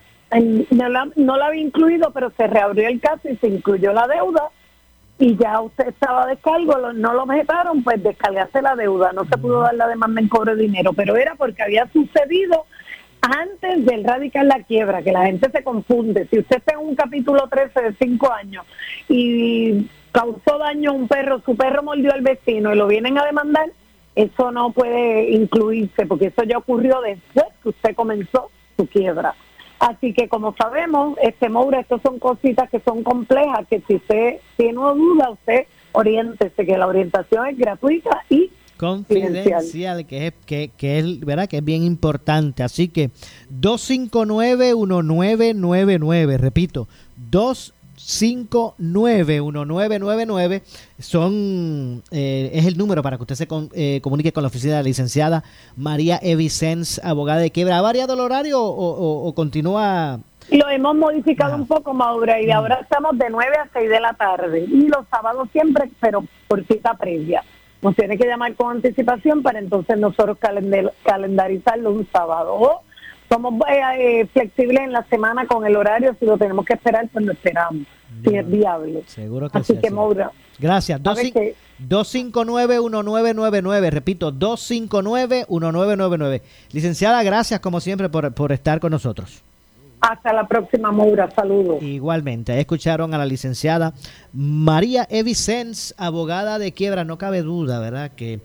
No, 0.72 0.90
la, 0.90 1.10
no 1.16 1.38
la 1.38 1.48
había 1.48 1.62
incluido, 1.62 2.12
pero 2.12 2.32
se 2.38 2.46
reabrió 2.48 2.88
el 2.88 3.00
caso 3.00 3.28
y 3.30 3.36
se 3.38 3.48
incluyó 3.48 3.94
la 3.94 4.08
deuda 4.08 4.50
y 5.20 5.36
ya 5.36 5.60
usted 5.60 5.90
estaba 5.90 6.26
de 6.26 6.36
descargo, 6.36 6.94
no 6.94 7.14
lo 7.14 7.24
objetaron, 7.24 7.84
pues 7.84 8.02
descargarse 8.02 8.62
la 8.62 8.76
deuda, 8.76 9.12
no 9.12 9.26
se 9.26 9.38
pudo 9.38 9.62
dar 9.62 9.76
la 9.76 9.88
demanda 9.88 10.22
en 10.22 10.30
cobro 10.30 10.56
de 10.56 10.64
dinero, 10.64 10.94
pero 10.94 11.18
era 11.18 11.36
porque 11.36 11.62
había 11.62 11.88
sucedido 11.92 12.66
antes 13.22 13.86
del 13.86 14.06
radical 14.06 14.48
la 14.48 14.64
quiebra, 14.64 15.02
que 15.02 15.12
la 15.12 15.26
gente 15.26 15.52
se 15.52 15.62
confunde. 15.62 16.26
Si 16.32 16.40
usted 16.40 16.58
está 16.58 16.74
en 16.74 16.80
un 16.80 16.96
capítulo 16.96 17.48
13 17.50 17.82
de 17.82 17.96
5 18.00 18.32
años 18.32 18.66
y 19.10 19.90
causó 20.14 20.58
daño 20.58 20.92
a 20.92 20.94
un 20.94 21.10
perro, 21.10 21.42
su 21.46 21.58
perro 21.58 21.84
mordió 21.84 22.14
al 22.14 22.22
vecino 22.22 22.74
y 22.74 22.78
lo 22.78 22.88
vienen 22.88 23.18
a 23.18 23.26
demandar, 23.26 23.70
eso 24.16 24.52
no 24.52 24.72
puede 24.72 25.32
incluirse, 25.32 26.06
porque 26.06 26.28
eso 26.28 26.44
ya 26.44 26.58
ocurrió 26.58 27.02
después 27.02 27.46
que 27.64 27.70
usted 27.70 27.96
comenzó 27.96 28.50
su 28.78 28.86
quiebra. 28.88 29.36
Así 29.80 30.14
que 30.14 30.28
como 30.28 30.54
sabemos, 30.58 31.18
este 31.22 31.48
Moura, 31.48 31.80
estas 31.80 32.02
son 32.02 32.20
cositas 32.20 32.70
que 32.70 32.82
son 32.82 33.04
complejas, 33.04 33.66
que 33.70 33.82
si 33.88 33.96
usted 33.96 34.40
tiene 34.58 34.78
una 34.78 34.92
duda, 34.92 35.30
usted 35.32 35.68
oriéntese, 35.94 36.66
que 36.66 36.78
la 36.78 36.88
orientación 36.88 37.48
es 37.48 37.58
gratuita 37.58 38.24
y 38.30 38.52
confidencial, 38.80 40.06
que 40.06 40.28
es, 40.28 40.34
que, 40.46 40.72
que 40.76 41.00
es, 41.00 41.20
¿verdad? 41.22 41.48
que 41.48 41.56
es 41.58 41.64
bien 41.64 41.84
importante. 41.84 42.64
Así 42.64 42.88
que 42.88 43.12
259-1999, 43.52 46.38
repito, 46.38 46.88
259-1999 48.00 50.62
son, 51.00 52.04
eh, 52.12 52.52
es 52.54 52.66
el 52.66 52.78
número 52.78 53.02
para 53.04 53.18
que 53.18 53.24
usted 53.24 53.36
se 53.36 53.48
con, 53.48 53.70
eh, 53.74 54.00
comunique 54.02 54.32
con 54.34 54.44
la 54.44 54.48
oficina 54.48 54.74
de 54.74 54.80
la 54.80 54.84
licenciada 54.84 55.44
María 55.76 56.20
Evicens, 56.22 57.02
abogada 57.04 57.40
de 57.40 57.52
quiebra. 57.52 57.78
¿Ha 57.78 57.82
variado 57.82 58.14
el 58.14 58.22
horario 58.22 58.62
o, 58.62 58.70
o, 58.70 59.28
o 59.28 59.36
continúa 59.36 60.22
lo 60.52 60.68
hemos 60.68 60.96
modificado 60.96 61.56
un 61.56 61.68
poco, 61.68 61.94
Maura, 61.94 62.42
y 62.42 62.50
ahora 62.50 62.80
estamos 62.82 63.16
de 63.18 63.30
9 63.30 63.56
a 63.56 63.70
6 63.72 63.88
de 63.88 64.00
la 64.00 64.14
tarde. 64.14 64.62
Y 64.62 64.88
los 64.88 65.06
sábados 65.12 65.48
siempre, 65.52 65.92
pero 66.00 66.24
por 66.48 66.66
cita 66.66 66.96
previa. 66.96 67.44
Nos 67.82 67.96
tiene 67.96 68.18
que 68.18 68.28
llamar 68.28 68.56
con 68.56 68.78
anticipación 68.78 69.44
para 69.44 69.60
entonces 69.60 69.98
nosotros 69.98 70.38
calendar, 70.40 70.92
calendarizarlo 71.04 71.92
un 71.92 72.08
sábado. 72.12 72.56
O 72.56 72.82
somos 73.30 73.54
eh, 73.70 74.26
flexibles 74.34 74.84
en 74.84 74.92
la 74.92 75.04
semana 75.06 75.46
con 75.46 75.66
el 75.66 75.76
horario. 75.76 76.16
Si 76.20 76.26
lo 76.26 76.38
tenemos 76.38 76.66
que 76.66 76.74
esperar, 76.74 77.08
pues 77.14 77.26
lo 77.26 77.32
esperamos. 77.32 77.84
Si 78.26 78.36
es 78.36 78.50
viable. 78.50 79.04
Seguro 79.08 79.50
que 79.50 79.60
Así 79.60 79.74
sí, 79.76 79.80
que. 79.82 79.92
Maura. 79.92 80.32
Gracias. 80.58 81.00
a 81.06 81.14
ver 81.14 81.32
que- 81.32 81.56
259-1999. 81.88 83.90
Repito, 83.92 84.32
259-1999. 84.34 86.42
Licenciada, 86.72 87.22
gracias 87.24 87.60
como 87.60 87.80
siempre 87.80 88.10
por, 88.10 88.34
por 88.34 88.52
estar 88.52 88.80
con 88.80 88.90
nosotros. 88.92 89.44
Hasta 90.02 90.32
la 90.34 90.48
próxima, 90.48 90.92
Maura. 90.92 91.30
Saludos. 91.32 91.82
Igualmente, 91.84 92.54
ahí 92.54 92.62
escucharon 92.62 93.14
a 93.14 93.18
la 93.18 93.26
licenciada 93.26 93.94
María 94.32 95.06
Evicens, 95.10 95.94
abogada 95.98 96.58
de 96.58 96.72
quiebra. 96.72 97.04
No 97.04 97.18
cabe 97.18 97.42
duda, 97.42 97.80
¿verdad? 97.80 98.12
Que 98.16 98.40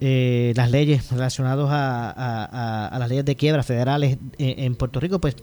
eh, 0.00 0.52
las 0.56 0.70
leyes 0.70 1.10
relacionadas 1.10 1.68
a, 1.70 2.88
a- 2.88 2.98
las 2.98 3.08
leyes 3.08 3.24
de 3.24 3.36
quiebra 3.36 3.62
federales 3.62 4.18
eh, 4.38 4.54
en 4.58 4.74
Puerto 4.76 5.00
Rico, 5.00 5.20
pues 5.20 5.36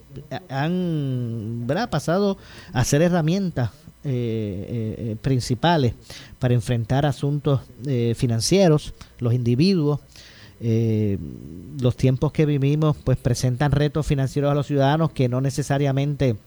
han 0.50 1.64
¿verdad? 1.68 1.90
pasado 1.90 2.38
a 2.74 2.84
ser 2.84 3.02
herramientas 3.02 3.72
eh, 4.04 4.10
eh, 4.10 4.96
eh, 5.12 5.16
principales 5.22 5.94
para 6.40 6.54
enfrentar 6.54 7.06
asuntos 7.06 7.62
eh, 7.86 8.14
financieros, 8.18 8.94
los 9.20 9.34
individuos. 9.34 10.00
Eh, 10.62 11.18
los 11.82 11.98
tiempos 11.98 12.32
que 12.32 12.46
vivimos 12.46 12.96
pues 13.04 13.18
presentan 13.18 13.74
retos 13.74 14.08
financieros 14.08 14.50
a 14.50 14.56
los 14.56 14.66
ciudadanos 14.68 15.12
que 15.12 15.28
no 15.28 15.42
necesariamente 15.42 16.38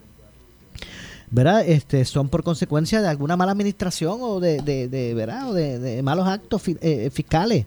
¿verdad? 1.31 1.67
Este, 1.67 2.05
son 2.05 2.29
por 2.29 2.43
consecuencia 2.43 3.01
de 3.03 3.09
alguna 3.09 3.37
mala 3.37 3.53
administración 3.53 4.19
o 4.21 4.41
de, 4.41 4.61
de, 4.63 4.89
de, 4.89 5.15
¿verdad? 5.15 5.51
O 5.51 5.55
de, 5.55 5.79
de 5.79 6.03
malos 6.03 6.27
actos 6.27 6.63
fi- 6.63 6.79
eh, 6.81 7.11
fiscales. 7.13 7.67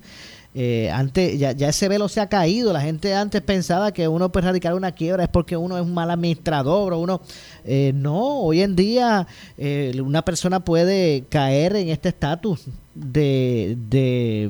Eh, 0.53 0.91
antes 0.91 1.39
ya, 1.39 1.53
ya 1.53 1.69
ese 1.69 1.87
velo 1.87 2.09
se 2.09 2.19
ha 2.19 2.27
caído. 2.27 2.73
La 2.73 2.81
gente 2.81 3.15
antes 3.15 3.41
pensaba 3.41 3.93
que 3.93 4.07
uno 4.09 4.31
puede 4.33 4.47
radicar 4.47 4.73
una 4.73 4.91
quiebra 4.91 5.23
es 5.23 5.29
porque 5.29 5.55
uno 5.55 5.77
es 5.77 5.83
un 5.83 5.93
mal 5.93 6.11
administrador 6.11 6.91
o 6.91 6.99
uno 6.99 7.21
eh, 7.63 7.93
no. 7.95 8.39
Hoy 8.41 8.61
en 8.61 8.75
día 8.75 9.27
eh, 9.57 9.93
una 10.03 10.23
persona 10.25 10.59
puede 10.59 11.23
caer 11.29 11.77
en 11.77 11.87
este 11.87 12.09
estatus 12.09 12.65
de, 12.93 13.77
de 13.89 14.49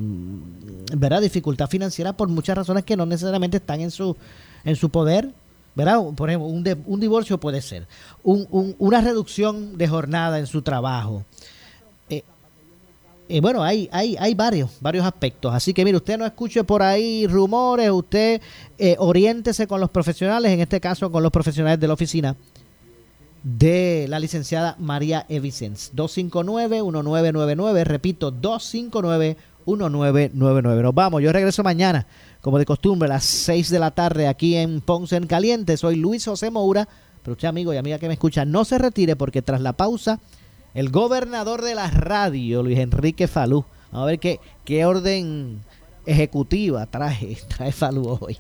¿verdad? 0.98 1.22
dificultad 1.22 1.70
financiera 1.70 2.14
por 2.14 2.30
muchas 2.30 2.58
razones 2.58 2.84
que 2.84 2.98
no 2.98 3.06
necesariamente 3.06 3.58
están 3.58 3.82
en 3.82 3.92
su 3.92 4.18
en 4.64 4.76
su 4.76 4.90
poder. 4.90 5.30
¿Verdad? 5.76 6.00
Por 6.16 6.30
ejemplo, 6.30 6.48
un, 6.48 6.64
de- 6.64 6.78
un 6.86 7.00
divorcio 7.00 7.38
puede 7.40 7.62
ser, 7.62 7.88
un- 8.24 8.48
un- 8.52 8.76
una 8.80 9.02
reducción 9.02 9.78
de 9.78 9.88
jornada 9.88 10.40
en 10.40 10.48
su 10.48 10.62
trabajo. 10.62 11.24
Eh, 12.10 12.24
eh, 13.30 13.40
bueno, 13.42 13.64
hay, 13.64 13.88
hay, 13.92 14.16
hay 14.20 14.34
varios, 14.36 14.70
varios 14.82 15.06
aspectos. 15.06 15.54
Así 15.54 15.74
que 15.74 15.86
mire, 15.86 15.98
usted 15.98 16.18
no 16.18 16.26
escuche 16.26 16.64
por 16.66 16.82
ahí 16.84 17.26
rumores, 17.28 17.90
usted 17.92 18.42
eh, 18.78 18.96
oriéntese 19.00 19.68
con 19.68 19.80
los 19.80 19.90
profesionales, 19.90 20.52
en 20.52 20.60
este 20.60 20.80
caso 20.82 21.12
con 21.12 21.24
los 21.24 21.32
profesionales 21.32 21.80
de 21.80 21.88
la 21.88 21.94
oficina 21.94 22.36
de 23.44 24.06
la 24.08 24.20
licenciada 24.20 24.76
María 24.78 25.26
Evicens. 25.28 25.92
259-1999, 25.96 27.84
repito, 27.86 28.32
259-1999. 29.66 30.82
Nos 30.82 30.94
vamos, 30.94 31.22
yo 31.22 31.32
regreso 31.32 31.64
mañana, 31.64 32.06
como 32.42 32.60
de 32.60 32.66
costumbre, 32.66 33.08
a 33.08 33.14
las 33.14 33.26
6 33.26 33.70
de 33.70 33.80
la 33.80 33.92
tarde 33.92 34.28
aquí 34.28 34.56
en 34.56 34.82
Ponce 34.82 35.16
en 35.16 35.28
Caliente. 35.28 35.78
Soy 35.78 35.96
Luis 35.96 36.26
José 36.26 36.52
Moura, 36.52 36.88
pero 37.24 37.34
usted 37.34 37.48
amigo 37.48 37.74
y 37.74 37.78
amiga 37.78 38.00
que 38.00 38.08
me 38.08 38.14
escucha, 38.14 38.46
no 38.46 38.66
se 38.66 38.78
retire 38.78 39.16
porque 39.16 39.42
tras 39.42 39.62
la 39.62 39.74
pausa, 39.74 40.20
el 40.74 40.90
gobernador 40.90 41.62
de 41.62 41.76
la 41.76 41.90
radio, 41.90 42.64
Luis 42.64 42.80
Enrique 42.80 43.28
Falú, 43.28 43.66
a 43.92 44.06
ver 44.06 44.20
qué, 44.20 44.40
qué 44.66 44.86
orden 44.86 45.62
ejecutiva 46.06 46.88
trae, 46.88 47.38
trae 47.56 47.72
Falú 47.72 48.18
hoy. 48.20 48.38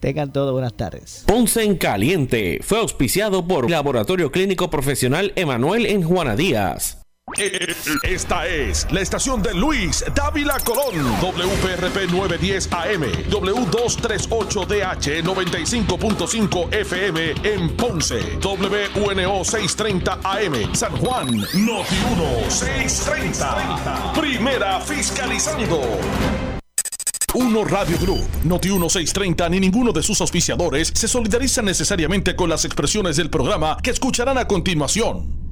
Tengan 0.00 0.32
todos 0.32 0.52
buenas 0.52 0.74
tardes. 0.74 1.24
Ponce 1.26 1.62
en 1.62 1.76
Caliente 1.76 2.58
fue 2.62 2.78
auspiciado 2.78 3.46
por 3.46 3.70
Laboratorio 3.70 4.32
Clínico 4.32 4.68
Profesional 4.68 5.32
Emanuel 5.36 5.86
en 5.86 6.02
Juana 6.02 6.34
Díaz. 6.34 7.03
Esta 8.02 8.46
es 8.46 8.86
la 8.92 9.00
estación 9.00 9.42
de 9.42 9.54
Luis 9.54 10.04
Dávila 10.14 10.58
Colón. 10.60 10.94
WPRP 11.20 12.10
910 12.12 12.68
AM. 12.72 13.02
W238DH 13.28 15.22
95.5 15.22 16.72
FM 16.72 17.34
en 17.42 17.76
Ponce. 17.76 18.38
WNO 18.40 19.44
630 19.44 20.20
AM. 20.22 20.74
San 20.74 20.96
Juan. 20.98 21.26
Noti 21.54 21.96
1 22.12 22.50
630. 22.50 24.12
Primera 24.14 24.80
fiscalizando. 24.80 25.80
Uno 27.34 27.64
Radio 27.64 27.98
Group, 27.98 28.28
Noti 28.44 28.68
1630 28.68 29.48
ni 29.48 29.58
ninguno 29.58 29.90
de 29.92 30.04
sus 30.04 30.20
auspiciadores 30.20 30.92
se 30.94 31.08
solidarizan 31.08 31.64
necesariamente 31.64 32.36
con 32.36 32.48
las 32.48 32.64
expresiones 32.64 33.16
del 33.16 33.28
programa 33.28 33.76
que 33.82 33.90
escucharán 33.90 34.38
a 34.38 34.46
continuación. 34.46 35.43